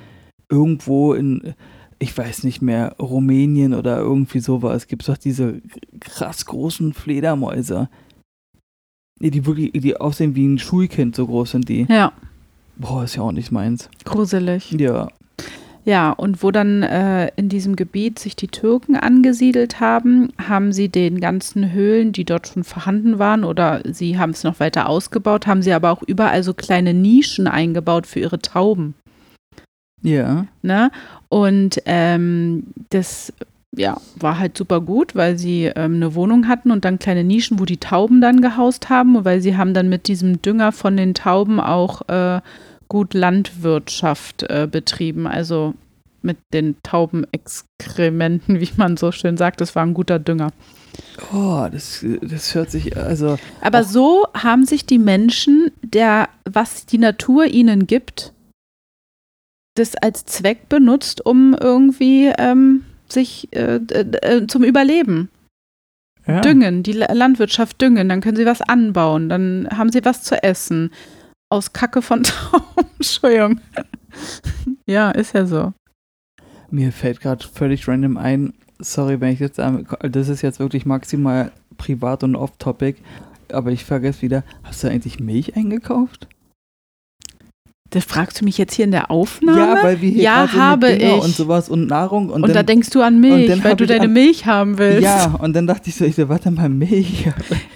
Irgendwo 0.48 1.12
in, 1.12 1.54
ich 1.98 2.16
weiß 2.16 2.44
nicht 2.44 2.62
mehr, 2.62 2.96
Rumänien 2.98 3.74
oder 3.74 3.98
irgendwie 3.98 4.40
sowas, 4.40 4.86
gibt 4.86 5.02
es 5.02 5.06
doch 5.06 5.16
diese 5.16 5.60
krass 6.00 6.46
großen 6.46 6.92
Fledermäuse. 6.92 7.88
Die 9.20 9.46
wirklich, 9.46 9.72
die 9.72 9.96
aussehen 9.96 10.34
wie 10.34 10.46
ein 10.46 10.58
Schulkind, 10.58 11.16
so 11.16 11.26
groß 11.26 11.52
sind 11.52 11.68
die. 11.68 11.86
Ja. 11.88 12.12
Boah, 12.76 13.04
ist 13.04 13.16
ja 13.16 13.22
auch 13.22 13.32
nicht 13.32 13.52
meins. 13.52 13.88
Gruselig. 14.04 14.72
Ja. 14.72 15.08
Ja, 15.84 16.12
und 16.12 16.42
wo 16.42 16.50
dann 16.50 16.82
äh, 16.82 17.30
in 17.36 17.50
diesem 17.50 17.76
Gebiet 17.76 18.18
sich 18.18 18.36
die 18.36 18.48
Türken 18.48 18.96
angesiedelt 18.96 19.80
haben, 19.80 20.32
haben 20.38 20.72
sie 20.72 20.88
den 20.88 21.20
ganzen 21.20 21.72
Höhlen, 21.72 22.12
die 22.12 22.24
dort 22.24 22.48
schon 22.48 22.64
vorhanden 22.64 23.18
waren, 23.18 23.44
oder 23.44 23.82
sie 23.84 24.18
haben 24.18 24.30
es 24.30 24.44
noch 24.44 24.60
weiter 24.60 24.88
ausgebaut, 24.88 25.46
haben 25.46 25.62
sie 25.62 25.74
aber 25.74 25.90
auch 25.90 26.02
überall 26.02 26.42
so 26.42 26.54
kleine 26.54 26.94
Nischen 26.94 27.46
eingebaut 27.46 28.06
für 28.06 28.20
ihre 28.20 28.38
Tauben. 28.38 28.94
Ja. 30.04 30.46
Ne? 30.62 30.90
Und 31.28 31.82
ähm, 31.86 32.64
das 32.90 33.32
ja, 33.76 34.00
war 34.16 34.38
halt 34.38 34.56
super 34.56 34.80
gut, 34.80 35.16
weil 35.16 35.36
sie 35.38 35.64
ähm, 35.64 35.94
eine 35.96 36.14
Wohnung 36.14 36.46
hatten 36.46 36.70
und 36.70 36.84
dann 36.84 36.98
kleine 36.98 37.24
Nischen, 37.24 37.58
wo 37.58 37.64
die 37.64 37.78
Tauben 37.78 38.20
dann 38.20 38.40
gehaust 38.40 38.88
haben, 38.90 39.16
und 39.16 39.24
weil 39.24 39.40
sie 39.40 39.56
haben 39.56 39.74
dann 39.74 39.88
mit 39.88 40.06
diesem 40.06 40.40
Dünger 40.42 40.70
von 40.70 40.96
den 40.96 41.14
Tauben 41.14 41.58
auch 41.58 42.08
äh, 42.08 42.40
gut 42.86 43.14
Landwirtschaft 43.14 44.44
äh, 44.44 44.68
betrieben. 44.70 45.26
Also 45.26 45.74
mit 46.22 46.38
den 46.52 46.76
Taubenexkrementen, 46.82 48.60
wie 48.60 48.70
man 48.76 48.96
so 48.96 49.10
schön 49.10 49.36
sagt. 49.36 49.60
Das 49.60 49.74
war 49.74 49.84
ein 49.84 49.94
guter 49.94 50.18
Dünger. 50.18 50.50
Oh, 51.32 51.66
das, 51.72 52.04
das 52.22 52.54
hört 52.54 52.70
sich 52.70 52.96
also. 52.96 53.38
Aber 53.60 53.82
so 53.82 54.26
haben 54.34 54.64
sich 54.64 54.86
die 54.86 54.98
Menschen, 54.98 55.72
der, 55.82 56.28
was 56.44 56.86
die 56.86 56.98
Natur 56.98 57.46
ihnen 57.46 57.86
gibt, 57.86 58.32
das 59.74 59.96
als 59.96 60.24
Zweck 60.24 60.68
benutzt, 60.68 61.24
um 61.24 61.54
irgendwie 61.54 62.32
ähm, 62.38 62.84
sich 63.08 63.48
äh, 63.52 63.76
äh, 63.76 64.46
zum 64.46 64.64
Überleben. 64.64 65.28
Ja. 66.26 66.40
Düngen, 66.40 66.82
die 66.82 66.92
Landwirtschaft 66.92 67.82
düngen, 67.82 68.08
dann 68.08 68.22
können 68.22 68.36
sie 68.36 68.46
was 68.46 68.62
anbauen, 68.62 69.28
dann 69.28 69.68
haben 69.70 69.92
sie 69.92 70.04
was 70.04 70.22
zu 70.22 70.42
essen. 70.42 70.90
Aus 71.50 71.74
Kacke 71.74 72.00
von 72.00 72.22
Tauben, 72.22 72.88
Entschuldigung. 72.96 73.60
ja, 74.86 75.10
ist 75.10 75.34
ja 75.34 75.44
so. 75.44 75.72
Mir 76.70 76.92
fällt 76.92 77.20
gerade 77.20 77.46
völlig 77.46 77.86
random 77.86 78.16
ein, 78.16 78.54
sorry, 78.78 79.20
wenn 79.20 79.32
ich 79.32 79.40
jetzt, 79.40 79.58
das 79.58 80.28
ist 80.28 80.42
jetzt 80.42 80.60
wirklich 80.60 80.86
maximal 80.86 81.52
privat 81.76 82.24
und 82.24 82.36
off-topic, 82.36 83.02
aber 83.52 83.70
ich 83.70 83.84
vergesse 83.84 84.22
wieder, 84.22 84.44
hast 84.62 84.82
du 84.82 84.88
eigentlich 84.88 85.20
Milch 85.20 85.56
eingekauft? 85.56 86.28
Das 87.94 88.04
fragst 88.04 88.40
du 88.40 88.44
mich 88.44 88.58
jetzt 88.58 88.74
hier 88.74 88.84
in 88.84 88.90
der 88.90 89.10
Aufnahme? 89.10 89.58
Ja, 89.58 89.82
weil 89.82 90.00
wir 90.00 90.10
hier 90.10 90.22
Ja, 90.22 90.52
habe 90.52 90.90
mit 90.90 91.02
ich. 91.02 91.12
und 91.22 91.34
sowas 91.34 91.68
und 91.68 91.86
Nahrung 91.86 92.28
und, 92.28 92.42
Und, 92.42 92.48
da 92.48 92.54
dann, 92.54 92.66
denkst 92.66 92.90
du 92.90 93.02
an 93.02 93.20
Milch, 93.20 93.62
weil 93.64 93.76
du 93.76 93.86
deine 93.86 94.04
an- 94.04 94.12
Milch 94.12 94.46
haben 94.46 94.78
willst. 94.78 95.02
ja, 95.02 95.34
und 95.40 95.54
dann 95.54 95.66
dachte 95.66 95.88
ich 95.90 95.94
so, 95.96 96.04
ich 96.04 96.16
so, 96.16 96.28
warte 96.28 96.50
mal, 96.50 96.68
Milch. 96.68 97.26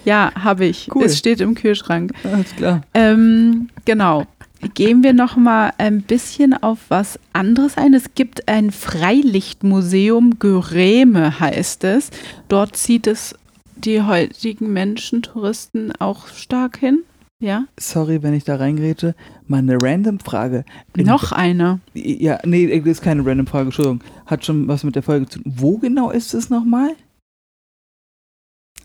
Ja, 0.05 0.31
habe 0.35 0.65
ich. 0.65 0.89
Cool. 0.93 1.05
Es 1.05 1.17
steht 1.17 1.39
im 1.41 1.55
Kühlschrank. 1.55 2.11
Alles 2.31 2.55
klar. 2.55 2.81
Ähm, 2.93 3.69
genau. 3.85 4.25
Gehen 4.73 5.03
wir 5.03 5.13
noch 5.13 5.37
mal 5.37 5.71
ein 5.77 6.01
bisschen 6.01 6.53
auf 6.53 6.79
was 6.89 7.17
anderes 7.31 7.77
ein. 7.77 7.93
Es 7.93 8.13
gibt 8.13 8.49
ein 8.49 8.71
Freilichtmuseum, 8.71 10.37
Göreme 10.39 11.39
heißt 11.39 11.83
es. 11.85 12.09
Dort 12.49 12.75
zieht 12.75 13.07
es 13.07 13.35
die 13.77 14.01
heutigen 14.01 14.73
Menschen, 14.73 15.21
Touristen 15.21 15.93
auch 15.99 16.27
stark 16.27 16.77
hin. 16.77 16.99
Ja, 17.41 17.65
Sorry, 17.79 18.21
wenn 18.21 18.33
ich 18.33 18.43
da 18.43 18.57
reingrätsche. 18.57 19.15
Mal 19.47 19.59
eine 19.59 19.77
random 19.81 20.19
Frage. 20.19 20.65
In- 20.97 21.05
noch 21.05 21.31
eine. 21.31 21.79
Ja, 21.93 22.37
nee, 22.45 22.67
das 22.79 22.85
ist 22.87 23.01
keine 23.01 23.25
random 23.25 23.47
Frage, 23.47 23.65
Entschuldigung. 23.67 24.03
Hat 24.25 24.43
schon 24.45 24.67
was 24.67 24.83
mit 24.83 24.95
der 24.95 25.03
Folge 25.03 25.25
zu 25.27 25.39
tun. 25.41 25.53
Wo 25.55 25.77
genau 25.77 26.11
ist 26.11 26.33
es 26.33 26.49
nochmal? 26.49 26.95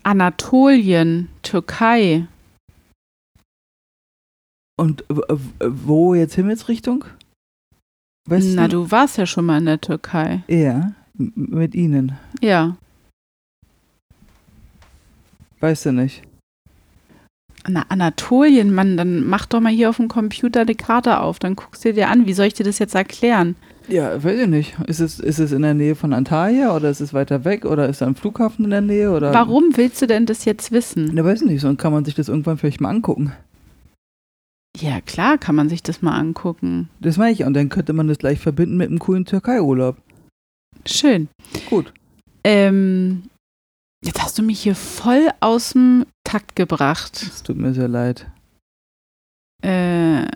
Anatolien, 0.04 1.30
Türkei. 1.42 2.28
Und 4.76 5.04
wo 5.60 6.14
jetzt 6.14 6.34
Himmelsrichtung? 6.34 7.04
Westen? 8.28 8.54
Na, 8.54 8.68
du 8.68 8.90
warst 8.90 9.18
ja 9.18 9.26
schon 9.26 9.46
mal 9.46 9.58
in 9.58 9.66
der 9.66 9.80
Türkei. 9.80 10.44
Ja, 10.48 10.92
mit 11.14 11.74
Ihnen. 11.74 12.12
Ja. 12.40 12.76
Weißt 15.60 15.86
du 15.86 15.92
nicht. 15.92 16.22
Na, 17.66 17.84
Anatolien, 17.88 18.74
Mann, 18.74 18.96
dann 18.96 19.26
mach 19.26 19.46
doch 19.46 19.60
mal 19.60 19.72
hier 19.72 19.88
auf 19.88 19.96
dem 19.96 20.08
Computer 20.08 20.64
die 20.64 20.74
Karte 20.74 21.20
auf, 21.20 21.38
dann 21.38 21.56
guckst 21.56 21.84
du 21.84 21.94
dir 21.94 22.08
an. 22.08 22.26
Wie 22.26 22.34
soll 22.34 22.46
ich 22.46 22.54
dir 22.54 22.64
das 22.64 22.78
jetzt 22.78 22.94
erklären? 22.94 23.56
Ja, 23.88 24.22
weiß 24.22 24.40
ich 24.40 24.46
nicht. 24.46 24.76
Ist 24.86 25.00
es, 25.00 25.20
ist 25.20 25.38
es 25.38 25.52
in 25.52 25.62
der 25.62 25.74
Nähe 25.74 25.94
von 25.94 26.12
Antalya 26.12 26.74
oder 26.74 26.90
ist 26.90 27.00
es 27.00 27.12
weiter 27.12 27.44
weg 27.44 27.64
oder 27.64 27.88
ist 27.88 28.00
da 28.00 28.06
ein 28.06 28.14
Flughafen 28.14 28.64
in 28.64 28.70
der 28.70 28.80
Nähe? 28.80 29.10
Oder? 29.10 29.32
Warum 29.32 29.76
willst 29.76 30.00
du 30.00 30.06
denn 30.06 30.26
das 30.26 30.44
jetzt 30.44 30.72
wissen? 30.72 31.10
Na, 31.12 31.24
weiß 31.24 31.42
ich 31.42 31.48
nicht. 31.48 31.60
So 31.60 31.74
kann 31.74 31.92
man 31.92 32.04
sich 32.04 32.14
das 32.14 32.28
irgendwann 32.28 32.58
vielleicht 32.58 32.80
mal 32.80 32.90
angucken. 32.90 33.32
Ja, 34.76 35.00
klar, 35.00 35.38
kann 35.38 35.54
man 35.54 35.68
sich 35.68 35.82
das 35.82 36.02
mal 36.02 36.18
angucken. 36.18 36.88
Das 37.00 37.16
meine 37.16 37.32
ich. 37.32 37.44
Und 37.44 37.54
dann 37.54 37.68
könnte 37.68 37.92
man 37.92 38.08
das 38.08 38.18
gleich 38.18 38.40
verbinden 38.40 38.76
mit 38.76 38.88
einem 38.88 38.98
coolen 38.98 39.24
Türkei-Urlaub. 39.24 39.96
Schön. 40.86 41.28
Gut. 41.68 41.92
Ähm, 42.42 43.24
jetzt 44.04 44.22
hast 44.22 44.38
du 44.38 44.42
mich 44.42 44.60
hier 44.60 44.74
voll 44.74 45.30
aus 45.40 45.72
dem 45.72 46.06
Takt 46.24 46.56
gebracht. 46.56 47.22
Es 47.22 47.42
tut 47.42 47.56
mir 47.56 47.74
sehr 47.74 47.88
leid. 47.88 48.26
Äh, 49.62 50.26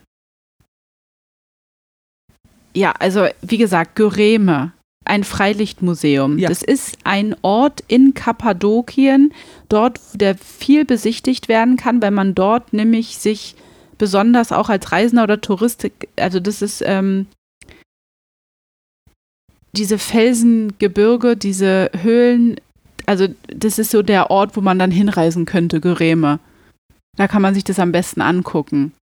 ja, 2.74 2.92
also 2.98 3.26
wie 3.42 3.58
gesagt, 3.58 3.94
Göreme, 3.96 4.72
ein 5.04 5.24
Freilichtmuseum. 5.24 6.38
Ja. 6.38 6.48
Das 6.48 6.62
ist 6.62 6.98
ein 7.04 7.36
Ort 7.42 7.82
in 7.88 8.14
Kappadokien, 8.14 9.32
dort, 9.68 10.00
der 10.14 10.36
viel 10.36 10.84
besichtigt 10.84 11.48
werden 11.48 11.76
kann, 11.76 12.00
weil 12.02 12.10
man 12.10 12.34
dort 12.34 12.72
nämlich 12.72 13.18
sich 13.18 13.54
besonders 13.98 14.52
auch 14.52 14.68
als 14.68 14.92
Reisender 14.92 15.24
oder 15.24 15.40
Tourist, 15.40 15.90
also 16.16 16.40
das 16.40 16.62
ist 16.62 16.82
ähm, 16.86 17.26
diese 19.72 19.98
Felsengebirge, 19.98 21.36
diese 21.36 21.90
Höhlen, 22.00 22.60
also 23.08 23.26
das 23.46 23.78
ist 23.78 23.90
so 23.90 24.02
der 24.02 24.30
Ort, 24.30 24.54
wo 24.54 24.60
man 24.60 24.78
dann 24.78 24.90
hinreisen 24.90 25.46
könnte, 25.46 25.80
Göreme. 25.80 26.40
Da 27.16 27.26
kann 27.26 27.40
man 27.40 27.54
sich 27.54 27.64
das 27.64 27.78
am 27.78 27.90
besten 27.90 28.20
angucken. 28.20 28.92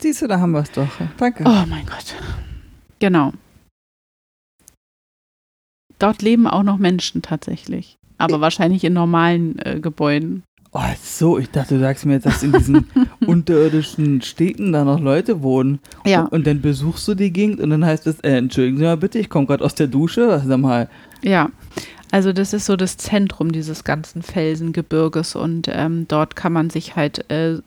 Siehst 0.00 0.20
du, 0.20 0.26
da 0.28 0.38
haben 0.38 0.52
wir 0.52 0.60
es 0.60 0.70
doch. 0.70 0.88
Danke. 1.16 1.44
Oh 1.46 1.64
mein 1.66 1.86
Gott. 1.86 2.14
Genau. 2.98 3.32
Dort 5.98 6.20
leben 6.20 6.46
auch 6.46 6.62
noch 6.62 6.76
Menschen 6.76 7.22
tatsächlich. 7.22 7.96
Aber 8.18 8.42
wahrscheinlich 8.42 8.84
in 8.84 8.92
normalen 8.92 9.58
äh, 9.60 9.80
Gebäuden. 9.80 10.42
Oh, 10.72 10.80
so, 11.02 11.38
ich 11.38 11.50
dachte, 11.50 11.76
du 11.76 11.80
sagst 11.80 12.04
mir 12.04 12.12
jetzt, 12.12 12.26
dass 12.26 12.42
in 12.42 12.52
diesen 12.52 12.86
unterirdischen 13.26 14.20
Städten 14.20 14.72
da 14.72 14.84
noch 14.84 15.00
Leute 15.00 15.42
wohnen. 15.42 15.80
Ja, 16.04 16.24
Und 16.24 16.46
dann 16.46 16.60
besuchst 16.60 17.08
du 17.08 17.14
die 17.14 17.32
Gegend 17.32 17.60
und 17.60 17.70
dann 17.70 17.84
heißt 17.84 18.06
es, 18.06 18.20
äh, 18.20 18.36
entschuldigen 18.36 18.76
Sie 18.76 18.84
mal 18.84 18.96
bitte, 18.98 19.18
ich 19.18 19.30
komme 19.30 19.46
gerade 19.46 19.64
aus 19.64 19.74
der 19.74 19.88
Dusche. 19.88 20.42
Sag 20.46 20.58
mal, 20.58 20.88
ja. 21.22 21.50
Also 22.10 22.32
das 22.32 22.52
ist 22.52 22.66
so 22.66 22.76
das 22.76 22.96
Zentrum 22.96 23.52
dieses 23.52 23.84
ganzen 23.84 24.22
Felsengebirges 24.22 25.36
und 25.36 25.68
ähm, 25.68 26.06
dort 26.08 26.34
kann 26.34 26.52
man 26.52 26.70
sich 26.70 26.96
halt 26.96 27.30
äh, 27.30 27.60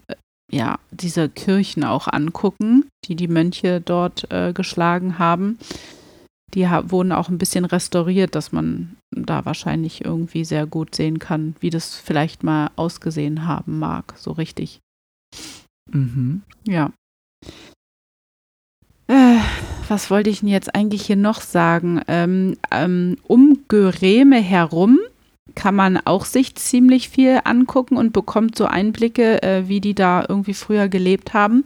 ja 0.52 0.80
diese 0.91 1.30
Kirchen 1.30 1.84
auch 1.84 2.08
angucken, 2.08 2.86
die 3.06 3.16
die 3.16 3.30
Mönche 3.30 3.80
dort 3.80 4.30
äh, 4.32 4.52
geschlagen 4.54 5.18
haben. 5.18 5.58
Die 6.54 6.68
ha 6.68 6.91
wurden 6.91 7.12
auch 7.12 7.30
ein 7.30 7.38
bisschen 7.38 7.66
restauriert, 7.66 8.36
dass 8.36 8.52
man 8.52 8.98
da 9.12 9.46
wahrscheinlich 9.46 10.04
irgendwie 10.06 10.46
sehr 10.46 10.68
gut 10.68 10.94
sehen 10.94 11.20
kann, 11.20 11.56
wie 11.60 11.70
das 11.70 11.96
vielleicht 11.96 12.44
mal 12.44 12.70
ausgesehen 12.76 13.48
haben 13.48 13.80
mag, 13.80 14.14
so 14.18 14.32
richtig. 14.32 14.80
mhm. 15.91 16.44
Ja. 16.66 16.91
Was 19.88 20.10
wollte 20.10 20.30
ich 20.30 20.40
denn 20.40 20.50
jetzt 20.50 20.74
eigentlich 20.76 21.06
hier 21.06 21.16
noch 21.16 21.42
sagen? 21.42 22.02
Ähm, 22.08 22.58
ähm, 22.72 23.18
um 23.28 23.60
Göreme 23.68 24.40
herum 24.42 25.00
kann 25.56 25.76
man 25.76 25.98
auch 25.98 26.26
sich 26.26 26.56
ziemlich 26.56 27.10
viel 27.10 27.40
angucken 27.44 27.98
und 27.98 28.14
bekommt 28.14 28.58
so 28.58 28.66
Einblicke, 28.66 29.44
äh, 29.44 29.68
wie 29.68 29.82
die 29.82 29.94
da 29.94 30.26
irgendwie 30.28 30.54
früher 30.54 30.88
gelebt 30.88 31.34
haben. 31.34 31.64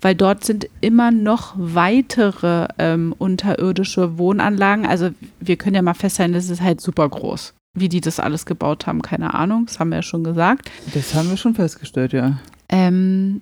Weil 0.00 0.14
dort 0.14 0.44
sind 0.44 0.68
immer 0.80 1.10
noch 1.10 1.54
weitere 1.56 2.68
ähm, 2.78 3.14
unterirdische 3.16 4.18
Wohnanlagen. 4.18 4.86
Also 4.86 5.10
wir 5.40 5.56
können 5.56 5.76
ja 5.76 5.82
mal 5.82 5.94
feststellen, 5.94 6.32
das 6.32 6.50
ist 6.50 6.60
halt 6.60 6.80
super 6.80 7.08
groß. 7.08 7.54
Wie 7.78 7.88
die 7.88 8.00
das 8.00 8.20
alles 8.20 8.44
gebaut 8.44 8.86
haben, 8.86 9.02
keine 9.02 9.34
Ahnung. 9.34 9.66
Das 9.66 9.78
haben 9.78 9.90
wir 9.90 9.96
ja 9.96 10.02
schon 10.02 10.24
gesagt. 10.24 10.70
das 10.92 11.14
haben 11.14 11.30
wir 11.30 11.36
schon 11.36 11.54
festgestellt, 11.54 12.12
ja. 12.12 12.38
Ähm, 12.68 13.40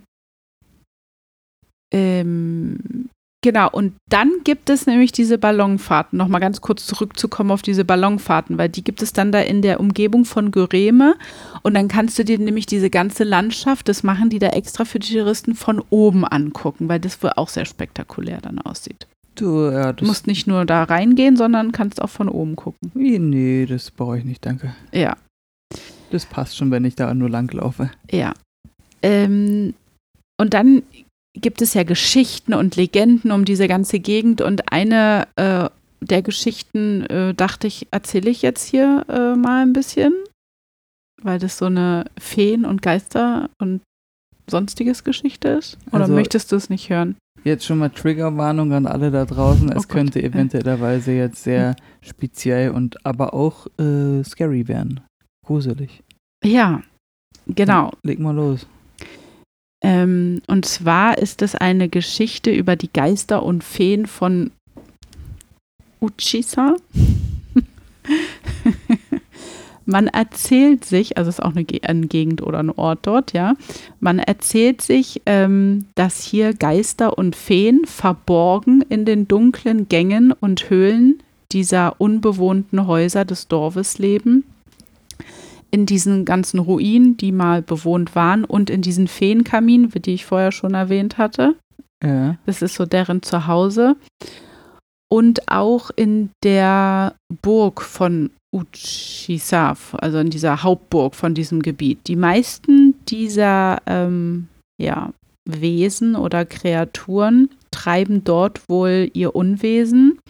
ähm, 1.93 3.09
genau, 3.45 3.68
und 3.70 3.95
dann 4.11 4.32
gibt 4.42 4.70
es 4.70 4.86
nämlich 4.86 5.12
diese 5.12 5.36
Ballonfahrten. 5.38 6.16
Nochmal 6.16 6.40
ganz 6.40 6.62
kurz 6.62 6.86
zurückzukommen 6.86 7.51
auf 7.51 7.62
diese 7.62 7.84
Ballonfahrten, 7.84 8.57
weil 8.57 8.70
die 8.70 8.82
gibt 8.82 9.03
es 9.03 9.12
dann 9.12 9.30
da 9.30 9.40
in 9.40 9.61
der 9.61 9.78
Umgebung 9.80 10.24
von 10.24 10.51
Göreme. 10.51 11.14
Und 11.62 11.74
dann 11.74 11.86
kannst 11.86 12.18
du 12.18 12.24
dir 12.24 12.38
nämlich 12.38 12.66
diese 12.66 12.88
ganze 12.88 13.22
Landschaft, 13.22 13.88
das 13.88 14.03
machen 14.03 14.30
die 14.30 14.38
da 14.38 14.49
extra 14.49 14.84
für 14.86 14.99
die 14.99 15.12
Touristen, 15.12 15.55
von 15.55 15.82
oben 15.90 16.24
angucken, 16.24 16.88
weil 16.88 16.99
das 16.99 17.22
wohl 17.22 17.32
auch 17.36 17.51
sehr 17.51 17.66
spektakulär 17.66 18.38
dann 18.40 18.59
aussieht. 18.59 19.07
Du, 19.34 19.70
ja, 19.70 19.92
das. 19.92 20.07
musst 20.09 20.26
nicht 20.26 20.47
nur 20.47 20.64
da 20.64 20.84
reingehen, 20.84 21.36
sondern 21.36 21.72
kannst 21.72 22.01
auch 22.01 22.09
von 22.09 22.30
oben 22.30 22.57
gucken. 22.57 22.90
Nee, 22.95 23.66
das 23.66 23.90
brauche 23.90 24.18
ich 24.18 24.24
nicht, 24.24 24.45
danke. 24.47 24.74
Ja. 24.90 25.16
Das 26.11 26.24
passt 26.24 26.57
schon, 26.57 26.70
wenn 26.70 26.84
ich 26.84 26.97
da 26.97 27.12
nur 27.12 27.28
lang 27.28 27.53
laufe. 27.53 27.90
Ja. 28.11 28.32
Ähm, 29.03 29.74
und 30.40 30.55
dann 30.55 30.82
gibt 31.35 31.62
es 31.62 31.74
ja 31.74 31.82
Geschichten 31.82 32.55
und 32.55 32.76
Legenden 32.76 33.30
um 33.32 33.45
diese 33.45 33.68
ganze 33.68 33.99
Gegend 34.01 34.41
und 34.41 34.72
eine 34.72 35.26
äh, 35.37 35.68
der 36.01 36.22
Geschichten 36.22 37.03
äh, 37.07 37.35
dachte 37.35 37.66
ich, 37.66 37.89
erzähle 37.91 38.30
ich 38.30 38.43
jetzt 38.43 38.64
hier 38.68 39.05
äh, 39.09 39.35
mal 39.37 39.62
ein 39.62 39.72
bisschen, 39.72 40.12
weil 41.22 41.39
das 41.39 41.59
so 41.59 41.64
eine 41.66 42.05
Feen- 42.18 42.64
und 42.66 42.82
Geister- 42.82 43.49
und 43.59 43.80
sonstiges 44.51 45.03
Geschichte 45.05 45.49
ist. 45.49 45.78
Oder 45.91 46.03
Also- 46.03 46.14
möchtest 46.14 46.53
du 46.53 46.57
es 46.57 46.68
nicht 46.70 46.91
hören? 46.91 47.16
Jetzt 47.43 47.66
schon 47.66 47.78
mal 47.78 47.91
Triggerwarnung 47.91 48.72
an 48.72 48.87
alle 48.87 49.11
da 49.11 49.24
draußen. 49.26 49.68
Oh 49.68 49.76
Es 49.76 49.87
Gott. 49.89 49.97
könnte 49.97 50.22
eventuellerweise 50.22 51.12
jetzt 51.12 51.43
sehr 51.43 51.76
speziell 52.01 52.70
und 52.70 53.05
aber 53.05 53.35
auch 53.35 53.66
äh, 53.78 54.22
scary 54.24 54.66
werden. 54.68 55.01
Gruselig. 55.47 56.03
Ja, 56.43 56.82
genau. 57.47 57.93
Leg 58.03 58.18
mal 58.18 58.35
los. 58.35 58.66
Ähm, 59.85 60.41
und 60.47 60.64
zwar 60.64 61.18
ist 61.18 61.43
es 61.43 61.55
eine 61.55 61.91
Geschichte 61.91 62.51
über 62.51 62.74
die 62.74 62.91
Geister 62.91 63.43
und 63.43 63.62
Feen 63.62 64.07
von 64.07 64.51
Uchisa. 66.01 66.76
Man 69.85 70.07
erzählt 70.07 70.87
sich, 70.87 71.18
also 71.18 71.28
es 71.28 71.39
ist 71.39 71.45
auch 71.45 71.55
eine, 71.55 71.66
eine 71.82 72.07
Gegend 72.07 72.43
oder 72.43 72.61
ein 72.61 72.70
Ort 72.70 73.01
dort, 73.03 73.35
ja. 73.35 73.57
Man 74.01 74.18
erzählt 74.18 74.80
sich, 74.80 75.20
ähm, 75.26 75.85
dass 75.97 76.24
hier 76.24 76.55
Geister 76.55 77.18
und 77.18 77.37
Feen 77.37 77.85
verborgen 77.85 78.80
in 78.89 79.05
den 79.05 79.28
dunklen 79.28 79.87
Gängen 79.91 80.32
und 80.32 80.70
Höhlen 80.70 81.22
dieser 81.53 82.01
unbewohnten 82.01 82.87
Häuser 82.87 83.26
des 83.26 83.49
Dorfes 83.49 83.99
leben. 83.99 84.45
In 85.75 85.87
diesen 85.87 86.25
ganzen 86.25 86.61
Ruinen, 86.61 87.16
die 87.16 87.33
mal 87.33 87.61
bewohnt 87.61 88.14
waren, 88.14 88.45
und 88.45 88.70
in 88.70 88.81
diesen 88.81 89.09
Feenkaminen, 89.09 89.91
die 89.91 90.14
ich 90.14 90.25
vorher 90.25 90.53
schon 90.53 90.72
erwähnt 90.72 91.18
hatte. 91.18 91.57
Ja. 92.01 92.37
Das 92.47 92.62
ist 92.62 92.77
so 92.77 92.87
deren 92.87 93.22
Zuhause. 93.22 93.97
Und 95.11 95.51
auch 95.51 95.91
in 95.97 96.31
der 96.45 97.16
Burg 97.43 97.83
von 97.83 98.31
Uchisa, 98.55 99.77
also 99.95 100.18
in 100.18 100.31
dieser 100.31 100.62
Hauptburg 100.62 101.16
von 101.16 101.35
diesem 101.35 101.61
Gebiet. 101.61 102.07
Die 102.07 102.14
meisten 102.14 102.95
dieser 103.09 103.83
ähm, 103.87 104.47
ja, 104.81 105.12
Wesen 105.45 106.14
oder 106.14 106.45
Kreaturen 106.45 107.51
treiben 107.72 108.22
dort 108.22 108.61
wohl 108.68 109.11
ihr 109.12 109.35
Unwesen. 109.35 110.20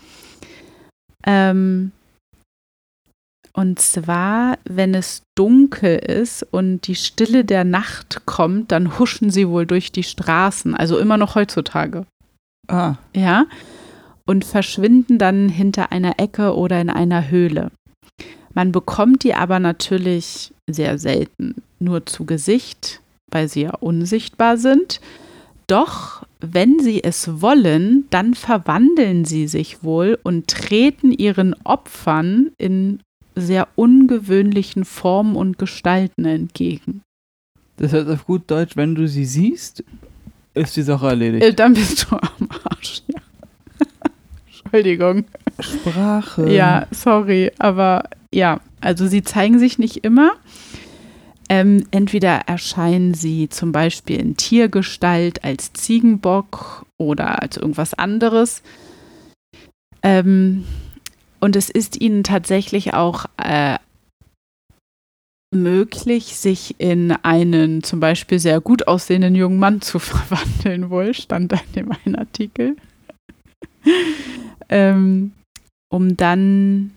Ähm, 1.26 1.92
und 3.57 3.78
zwar, 3.78 4.59
wenn 4.64 4.94
es 4.94 5.22
dunkel 5.36 5.96
ist 5.96 6.42
und 6.42 6.88
die 6.88 6.96
Stille 6.96 7.44
der 7.44 7.62
Nacht 7.62 8.26
kommt, 8.26 8.72
dann 8.72 8.98
huschen 8.98 9.30
sie 9.30 9.48
wohl 9.48 9.64
durch 9.64 9.92
die 9.92 10.02
Straßen, 10.02 10.74
also 10.74 10.98
immer 10.98 11.16
noch 11.16 11.36
heutzutage. 11.36 12.05
Ah. 12.66 12.96
Ja. 13.14 13.46
Und 14.26 14.44
verschwinden 14.44 15.18
dann 15.18 15.48
hinter 15.48 15.92
einer 15.92 16.18
Ecke 16.18 16.57
oder 16.57 16.80
in 16.80 16.90
einer 16.90 17.30
Höhle. 17.30 17.70
Man 18.55 18.72
bekommt 18.72 19.22
die 19.22 19.34
aber 19.34 19.61
natürlich 19.61 20.52
sehr 20.68 20.98
selten 20.98 21.62
nur 21.78 22.07
zu 22.07 22.24
Gesicht, 22.24 23.00
weil 23.30 23.48
sie 23.48 23.62
ja 23.62 23.74
unsichtbar 23.74 24.57
sind. 24.57 25.00
Doch 25.68 26.26
wenn 26.40 26.80
sie 26.80 27.05
es 27.05 27.40
wollen, 27.40 28.07
dann 28.11 28.34
verwandeln 28.34 29.24
sie 29.24 29.46
sich 29.46 29.84
wohl 29.84 30.18
und 30.24 30.48
treten 30.48 31.12
ihren 31.12 31.55
Opfern 31.64 32.50
in 32.59 33.00
sehr 33.35 33.68
ungewöhnlichen 33.74 34.85
Formen 34.85 35.37
und 35.37 35.59
Gestalten 35.59 36.24
entgegen. 36.24 37.03
Das 37.76 37.93
heißt 37.93 38.09
auf 38.09 38.26
gut 38.26 38.51
Deutsch, 38.51 38.76
wenn 38.76 38.95
du 38.95 39.09
sie 39.09 39.24
siehst, 39.24 39.82
ist 40.55 40.76
die 40.76 40.82
Sache 40.82 41.09
erledigt. 41.09 41.45
Äh, 41.45 41.55
dann 41.55 41.74
bist 41.74 42.07
du 42.09 42.16
am 42.16 42.49
Arsch, 42.64 43.03
ja. 43.09 43.20
Entschuldigung. 44.47 45.24
Sprache. 45.59 46.51
Ja, 46.53 46.87
sorry, 46.91 47.51
aber 47.59 48.05
ja, 48.32 48.61
also 48.80 49.07
sie 49.07 49.22
zeigen 49.22 49.59
sich 49.59 49.78
nicht 49.78 50.05
immer. 50.05 50.32
Ähm, 51.49 51.87
entweder 51.91 52.43
erscheinen 52.47 53.14
sie 53.14 53.49
zum 53.49 53.70
Beispiel 53.70 54.18
in 54.18 54.37
Tiergestalt 54.37 55.45
als 55.45 55.72
Ziegenbock 55.72 56.87
oder 56.97 57.43
als 57.43 57.57
irgendwas 57.57 57.95
anderes. 57.95 58.62
Ähm, 60.03 60.64
und 61.45 61.57
es 61.57 61.68
ist 61.68 62.01
ihnen 62.01 62.24
tatsächlich 62.24 62.95
auch 62.95 63.26
äh, 63.36 63.76
möglich, 65.55 66.36
sich 66.36 66.76
in 66.78 67.12
einen 67.12 67.82
zum 67.82 68.01
Beispiel 68.01 68.38
sehr 68.38 68.62
gut 68.62 68.88
aussehenden 68.88 69.34
jungen 69.34 69.59
Mann 69.59 69.82
zu 69.82 69.99
verwandeln, 69.99 70.88
wohl, 70.88 71.12
stand 71.12 71.53
da 71.53 71.57
in 71.66 71.72
dem 71.74 71.92
einen 71.92 72.16
Artikel. 72.16 72.76
ähm, 74.70 75.32
um 75.92 76.16
dann 76.16 76.92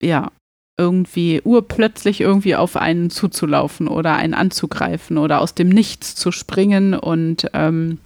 ja 0.00 0.30
irgendwie 0.78 1.42
urplötzlich 1.42 2.20
irgendwie 2.20 2.54
auf 2.54 2.76
einen 2.76 3.10
zuzulaufen 3.10 3.88
oder 3.88 4.14
einen 4.14 4.34
anzugreifen 4.34 5.18
oder 5.18 5.40
aus 5.40 5.52
dem 5.52 5.68
Nichts 5.68 6.14
zu 6.14 6.30
springen 6.30 6.94
und 6.94 7.50
ähm, 7.54 7.98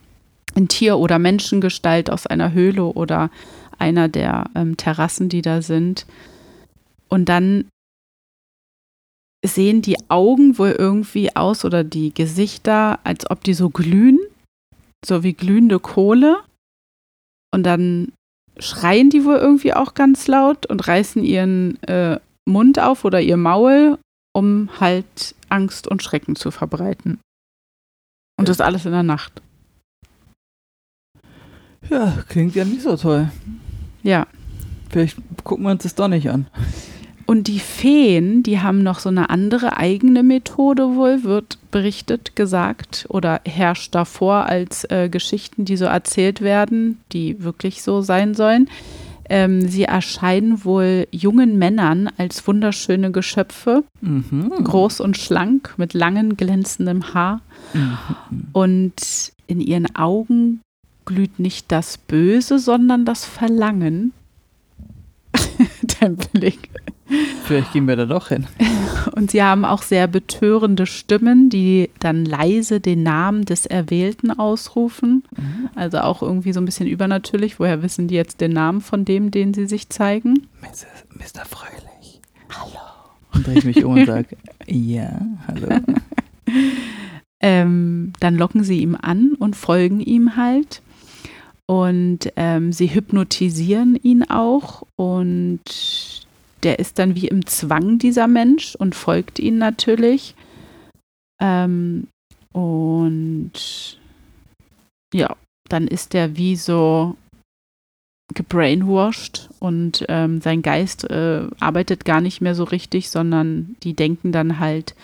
in 0.54 0.68
Tier- 0.68 0.96
oder 0.96 1.18
Menschengestalt 1.18 2.08
aus 2.08 2.26
einer 2.26 2.54
Höhle 2.54 2.84
oder 2.84 3.30
einer 3.82 4.08
der 4.08 4.48
ähm, 4.54 4.76
Terrassen, 4.76 5.28
die 5.28 5.42
da 5.42 5.60
sind. 5.60 6.06
Und 7.08 7.28
dann 7.28 7.68
sehen 9.44 9.82
die 9.82 9.98
Augen 10.08 10.56
wohl 10.56 10.70
irgendwie 10.70 11.34
aus 11.34 11.64
oder 11.64 11.82
die 11.82 12.14
Gesichter, 12.14 13.00
als 13.02 13.28
ob 13.28 13.42
die 13.42 13.54
so 13.54 13.70
glühen, 13.70 14.20
so 15.04 15.24
wie 15.24 15.32
glühende 15.32 15.80
Kohle. 15.80 16.38
Und 17.52 17.64
dann 17.64 18.12
schreien 18.58 19.10
die 19.10 19.24
wohl 19.24 19.36
irgendwie 19.36 19.74
auch 19.74 19.94
ganz 19.94 20.28
laut 20.28 20.66
und 20.66 20.86
reißen 20.86 21.24
ihren 21.24 21.82
äh, 21.82 22.20
Mund 22.48 22.78
auf 22.78 23.04
oder 23.04 23.20
ihr 23.20 23.36
Maul, 23.36 23.98
um 24.32 24.70
halt 24.78 25.34
Angst 25.48 25.88
und 25.88 26.04
Schrecken 26.04 26.36
zu 26.36 26.52
verbreiten. 26.52 27.18
Und 28.38 28.48
das 28.48 28.60
alles 28.60 28.86
in 28.86 28.92
der 28.92 29.02
Nacht. 29.02 29.42
Ja, 31.90 32.22
klingt 32.28 32.54
ja 32.54 32.64
nicht 32.64 32.82
so 32.82 32.96
toll. 32.96 33.30
Ja. 34.02 34.26
Vielleicht 34.90 35.16
gucken 35.44 35.64
wir 35.64 35.70
uns 35.70 35.82
das 35.84 35.94
doch 35.94 36.08
nicht 36.08 36.28
an. 36.28 36.46
Und 37.24 37.46
die 37.46 37.60
Feen, 37.60 38.42
die 38.42 38.60
haben 38.60 38.82
noch 38.82 38.98
so 38.98 39.08
eine 39.08 39.30
andere 39.30 39.76
eigene 39.76 40.22
Methode 40.22 40.96
wohl, 40.96 41.24
wird 41.24 41.56
berichtet, 41.70 42.36
gesagt 42.36 43.06
oder 43.08 43.40
herrscht 43.46 43.94
davor 43.94 44.46
als 44.46 44.84
äh, 44.90 45.08
Geschichten, 45.08 45.64
die 45.64 45.76
so 45.76 45.86
erzählt 45.86 46.40
werden, 46.42 46.98
die 47.12 47.42
wirklich 47.42 47.82
so 47.82 48.02
sein 48.02 48.34
sollen. 48.34 48.68
Ähm, 49.30 49.66
sie 49.68 49.84
erscheinen 49.84 50.64
wohl 50.64 51.06
jungen 51.10 51.56
Männern 51.58 52.10
als 52.18 52.46
wunderschöne 52.46 53.12
Geschöpfe, 53.12 53.84
Mhm. 54.02 54.50
groß 54.62 55.00
und 55.00 55.16
schlank, 55.16 55.74
mit 55.78 55.94
langem, 55.94 56.36
glänzendem 56.36 57.14
Haar. 57.14 57.40
Mhm. 57.72 57.98
Und 58.52 59.32
in 59.46 59.60
ihren 59.60 59.94
Augen 59.96 60.60
glüht 61.04 61.38
nicht 61.38 61.70
das 61.72 61.98
Böse, 61.98 62.58
sondern 62.58 63.04
das 63.04 63.24
Verlangen. 63.24 64.12
Dein 66.00 66.16
Blick. 66.16 66.70
Vielleicht 67.44 67.72
gehen 67.72 67.86
wir 67.86 67.96
da 67.96 68.06
doch 68.06 68.28
hin. 68.28 68.46
Und 69.14 69.30
sie 69.30 69.42
haben 69.42 69.64
auch 69.64 69.82
sehr 69.82 70.06
betörende 70.06 70.86
Stimmen, 70.86 71.50
die 71.50 71.90
dann 71.98 72.24
leise 72.24 72.80
den 72.80 73.02
Namen 73.02 73.44
des 73.44 73.66
Erwählten 73.66 74.30
ausrufen. 74.30 75.24
Also 75.74 75.98
auch 75.98 76.22
irgendwie 76.22 76.52
so 76.52 76.60
ein 76.60 76.64
bisschen 76.64 76.86
übernatürlich. 76.86 77.60
Woher 77.60 77.82
wissen 77.82 78.08
die 78.08 78.14
jetzt 78.14 78.40
den 78.40 78.52
Namen 78.52 78.80
von 78.80 79.04
dem, 79.04 79.30
den 79.30 79.52
sie 79.52 79.66
sich 79.66 79.90
zeigen? 79.90 80.46
Mr. 80.62 81.44
Fröhlich. 81.44 82.20
Hallo. 82.48 82.80
Und 83.34 83.46
drehe 83.46 83.58
ich 83.58 83.64
mich 83.64 83.84
um 83.84 83.94
und 83.94 84.06
sage, 84.06 84.36
ja, 84.66 85.20
hallo. 85.46 85.68
Ähm, 87.44 88.12
dann 88.20 88.36
locken 88.36 88.62
sie 88.62 88.78
ihm 88.78 88.96
an 89.00 89.32
und 89.36 89.56
folgen 89.56 89.98
ihm 89.98 90.36
halt. 90.36 90.80
Und 91.68 92.32
ähm, 92.36 92.72
sie 92.72 92.94
hypnotisieren 92.94 93.96
ihn 93.96 94.24
auch. 94.24 94.82
Und 94.96 95.60
der 96.62 96.78
ist 96.78 96.98
dann 96.98 97.14
wie 97.14 97.28
im 97.28 97.46
Zwang, 97.46 97.98
dieser 97.98 98.26
Mensch, 98.26 98.74
und 98.74 98.94
folgt 98.94 99.38
ihnen 99.38 99.58
natürlich. 99.58 100.34
Ähm, 101.40 102.08
und 102.52 103.98
ja, 105.14 105.36
dann 105.68 105.86
ist 105.86 106.14
er 106.14 106.36
wie 106.36 106.56
so 106.56 107.16
gebrainwashed 108.34 109.50
und 109.58 110.04
ähm, 110.08 110.40
sein 110.40 110.62
Geist 110.62 111.04
äh, 111.10 111.46
arbeitet 111.60 112.04
gar 112.04 112.20
nicht 112.20 112.40
mehr 112.40 112.54
so 112.54 112.64
richtig, 112.64 113.10
sondern 113.10 113.76
die 113.82 113.94
denken 113.94 114.32
dann 114.32 114.58
halt, 114.58 114.94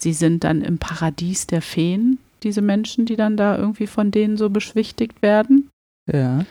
sie 0.00 0.12
sind 0.12 0.44
dann 0.44 0.62
im 0.62 0.78
Paradies 0.78 1.46
der 1.46 1.62
Feen, 1.62 2.18
diese 2.42 2.62
Menschen, 2.62 3.06
die 3.06 3.16
dann 3.16 3.36
da 3.36 3.56
irgendwie 3.56 3.86
von 3.86 4.10
denen 4.10 4.36
so 4.36 4.50
beschwichtigt 4.50 5.22
werden. 5.22 5.70
Ja. 6.10 6.44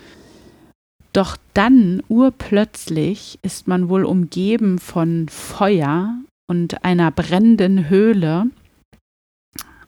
Doch 1.14 1.38
dann, 1.54 2.04
urplötzlich, 2.10 3.40
ist 3.42 3.68
man 3.68 3.88
wohl 3.88 4.04
umgeben 4.04 4.80
von 4.80 5.28
Feuer 5.30 6.14
und 6.48 6.84
einer 6.84 7.10
brennenden 7.12 7.90
Höhle 7.90 8.48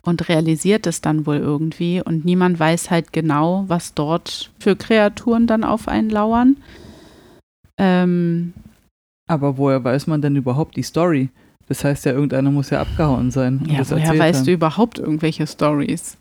und 0.04 0.30
realisiert 0.30 0.88
es 0.88 1.02
dann 1.02 1.26
wohl 1.26 1.38
irgendwie 1.38 2.02
und 2.02 2.24
niemand 2.24 2.60
weiß 2.60 2.90
halt 2.90 3.12
genau, 3.12 3.66
was 3.68 3.94
dort 3.94 4.52
für 4.58 4.78
Kreaturen 4.78 5.48
dann 5.48 5.66
auf 5.66 5.90
einen 5.90 6.10
lauern. 6.10 6.56
Ähm, 7.78 8.54
Aber 9.28 9.58
woher 9.58 9.84
weiß 9.84 10.08
man 10.08 10.22
denn 10.22 10.38
überhaupt 10.38 10.78
die 10.78 10.84
Story? 10.84 11.30
Das 11.68 11.84
heißt 11.84 12.06
ja, 12.06 12.14
irgendeiner 12.14 12.52
muss 12.52 12.70
ja 12.70 12.80
abgehauen 12.80 13.32
sein. 13.32 13.68
ja, 13.68 13.80
woher 13.90 14.18
weißt 14.18 14.40
haben. 14.40 14.46
du 14.46 14.54
überhaupt 14.54 15.00
irgendwelche 15.00 15.46
Stories? 15.46 16.18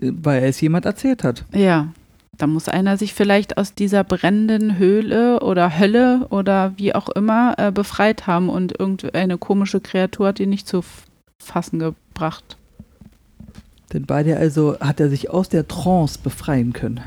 Weil 0.00 0.42
es 0.42 0.60
jemand 0.60 0.84
erzählt 0.84 1.22
hat. 1.22 1.44
Ja, 1.52 1.92
da 2.38 2.46
muss 2.46 2.68
einer 2.68 2.96
sich 2.96 3.14
vielleicht 3.14 3.56
aus 3.58 3.74
dieser 3.74 4.04
brennenden 4.04 4.78
Höhle 4.78 5.40
oder 5.40 5.78
Hölle 5.78 6.26
oder 6.30 6.74
wie 6.76 6.94
auch 6.94 7.08
immer 7.08 7.54
äh, 7.58 7.72
befreit 7.72 8.26
haben 8.26 8.48
und 8.48 8.78
irgendeine 8.78 9.38
komische 9.38 9.80
Kreatur 9.80 10.28
hat 10.28 10.40
ihn 10.40 10.50
nicht 10.50 10.68
zu 10.68 10.82
fassen 11.42 11.78
gebracht. 11.78 12.56
Denn 13.92 14.04
bei 14.04 14.22
der 14.22 14.38
also 14.38 14.78
hat 14.80 15.00
er 15.00 15.08
sich 15.08 15.30
aus 15.30 15.48
der 15.48 15.68
Trance 15.68 16.18
befreien 16.22 16.72
können. 16.72 17.00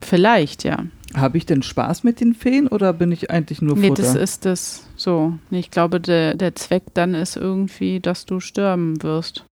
Vielleicht, 0.00 0.64
ja. 0.64 0.84
Habe 1.14 1.38
ich 1.38 1.46
denn 1.46 1.62
Spaß 1.62 2.04
mit 2.04 2.20
den 2.20 2.34
Feen 2.34 2.66
oder 2.66 2.92
bin 2.92 3.12
ich 3.12 3.30
eigentlich 3.30 3.62
nur 3.62 3.76
Nee, 3.76 3.88
Futter? 3.88 4.02
das 4.02 4.14
ist 4.14 4.44
das 4.44 4.86
so. 4.96 5.34
Nee, 5.50 5.60
Ich 5.60 5.70
glaube, 5.70 6.00
der, 6.00 6.34
der 6.34 6.54
Zweck 6.54 6.84
dann 6.94 7.14
ist 7.14 7.36
irgendwie, 7.36 8.00
dass 8.00 8.26
du 8.26 8.40
sterben 8.40 9.02
wirst. 9.02 9.44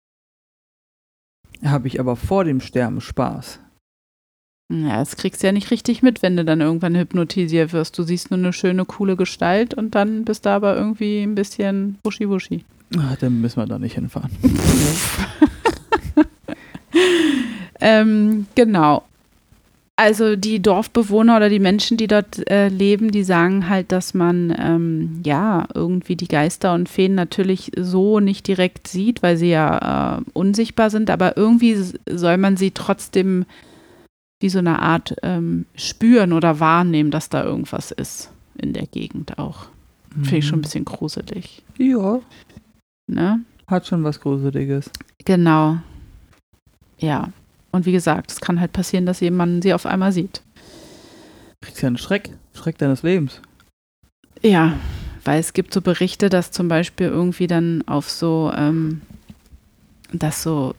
Habe 1.63 1.87
ich 1.87 1.99
aber 1.99 2.15
vor 2.15 2.45
dem 2.45 2.61
Sterben 2.61 3.01
Spaß. 3.01 3.59
Ja, 4.71 4.99
das 4.99 5.15
kriegst 5.15 5.41
du 5.41 5.47
ja 5.47 5.51
nicht 5.51 5.71
richtig 5.71 6.03
mit, 6.03 6.21
wenn 6.21 6.37
du 6.37 6.45
dann 6.45 6.61
irgendwann 6.61 6.95
hypnotisiert 6.95 7.73
wirst. 7.73 7.97
Du 7.97 8.03
siehst 8.03 8.29
nur 8.29 8.37
eine 8.37 8.53
schöne, 8.53 8.85
coole 8.85 9.15
Gestalt 9.15 9.73
und 9.73 9.95
dann 9.95 10.25
bist 10.25 10.45
du 10.45 10.51
aber 10.51 10.75
irgendwie 10.75 11.23
ein 11.23 11.33
bisschen 11.33 11.97
wuschi-wuschi. 12.03 12.63
Ah, 12.97 13.15
dann 13.19 13.41
müssen 13.41 13.57
wir 13.57 13.65
da 13.65 13.79
nicht 13.79 13.95
hinfahren. 13.95 14.31
Ähm, 17.81 18.47
genau. 18.55 19.03
also 19.95 20.35
die 20.35 20.61
Dorfbewohner 20.61 21.37
oder 21.37 21.49
die 21.49 21.59
Menschen, 21.59 21.97
die 21.97 22.07
dort 22.07 22.49
äh, 22.49 22.67
leben, 22.69 23.11
die 23.11 23.23
sagen 23.23 23.69
halt, 23.69 23.91
dass 23.91 24.13
man 24.13 24.55
ähm, 24.57 25.21
ja 25.25 25.67
irgendwie 25.73 26.15
die 26.15 26.27
Geister 26.27 26.73
und 26.73 26.89
Feen 26.89 27.15
natürlich 27.15 27.71
so 27.77 28.19
nicht 28.19 28.47
direkt 28.47 28.87
sieht, 28.87 29.23
weil 29.23 29.37
sie 29.37 29.49
ja 29.49 30.17
äh, 30.17 30.21
unsichtbar 30.33 30.89
sind, 30.89 31.09
aber 31.09 31.37
irgendwie 31.37 31.77
soll 32.09 32.37
man 32.37 32.57
sie 32.57 32.71
trotzdem 32.71 33.45
wie 34.39 34.49
so 34.49 34.59
eine 34.59 34.79
Art 34.79 35.15
ähm, 35.21 35.65
spüren 35.75 36.33
oder 36.33 36.59
wahrnehmen, 36.59 37.11
dass 37.11 37.29
da 37.29 37.43
irgendwas 37.43 37.91
ist 37.91 38.31
in 38.57 38.73
der 38.73 38.87
Gegend 38.87 39.37
auch. 39.37 39.67
Mhm. 40.15 40.23
Finde 40.23 40.37
ich 40.37 40.47
schon 40.47 40.59
ein 40.59 40.63
bisschen 40.63 40.85
gruselig. 40.85 41.63
Ja. 41.77 42.19
Ne? 43.07 43.41
Hat 43.67 43.87
schon 43.87 44.03
was 44.03 44.19
Gruseliges. 44.19 44.89
Genau. 45.25 45.77
Ja. 46.97 47.29
Und 47.71 47.85
wie 47.85 47.91
gesagt, 47.91 48.31
es 48.31 48.41
kann 48.41 48.59
halt 48.59 48.73
passieren, 48.73 49.05
dass 49.05 49.19
jemand 49.19 49.63
sie 49.63 49.73
auf 49.73 49.85
einmal 49.85 50.11
sieht. 50.11 50.41
Kriegst 51.61 51.81
ja 51.81 51.87
einen 51.87 51.97
Schreck, 51.97 52.31
Schreck 52.53 52.77
deines 52.77 53.03
Lebens. 53.03 53.41
Ja, 54.41 54.73
weil 55.25 55.39
es 55.39 55.53
gibt 55.53 55.73
so 55.73 55.81
Berichte, 55.81 56.29
dass 56.29 56.51
zum 56.51 56.67
Beispiel 56.67 57.07
irgendwie 57.07 57.47
dann 57.47 57.83
auf 57.87 58.09
so, 58.09 58.51
ähm, 58.55 59.01
dass 60.11 60.41
so 60.41 60.73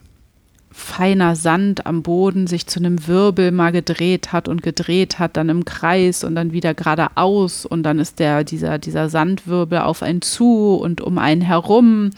feiner 0.71 1.35
Sand 1.35 1.85
am 1.85 2.01
Boden 2.01 2.47
sich 2.47 2.67
zu 2.67 2.79
einem 2.79 3.07
Wirbel 3.07 3.51
mal 3.51 3.71
gedreht 3.71 4.31
hat 4.31 4.47
und 4.47 4.63
gedreht 4.63 5.19
hat, 5.19 5.37
dann 5.37 5.49
im 5.49 5.65
Kreis 5.65 6.23
und 6.23 6.35
dann 6.35 6.53
wieder 6.53 6.73
geradeaus 6.73 7.65
und 7.65 7.83
dann 7.83 7.99
ist 7.99 8.19
der, 8.19 8.43
dieser, 8.43 8.79
dieser 8.79 9.09
Sandwirbel 9.09 9.79
auf 9.79 10.01
einen 10.01 10.21
zu 10.21 10.75
und 10.75 11.01
um 11.01 11.17
einen 11.17 11.41
herum 11.41 12.11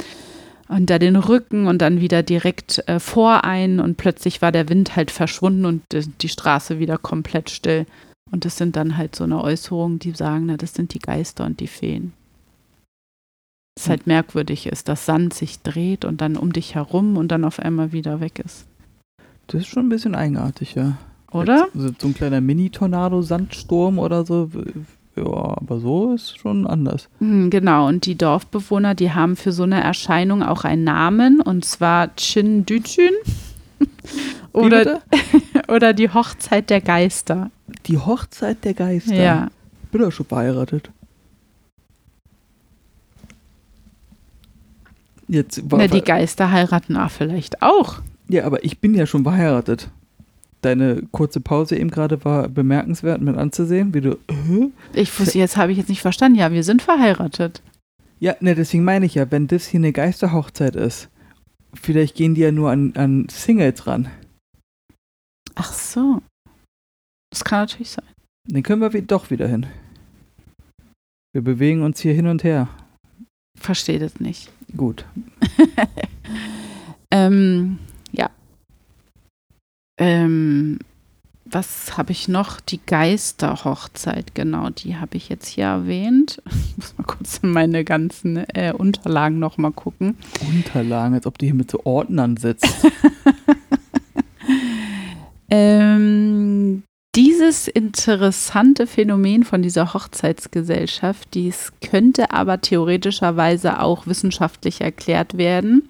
unter 0.68 1.00
den 1.00 1.16
Rücken 1.16 1.68
und 1.68 1.82
dann 1.82 2.00
wieder 2.00 2.24
direkt 2.24 2.88
äh, 2.88 3.00
vor 3.00 3.44
einen 3.44 3.80
und 3.80 3.98
plötzlich 3.98 4.42
war 4.42 4.52
der 4.52 4.70
Wind 4.70 4.96
halt 4.96 5.12
verschwunden 5.12 5.66
und 5.66 5.82
die 6.22 6.30
Straße 6.30 6.80
wieder 6.80 6.98
komplett 6.98 7.50
still. 7.50 7.86
Und 8.32 8.46
das 8.46 8.58
sind 8.58 8.76
dann 8.76 8.98
halt 8.98 9.16
so 9.16 9.26
eine 9.26 9.44
Äußerung, 9.44 10.00
die 10.00 10.12
sagen, 10.12 10.46
na, 10.48 10.58
das 10.58 10.74
sind 10.74 10.94
die 10.94 11.00
Geister 11.00 11.46
und 11.46 11.60
die 11.60 11.68
Feen. 11.68 12.14
Es 13.76 13.90
halt 13.90 14.06
merkwürdig 14.08 14.68
ist, 14.68 14.88
dass 14.88 15.06
Sand 15.06 15.34
sich 15.34 15.62
dreht 15.62 16.06
und 16.06 16.22
dann 16.22 16.38
um 16.38 16.54
dich 16.54 16.76
herum 16.76 17.18
und 17.18 17.30
dann 17.30 17.44
auf 17.44 17.60
einmal 17.60 17.92
wieder 17.92 18.20
weg 18.20 18.40
ist. 18.40 18.66
Das 19.48 19.62
ist 19.62 19.68
schon 19.68 19.88
ein 19.88 19.90
bisschen 19.90 20.16
eigenartig, 20.16 20.76
ja. 20.76 20.98
Oder? 21.32 21.68
So, 21.74 21.90
so 21.98 22.08
ein 22.08 22.14
kleiner 22.14 22.42
Mini-Tornado-Sandsturm 22.42 23.98
oder 23.98 24.26
so 24.26 24.50
ja, 25.16 25.26
aber 25.26 25.80
so 25.80 26.14
ist 26.14 26.40
schon 26.40 26.66
anders. 26.66 27.08
Hm, 27.20 27.50
genau, 27.50 27.88
und 27.88 28.06
die 28.06 28.16
Dorfbewohner, 28.16 28.96
die 28.96 29.12
haben 29.12 29.36
für 29.36 29.52
so 29.52 29.64
eine 29.64 29.82
Erscheinung 29.82 30.42
auch 30.42 30.64
einen 30.64 30.84
Namen, 30.84 31.40
und 31.40 31.66
zwar 31.66 32.16
Chin 32.16 32.66
Düchün. 32.66 33.14
oder, 34.54 35.02
oder 35.68 35.94
die 35.94 36.10
Hochzeit 36.10 36.70
der 36.72 36.82
Geister. 36.82 37.52
Die 37.86 37.98
Hochzeit 37.98 38.66
der 38.66 38.74
Geister? 38.74 39.16
Ja. 39.16 39.48
Ich 39.84 39.90
bin 39.90 40.02
doch 40.02 40.12
schon 40.12 40.26
verheiratet. 40.26 40.90
Jetzt 45.34 45.64
Na, 45.70 45.88
die 45.88 46.02
Geister 46.02 46.52
heiraten 46.52 46.96
auch 46.96 47.10
vielleicht 47.10 47.62
auch. 47.62 48.02
Ja, 48.30 48.46
aber 48.46 48.64
ich 48.64 48.80
bin 48.80 48.94
ja 48.94 49.06
schon 49.06 49.24
verheiratet 49.24 49.90
deine 50.64 51.04
kurze 51.12 51.40
Pause 51.40 51.76
eben 51.76 51.92
gerade 51.92 52.24
war 52.26 52.50
bemerkenswert 52.50 53.22
mit 53.22 53.38
anzusehen, 53.38 53.94
wie 53.94 54.02
du. 54.02 54.12
Äh? 54.28 54.70
Ich 54.94 55.18
wusste, 55.20 55.38
jetzt 55.38 55.58
habe 55.58 55.72
ich 55.72 55.78
jetzt 55.78 55.90
nicht 55.90 56.02
verstanden. 56.02 56.38
Ja, 56.38 56.52
wir 56.52 56.64
sind 56.64 56.82
verheiratet. 56.82 57.62
Ja, 58.20 58.36
ne, 58.40 58.56
deswegen 58.56 58.84
meine 58.84 59.06
ich 59.06 59.16
ja, 59.16 59.30
wenn 59.32 59.48
das 59.48 59.68
hier 59.68 59.80
eine 59.80 59.92
Geisterhochzeit 59.92 60.76
ist, 60.76 61.10
vielleicht 61.74 62.16
gehen 62.16 62.36
die 62.36 62.42
ja 62.42 62.52
nur 62.52 62.72
an, 62.72 62.94
an 62.96 63.28
Singles 63.30 63.86
ran. 63.86 64.08
Ach 65.56 65.74
so. 65.74 66.22
Das 67.32 67.44
kann 67.44 67.60
natürlich 67.60 67.92
sein. 67.92 68.06
Dann 68.48 68.64
können 68.64 68.82
wir 68.82 69.02
doch 69.02 69.30
wieder 69.30 69.48
hin. 69.48 69.66
Wir 71.34 71.42
bewegen 71.42 71.82
uns 71.82 72.00
hier 72.00 72.14
hin 72.14 72.28
und 72.28 72.44
her. 72.44 72.70
Verstehe 73.64 73.98
das 73.98 74.20
nicht. 74.20 74.52
Gut. 74.78 75.06
ähm, 77.12 77.80
ähm, 79.98 80.80
was 81.46 81.98
habe 81.98 82.12
ich 82.12 82.28
noch? 82.28 82.60
Die 82.60 82.80
Geisterhochzeit, 82.84 84.34
genau, 84.34 84.70
die 84.70 84.96
habe 84.96 85.18
ich 85.18 85.30
jetzt 85.30 85.48
hier 85.48 85.66
erwähnt. 85.66 86.42
Ich 86.74 86.78
muss 86.78 86.98
mal 86.98 87.04
kurz 87.04 87.38
in 87.38 87.52
meine 87.52 87.84
ganzen 87.84 88.38
äh, 88.38 88.74
Unterlagen 88.76 89.38
noch 89.38 89.60
mal 89.60 89.72
gucken. 89.72 90.18
Unterlagen, 90.50 91.14
als 91.14 91.28
ob 91.28 91.38
du 91.38 91.46
hier 91.46 91.54
mit 91.54 91.70
so 91.70 91.82
Ordnern 91.84 92.36
sitzt. 92.36 92.66
ähm, 95.52 95.93
dieses 97.54 97.68
interessante 97.68 98.88
Phänomen 98.88 99.44
von 99.44 99.62
dieser 99.62 99.94
Hochzeitsgesellschaft, 99.94 101.36
dies 101.36 101.72
könnte 101.88 102.32
aber 102.32 102.60
theoretischerweise 102.62 103.80
auch 103.80 104.08
wissenschaftlich 104.08 104.82
erklärt 104.82 105.38
werden, 105.38 105.88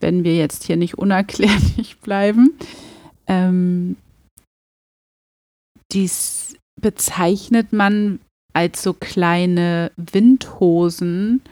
wenn 0.00 0.24
wir 0.24 0.34
jetzt 0.34 0.64
hier 0.64 0.78
nicht 0.78 0.96
unerklärlich 0.96 1.98
bleiben. 2.02 2.54
Ähm, 3.26 3.96
dies 5.92 6.56
bezeichnet 6.80 7.74
man 7.74 8.20
als 8.54 8.82
so 8.82 8.94
kleine 8.94 9.92
Windhosen, 9.98 11.42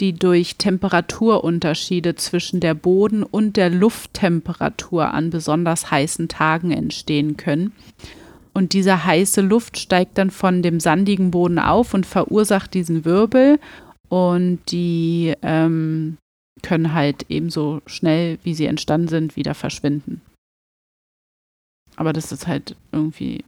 die 0.00 0.14
durch 0.14 0.56
Temperaturunterschiede 0.56 2.14
zwischen 2.14 2.60
der 2.60 2.72
Boden- 2.72 3.22
und 3.22 3.58
der 3.58 3.68
Lufttemperatur 3.68 5.12
an 5.12 5.28
besonders 5.28 5.90
heißen 5.90 6.28
Tagen 6.28 6.70
entstehen 6.70 7.36
können. 7.36 7.72
Und 8.54 8.74
diese 8.74 9.04
heiße 9.04 9.40
Luft 9.40 9.78
steigt 9.78 10.18
dann 10.18 10.30
von 10.30 10.62
dem 10.62 10.78
sandigen 10.78 11.30
Boden 11.30 11.58
auf 11.58 11.94
und 11.94 12.06
verursacht 12.06 12.74
diesen 12.74 13.04
Wirbel. 13.04 13.58
Und 14.08 14.60
die 14.70 15.34
ähm, 15.42 16.18
können 16.62 16.92
halt 16.92 17.26
ebenso 17.30 17.80
schnell, 17.86 18.38
wie 18.42 18.54
sie 18.54 18.66
entstanden 18.66 19.08
sind, 19.08 19.36
wieder 19.36 19.54
verschwinden. 19.54 20.20
Aber 21.96 22.12
das 22.12 22.32
ist 22.32 22.46
halt 22.46 22.76
irgendwie 22.92 23.44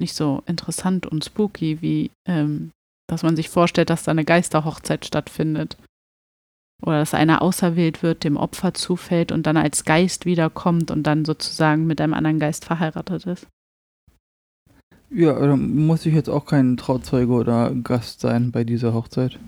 nicht 0.00 0.14
so 0.14 0.42
interessant 0.46 1.06
und 1.06 1.24
spooky, 1.24 1.80
wie 1.80 2.10
ähm, 2.26 2.70
dass 3.08 3.22
man 3.22 3.36
sich 3.36 3.48
vorstellt, 3.48 3.90
dass 3.90 4.02
da 4.02 4.10
eine 4.10 4.24
Geisterhochzeit 4.24 5.04
stattfindet. 5.04 5.76
Oder 6.82 6.98
dass 6.98 7.14
einer 7.14 7.40
auserwählt 7.40 8.02
wird, 8.02 8.24
dem 8.24 8.36
Opfer 8.36 8.74
zufällt 8.74 9.32
und 9.32 9.46
dann 9.46 9.56
als 9.56 9.84
Geist 9.84 10.26
wiederkommt 10.26 10.90
und 10.90 11.04
dann 11.04 11.24
sozusagen 11.24 11.86
mit 11.86 12.00
einem 12.00 12.12
anderen 12.12 12.38
Geist 12.38 12.64
verheiratet 12.66 13.26
ist. 13.26 13.46
Ja, 15.10 15.34
da 15.34 15.56
muss 15.56 16.04
ich 16.06 16.14
jetzt 16.14 16.28
auch 16.28 16.46
kein 16.46 16.76
Trauzeuge 16.76 17.32
oder 17.32 17.72
Gast 17.82 18.20
sein 18.20 18.50
bei 18.50 18.64
dieser 18.64 18.92
Hochzeit. 18.92 19.38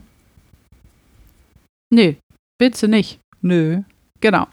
Nö, 1.91 2.15
willst 2.59 2.83
du 2.83 2.89
nicht. 2.89 3.19
Nö. 3.41 3.83
Genau. 4.21 4.47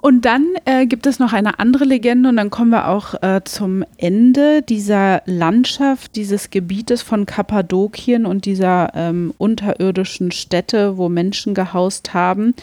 Und 0.00 0.24
dann 0.24 0.48
äh, 0.64 0.86
gibt 0.86 1.06
es 1.06 1.20
noch 1.20 1.32
eine 1.32 1.60
andere 1.60 1.84
Legende 1.84 2.28
und 2.28 2.36
dann 2.36 2.50
kommen 2.50 2.70
wir 2.70 2.88
auch 2.88 3.22
äh, 3.22 3.40
zum 3.44 3.84
Ende 3.98 4.60
dieser 4.60 5.22
Landschaft, 5.26 6.16
dieses 6.16 6.50
Gebietes 6.50 7.02
von 7.02 7.24
Kappadokien 7.24 8.26
und 8.26 8.44
dieser 8.44 8.90
ähm, 8.94 9.32
unterirdischen 9.38 10.32
Städte, 10.32 10.96
wo 10.98 11.08
Menschen 11.08 11.54
gehaust 11.54 12.14
haben. 12.14 12.54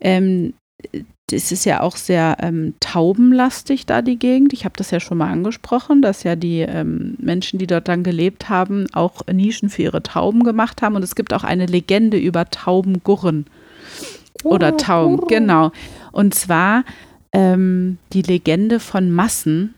Ähm, 0.00 0.54
es 1.32 1.52
ist 1.52 1.64
ja 1.64 1.80
auch 1.80 1.96
sehr 1.96 2.36
ähm, 2.40 2.74
taubenlastig 2.80 3.86
da 3.86 4.02
die 4.02 4.18
Gegend. 4.18 4.52
Ich 4.52 4.64
habe 4.64 4.74
das 4.76 4.90
ja 4.90 5.00
schon 5.00 5.18
mal 5.18 5.30
angesprochen, 5.30 6.02
dass 6.02 6.22
ja 6.22 6.36
die 6.36 6.60
ähm, 6.60 7.16
Menschen, 7.18 7.58
die 7.58 7.66
dort 7.66 7.88
dann 7.88 8.02
gelebt 8.02 8.48
haben, 8.48 8.86
auch 8.92 9.26
Nischen 9.30 9.68
für 9.68 9.82
ihre 9.82 10.02
Tauben 10.02 10.44
gemacht 10.44 10.82
haben. 10.82 10.96
Und 10.96 11.02
es 11.02 11.14
gibt 11.14 11.32
auch 11.34 11.44
eine 11.44 11.66
Legende 11.66 12.16
über 12.18 12.46
Taubengurren 12.46 13.46
oder 14.44 14.76
Tauben, 14.76 15.26
genau. 15.28 15.72
Und 16.12 16.34
zwar 16.34 16.84
ähm, 17.32 17.98
die 18.12 18.22
Legende 18.22 18.80
von 18.80 19.10
Massen. 19.10 19.74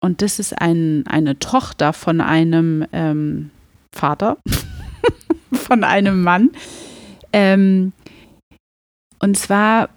Und 0.00 0.22
das 0.22 0.38
ist 0.38 0.60
ein, 0.60 1.04
eine 1.06 1.38
Tochter 1.38 1.92
von 1.92 2.20
einem 2.20 2.84
ähm, 2.92 3.50
Vater, 3.94 4.38
von 5.52 5.84
einem 5.84 6.22
Mann. 6.22 6.50
Ähm, 7.32 7.92
und 9.20 9.38
zwar 9.38 9.88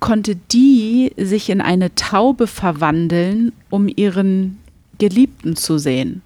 konnte 0.00 0.36
die 0.36 1.12
sich 1.16 1.50
in 1.50 1.60
eine 1.60 1.94
Taube 1.94 2.46
verwandeln, 2.46 3.52
um 3.70 3.88
ihren 3.88 4.58
Geliebten 4.98 5.56
zu 5.56 5.78
sehen. 5.78 6.22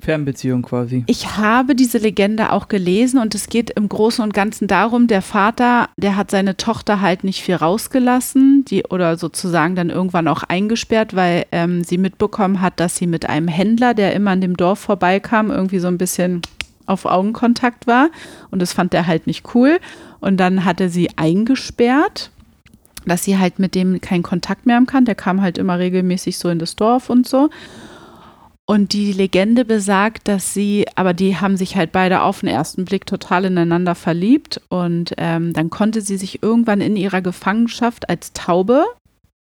Fernbeziehung 0.00 0.62
quasi. 0.62 1.04
Ich 1.06 1.36
habe 1.36 1.74
diese 1.74 1.98
Legende 1.98 2.52
auch 2.52 2.68
gelesen 2.68 3.18
und 3.18 3.34
es 3.34 3.48
geht 3.48 3.70
im 3.70 3.88
Großen 3.88 4.22
und 4.22 4.34
Ganzen 4.34 4.68
darum, 4.68 5.06
der 5.06 5.22
Vater, 5.22 5.88
der 5.96 6.16
hat 6.16 6.30
seine 6.30 6.56
Tochter 6.56 7.00
halt 7.00 7.24
nicht 7.24 7.42
viel 7.42 7.54
rausgelassen, 7.54 8.64
die 8.66 8.84
oder 8.84 9.16
sozusagen 9.16 9.74
dann 9.76 9.90
irgendwann 9.90 10.28
auch 10.28 10.42
eingesperrt, 10.42 11.14
weil 11.14 11.46
ähm, 11.52 11.84
sie 11.84 11.98
mitbekommen 11.98 12.60
hat, 12.60 12.80
dass 12.80 12.96
sie 12.96 13.06
mit 13.06 13.28
einem 13.28 13.48
Händler, 13.48 13.94
der 13.94 14.14
immer 14.14 14.32
an 14.32 14.40
dem 14.40 14.56
Dorf 14.56 14.80
vorbeikam, 14.80 15.50
irgendwie 15.50 15.78
so 15.78 15.88
ein 15.88 15.98
bisschen 15.98 16.42
auf 16.86 17.04
Augenkontakt 17.06 17.86
war 17.86 18.10
und 18.50 18.60
das 18.60 18.72
fand 18.72 18.94
er 18.94 19.06
halt 19.06 19.26
nicht 19.26 19.54
cool 19.54 19.78
und 20.20 20.38
dann 20.38 20.64
hat 20.64 20.80
er 20.80 20.88
sie 20.88 21.10
eingesperrt 21.16 22.30
dass 23.06 23.24
sie 23.24 23.38
halt 23.38 23.58
mit 23.58 23.74
dem 23.74 24.00
keinen 24.00 24.22
Kontakt 24.22 24.66
mehr 24.66 24.76
haben 24.76 24.86
kann. 24.86 25.04
Der 25.04 25.14
kam 25.14 25.40
halt 25.40 25.58
immer 25.58 25.78
regelmäßig 25.78 26.38
so 26.38 26.48
in 26.48 26.58
das 26.58 26.76
Dorf 26.76 27.10
und 27.10 27.28
so. 27.28 27.50
Und 28.66 28.94
die 28.94 29.12
Legende 29.12 29.66
besagt, 29.66 30.26
dass 30.26 30.54
sie, 30.54 30.86
aber 30.94 31.12
die 31.12 31.36
haben 31.36 31.58
sich 31.58 31.76
halt 31.76 31.92
beide 31.92 32.22
auf 32.22 32.40
den 32.40 32.48
ersten 32.48 32.86
Blick 32.86 33.04
total 33.04 33.44
ineinander 33.44 33.94
verliebt. 33.94 34.60
Und 34.70 35.12
ähm, 35.18 35.52
dann 35.52 35.68
konnte 35.68 36.00
sie 36.00 36.16
sich 36.16 36.42
irgendwann 36.42 36.80
in 36.80 36.96
ihrer 36.96 37.20
Gefangenschaft 37.20 38.08
als 38.08 38.32
Taube 38.32 38.84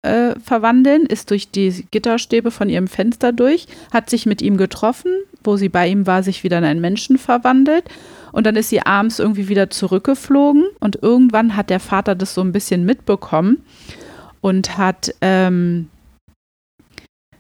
äh, 0.06 0.40
verwandeln, 0.40 1.06
ist 1.06 1.32
durch 1.32 1.50
die 1.50 1.86
Gitterstäbe 1.92 2.52
von 2.52 2.70
ihrem 2.70 2.88
Fenster 2.88 3.32
durch, 3.32 3.68
hat 3.92 4.10
sich 4.10 4.26
mit 4.26 4.42
ihm 4.42 4.58
getroffen, 4.58 5.12
wo 5.44 5.58
sie 5.58 5.70
bei 5.70 5.88
ihm 5.88 6.08
war, 6.08 6.24
sich 6.24 6.44
wieder 6.44 6.58
in 6.58 6.64
einen 6.64 6.82
Menschen 6.82 7.18
verwandelt. 7.18 7.86
Und 8.32 8.46
dann 8.46 8.56
ist 8.56 8.70
sie 8.70 8.82
abends 8.82 9.20
irgendwie 9.20 9.48
wieder 9.48 9.70
zurückgeflogen. 9.70 10.66
Und 10.80 11.02
irgendwann 11.02 11.56
hat 11.56 11.70
der 11.70 11.80
Vater 11.80 12.16
das 12.16 12.34
so 12.34 12.42
ein 12.42 12.52
bisschen 12.52 12.86
mitbekommen 12.86 13.64
und 14.42 14.78
hat 14.78 15.14
ähm, 15.22 15.90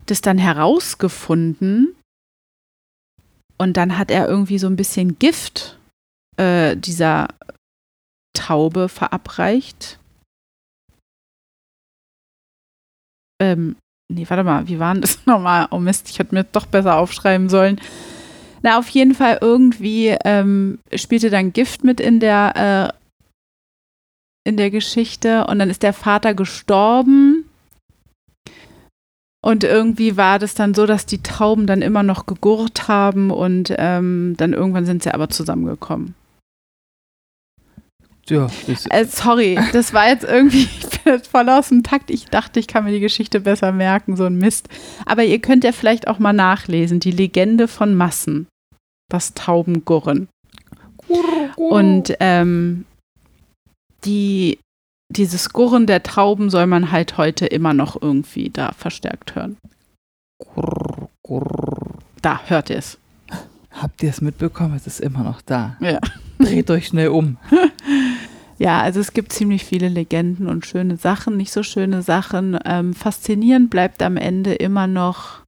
das 0.05 0.21
dann 0.21 0.37
herausgefunden 0.37 1.95
und 3.57 3.77
dann 3.77 3.97
hat 3.97 4.11
er 4.11 4.27
irgendwie 4.27 4.59
so 4.59 4.67
ein 4.67 4.75
bisschen 4.75 5.17
Gift 5.19 5.77
äh, 6.37 6.75
dieser 6.75 7.27
Taube 8.33 8.89
verabreicht. 8.89 9.97
Ähm, 13.41 13.75
nee, 14.11 14.25
warte 14.27 14.43
mal, 14.43 14.67
wie 14.67 14.79
waren 14.79 15.01
das 15.01 15.19
nochmal? 15.25 15.67
Oh 15.71 15.79
Mist, 15.79 16.09
ich 16.09 16.19
hätte 16.19 16.35
mir 16.35 16.43
doch 16.43 16.65
besser 16.65 16.97
aufschreiben 16.97 17.49
sollen. 17.49 17.79
Na, 18.61 18.79
auf 18.79 18.89
jeden 18.89 19.13
Fall 19.13 19.37
irgendwie 19.41 20.15
ähm, 20.25 20.79
spielte 20.93 21.29
dann 21.29 21.53
Gift 21.53 21.83
mit 21.83 21.99
in 21.99 22.19
der, 22.19 22.93
äh, 24.45 24.49
in 24.49 24.57
der 24.57 24.71
Geschichte 24.71 25.45
und 25.47 25.59
dann 25.59 25.69
ist 25.69 25.83
der 25.83 25.93
Vater 25.93 26.33
gestorben 26.33 27.45
und 29.45 29.63
irgendwie 29.63 30.17
war 30.17 30.39
das 30.39 30.55
dann 30.55 30.73
so, 30.73 30.87
dass 30.87 31.05
die 31.05 31.21
Tauben 31.21 31.67
dann 31.67 31.83
immer 31.83 32.01
noch 32.01 32.25
gegurrt 32.25 32.87
haben 32.87 33.29
und 33.29 33.71
ähm, 33.77 34.33
dann 34.37 34.53
irgendwann 34.53 34.87
sind 34.87 35.03
sie 35.03 35.13
aber 35.13 35.29
zusammengekommen. 35.29 36.15
Ja, 38.27 38.47
äh, 38.89 39.05
sorry, 39.05 39.59
das 39.71 39.93
war 39.93 40.07
jetzt 40.07 40.23
irgendwie, 40.23 40.63
ich 40.79 41.01
bin 41.01 41.13
jetzt 41.13 41.27
voll 41.27 41.47
aus 41.49 41.69
dem 41.69 41.83
Takt. 41.83 42.09
Ich 42.09 42.25
dachte, 42.25 42.59
ich 42.59 42.67
kann 42.67 42.83
mir 42.83 42.91
die 42.91 42.99
Geschichte 42.99 43.39
besser 43.39 43.71
merken, 43.71 44.15
so 44.15 44.25
ein 44.25 44.37
Mist. 44.37 44.67
Aber 45.05 45.23
ihr 45.23 45.39
könnt 45.39 45.63
ja 45.63 45.71
vielleicht 45.71 46.07
auch 46.07 46.17
mal 46.17 46.33
nachlesen, 46.33 46.99
die 46.99 47.11
Legende 47.11 47.67
von 47.67 47.93
Massen, 47.93 48.47
das 49.09 49.35
Taubengurren. 49.35 50.27
Und 51.55 52.15
ähm, 52.19 52.85
die 54.05 54.57
dieses 55.09 55.49
Gurren 55.49 55.85
der 55.85 56.01
Tauben 56.01 56.49
soll 56.49 56.65
man 56.65 56.91
halt 56.91 57.17
heute 57.17 57.45
immer 57.45 57.73
noch 57.73 58.01
irgendwie 58.01 58.49
da 58.49 58.71
verstärkt 58.71 59.35
hören. 59.35 59.57
Gurr, 60.39 61.09
gurr. 61.21 61.99
Da 62.21 62.41
hört 62.47 62.71
ihr 62.71 62.77
es. 62.77 62.97
Habt 63.71 64.01
ihr 64.03 64.09
es 64.09 64.21
mitbekommen? 64.21 64.75
Es 64.75 64.87
ist 64.87 65.01
immer 65.01 65.23
noch 65.23 65.41
da. 65.41 65.77
Ja. 65.79 65.99
Dreht 66.39 66.71
euch 66.71 66.87
schnell 66.87 67.09
um. 67.09 67.37
Ja, 68.57 68.81
also 68.81 68.99
es 68.99 69.13
gibt 69.13 69.33
ziemlich 69.33 69.65
viele 69.65 69.89
Legenden 69.89 70.47
und 70.47 70.65
schöne 70.65 70.97
Sachen, 70.97 71.37
nicht 71.37 71.51
so 71.51 71.63
schöne 71.63 72.01
Sachen. 72.01 72.57
Ähm, 72.65 72.93
faszinierend 72.93 73.69
bleibt 73.69 74.01
am 74.01 74.17
Ende 74.17 74.53
immer 74.53 74.87
noch, 74.87 75.39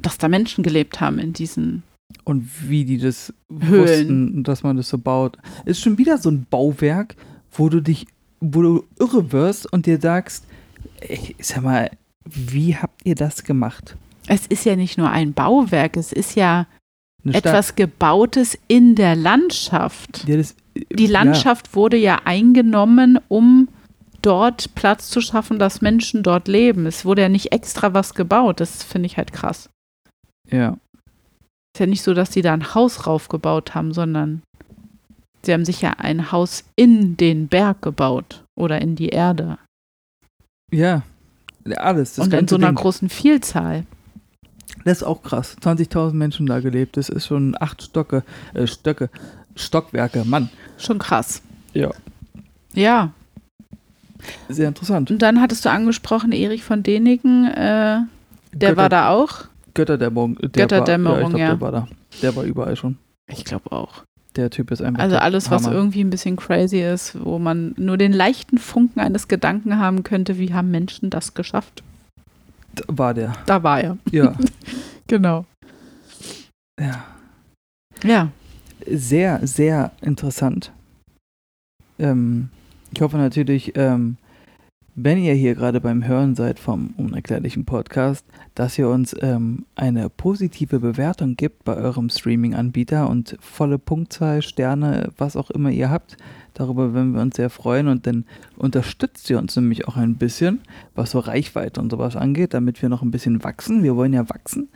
dass 0.00 0.18
da 0.18 0.28
Menschen 0.28 0.64
gelebt 0.64 1.00
haben 1.00 1.18
in 1.18 1.32
diesen 1.32 1.82
und 2.24 2.68
wie 2.68 2.84
die 2.84 2.98
das 2.98 3.32
Höhlen. 3.48 3.70
wussten, 3.70 4.42
dass 4.44 4.62
man 4.62 4.76
das 4.76 4.88
so 4.88 4.98
baut. 4.98 5.36
Ist 5.64 5.80
schon 5.80 5.98
wieder 5.98 6.18
so 6.18 6.30
ein 6.30 6.46
Bauwerk, 6.48 7.16
wo 7.52 7.68
du 7.68 7.80
dich 7.80 8.06
wo 8.40 8.62
du 8.62 8.84
irre 8.98 9.32
wirst 9.32 9.70
und 9.70 9.86
dir 9.86 10.00
sagst, 10.00 10.46
ich 11.06 11.36
sag 11.40 11.62
mal, 11.62 11.90
wie 12.24 12.76
habt 12.76 13.00
ihr 13.04 13.14
das 13.14 13.44
gemacht? 13.44 13.96
Es 14.26 14.46
ist 14.46 14.64
ja 14.64 14.76
nicht 14.76 14.98
nur 14.98 15.10
ein 15.10 15.34
Bauwerk, 15.34 15.96
es 15.96 16.12
ist 16.12 16.36
ja 16.36 16.66
etwas 17.24 17.76
Gebautes 17.76 18.58
in 18.66 18.94
der 18.94 19.14
Landschaft. 19.14 20.26
Ja, 20.26 20.36
das, 20.36 20.54
Die 20.74 21.06
Landschaft 21.06 21.74
wurde 21.74 21.96
ja 21.96 22.20
eingenommen, 22.24 23.18
um 23.28 23.68
dort 24.22 24.74
Platz 24.74 25.08
zu 25.10 25.20
schaffen, 25.20 25.58
dass 25.58 25.80
Menschen 25.80 26.22
dort 26.22 26.48
leben. 26.48 26.86
Es 26.86 27.04
wurde 27.04 27.22
ja 27.22 27.28
nicht 27.28 27.52
extra 27.52 27.94
was 27.94 28.14
gebaut. 28.14 28.60
Das 28.60 28.82
finde 28.84 29.06
ich 29.06 29.16
halt 29.16 29.32
krass. 29.32 29.70
Ja, 30.50 30.58
ja. 30.58 30.76
Ist 31.74 31.80
ja 31.80 31.86
nicht 31.86 32.02
so, 32.02 32.14
dass 32.14 32.32
sie 32.32 32.42
da 32.42 32.52
ein 32.52 32.74
Haus 32.74 33.06
raufgebaut 33.06 33.74
haben, 33.74 33.92
sondern 33.92 34.42
sie 35.42 35.52
haben 35.52 35.64
sich 35.64 35.80
ja 35.80 35.92
ein 35.98 36.32
Haus 36.32 36.64
in 36.76 37.16
den 37.16 37.48
Berg 37.48 37.82
gebaut 37.82 38.44
oder 38.58 38.80
in 38.80 38.96
die 38.96 39.10
Erde. 39.10 39.58
Ja, 40.72 41.02
alles. 41.76 42.14
Das 42.14 42.26
Und 42.26 42.34
in 42.34 42.48
so 42.48 42.56
einer 42.56 42.68
Ding. 42.68 42.76
großen 42.76 43.08
Vielzahl. 43.08 43.84
Das 44.84 44.98
ist 44.98 45.02
auch 45.02 45.22
krass. 45.22 45.56
20.000 45.60 46.12
Menschen 46.14 46.46
da 46.46 46.60
gelebt. 46.60 46.96
Das 46.96 47.08
ist 47.08 47.26
schon 47.26 47.56
acht 47.60 47.82
Stocke, 47.82 48.24
äh, 48.54 48.66
Stöcke, 48.66 49.10
Stockwerke. 49.56 50.24
Mann. 50.24 50.48
Schon 50.78 50.98
krass. 50.98 51.42
Ja. 51.74 51.90
Ja. 52.74 53.12
Sehr 54.48 54.68
interessant. 54.68 55.10
Und 55.10 55.20
dann 55.22 55.40
hattest 55.40 55.64
du 55.64 55.70
angesprochen, 55.70 56.32
Erich 56.32 56.62
von 56.62 56.82
Däniken, 56.82 57.46
äh, 57.46 58.00
der 58.52 58.70
Götter- 58.72 58.76
war 58.76 58.88
da 58.88 59.08
auch. 59.10 59.44
Götterdämmerung. 59.74 60.36
Der 60.36 60.48
Götterdämmerung, 60.50 61.32
war, 61.32 61.38
ja. 61.38 61.46
ja. 61.48 61.52
Ich 61.52 61.58
glaub, 61.58 61.58
Der 61.58 61.60
war 61.60 61.72
da. 61.72 61.88
Der 62.22 62.36
war 62.36 62.44
überall 62.44 62.76
schon. 62.76 62.98
Ich 63.28 63.44
glaube 63.44 63.70
auch. 63.72 64.04
Der 64.36 64.50
Typ 64.50 64.70
ist 64.70 64.82
einfach. 64.82 65.02
Also 65.02 65.16
alles, 65.16 65.50
was 65.50 65.64
Hammer. 65.64 65.74
irgendwie 65.74 66.02
ein 66.04 66.10
bisschen 66.10 66.36
crazy 66.36 66.80
ist, 66.82 67.16
wo 67.24 67.38
man 67.38 67.74
nur 67.76 67.96
den 67.96 68.12
leichten 68.12 68.58
Funken 68.58 69.00
eines 69.00 69.26
Gedanken 69.28 69.78
haben 69.78 70.02
könnte, 70.04 70.38
wie 70.38 70.52
haben 70.52 70.70
Menschen 70.70 71.10
das 71.10 71.34
geschafft? 71.34 71.82
War 72.86 73.14
der. 73.14 73.32
Da 73.46 73.62
war 73.62 73.80
er. 73.80 73.96
Ja. 74.10 74.34
Genau. 75.08 75.44
ja. 76.80 77.02
Ja. 78.04 78.28
Sehr, 78.86 79.46
sehr 79.46 79.92
interessant. 80.00 80.72
Ähm, 81.98 82.48
ich 82.92 83.00
hoffe 83.00 83.18
natürlich, 83.18 83.76
ähm, 83.76 84.16
wenn 84.96 85.18
ihr 85.18 85.34
hier 85.34 85.54
gerade 85.54 85.80
beim 85.80 86.06
Hören 86.06 86.34
seid 86.34 86.58
vom 86.58 86.92
unerklärlichen 86.96 87.64
Podcast, 87.64 88.26
dass 88.54 88.76
ihr 88.78 88.88
uns 88.88 89.14
ähm, 89.20 89.64
eine 89.76 90.10
positive 90.10 90.80
Bewertung 90.80 91.36
gibt 91.36 91.64
bei 91.64 91.76
eurem 91.76 92.10
Streaming-Anbieter 92.10 93.08
und 93.08 93.36
volle 93.40 93.78
Punktzahl, 93.78 94.42
Sterne, 94.42 95.10
was 95.16 95.36
auch 95.36 95.50
immer 95.50 95.70
ihr 95.70 95.90
habt. 95.90 96.16
Darüber 96.54 96.92
würden 96.92 97.14
wir 97.14 97.22
uns 97.22 97.36
sehr 97.36 97.50
freuen 97.50 97.86
und 97.88 98.06
dann 98.06 98.24
unterstützt 98.56 99.30
ihr 99.30 99.38
uns 99.38 99.54
nämlich 99.56 99.86
auch 99.86 99.96
ein 99.96 100.16
bisschen, 100.16 100.60
was 100.94 101.12
so 101.12 101.20
Reichweite 101.20 101.80
und 101.80 101.90
sowas 101.90 102.16
angeht, 102.16 102.52
damit 102.52 102.82
wir 102.82 102.88
noch 102.88 103.02
ein 103.02 103.12
bisschen 103.12 103.44
wachsen. 103.44 103.82
Wir 103.82 103.96
wollen 103.96 104.12
ja 104.12 104.28
wachsen. 104.28 104.68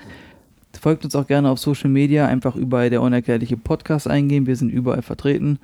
Folgt 0.77 1.05
uns 1.05 1.15
auch 1.15 1.27
gerne 1.27 1.49
auf 1.51 1.59
Social 1.59 1.91
Media, 1.91 2.27
einfach 2.27 2.57
überall 2.57 2.91
der 2.91 3.03
unerklärliche 3.03 3.57
Podcast 3.57 4.09
eingehen. 4.09 4.47
Wir 4.47 4.57
sind 4.57 4.71
überall 4.71 5.03
vertreten. 5.03 5.59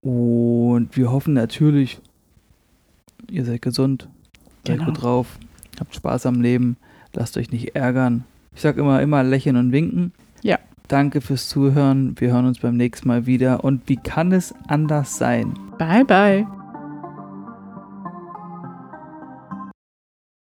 Und 0.00 0.88
wir 0.96 1.12
hoffen 1.12 1.34
natürlich, 1.34 2.00
ihr 3.30 3.44
seid 3.44 3.62
gesund, 3.62 4.08
seid 4.66 4.78
Genau. 4.78 4.90
gut 4.90 5.02
drauf, 5.02 5.38
habt 5.78 5.94
Spaß 5.94 6.26
am 6.26 6.40
Leben, 6.40 6.76
lasst 7.14 7.36
euch 7.36 7.50
nicht 7.52 7.76
ärgern. 7.76 8.24
Ich 8.54 8.60
sag 8.62 8.76
immer, 8.76 9.00
immer 9.00 9.22
lächeln 9.22 9.56
und 9.56 9.72
winken. 9.72 10.12
Ja. 10.42 10.58
Danke 10.88 11.20
fürs 11.20 11.48
Zuhören. 11.48 12.14
Wir 12.18 12.32
hören 12.32 12.46
uns 12.46 12.58
beim 12.58 12.76
nächsten 12.76 13.08
Mal 13.08 13.24
wieder. 13.26 13.64
Und 13.64 13.88
wie 13.88 13.96
kann 13.96 14.32
es 14.32 14.54
anders 14.66 15.16
sein? 15.16 15.54
Bye, 15.78 16.04
bye. 16.04 16.61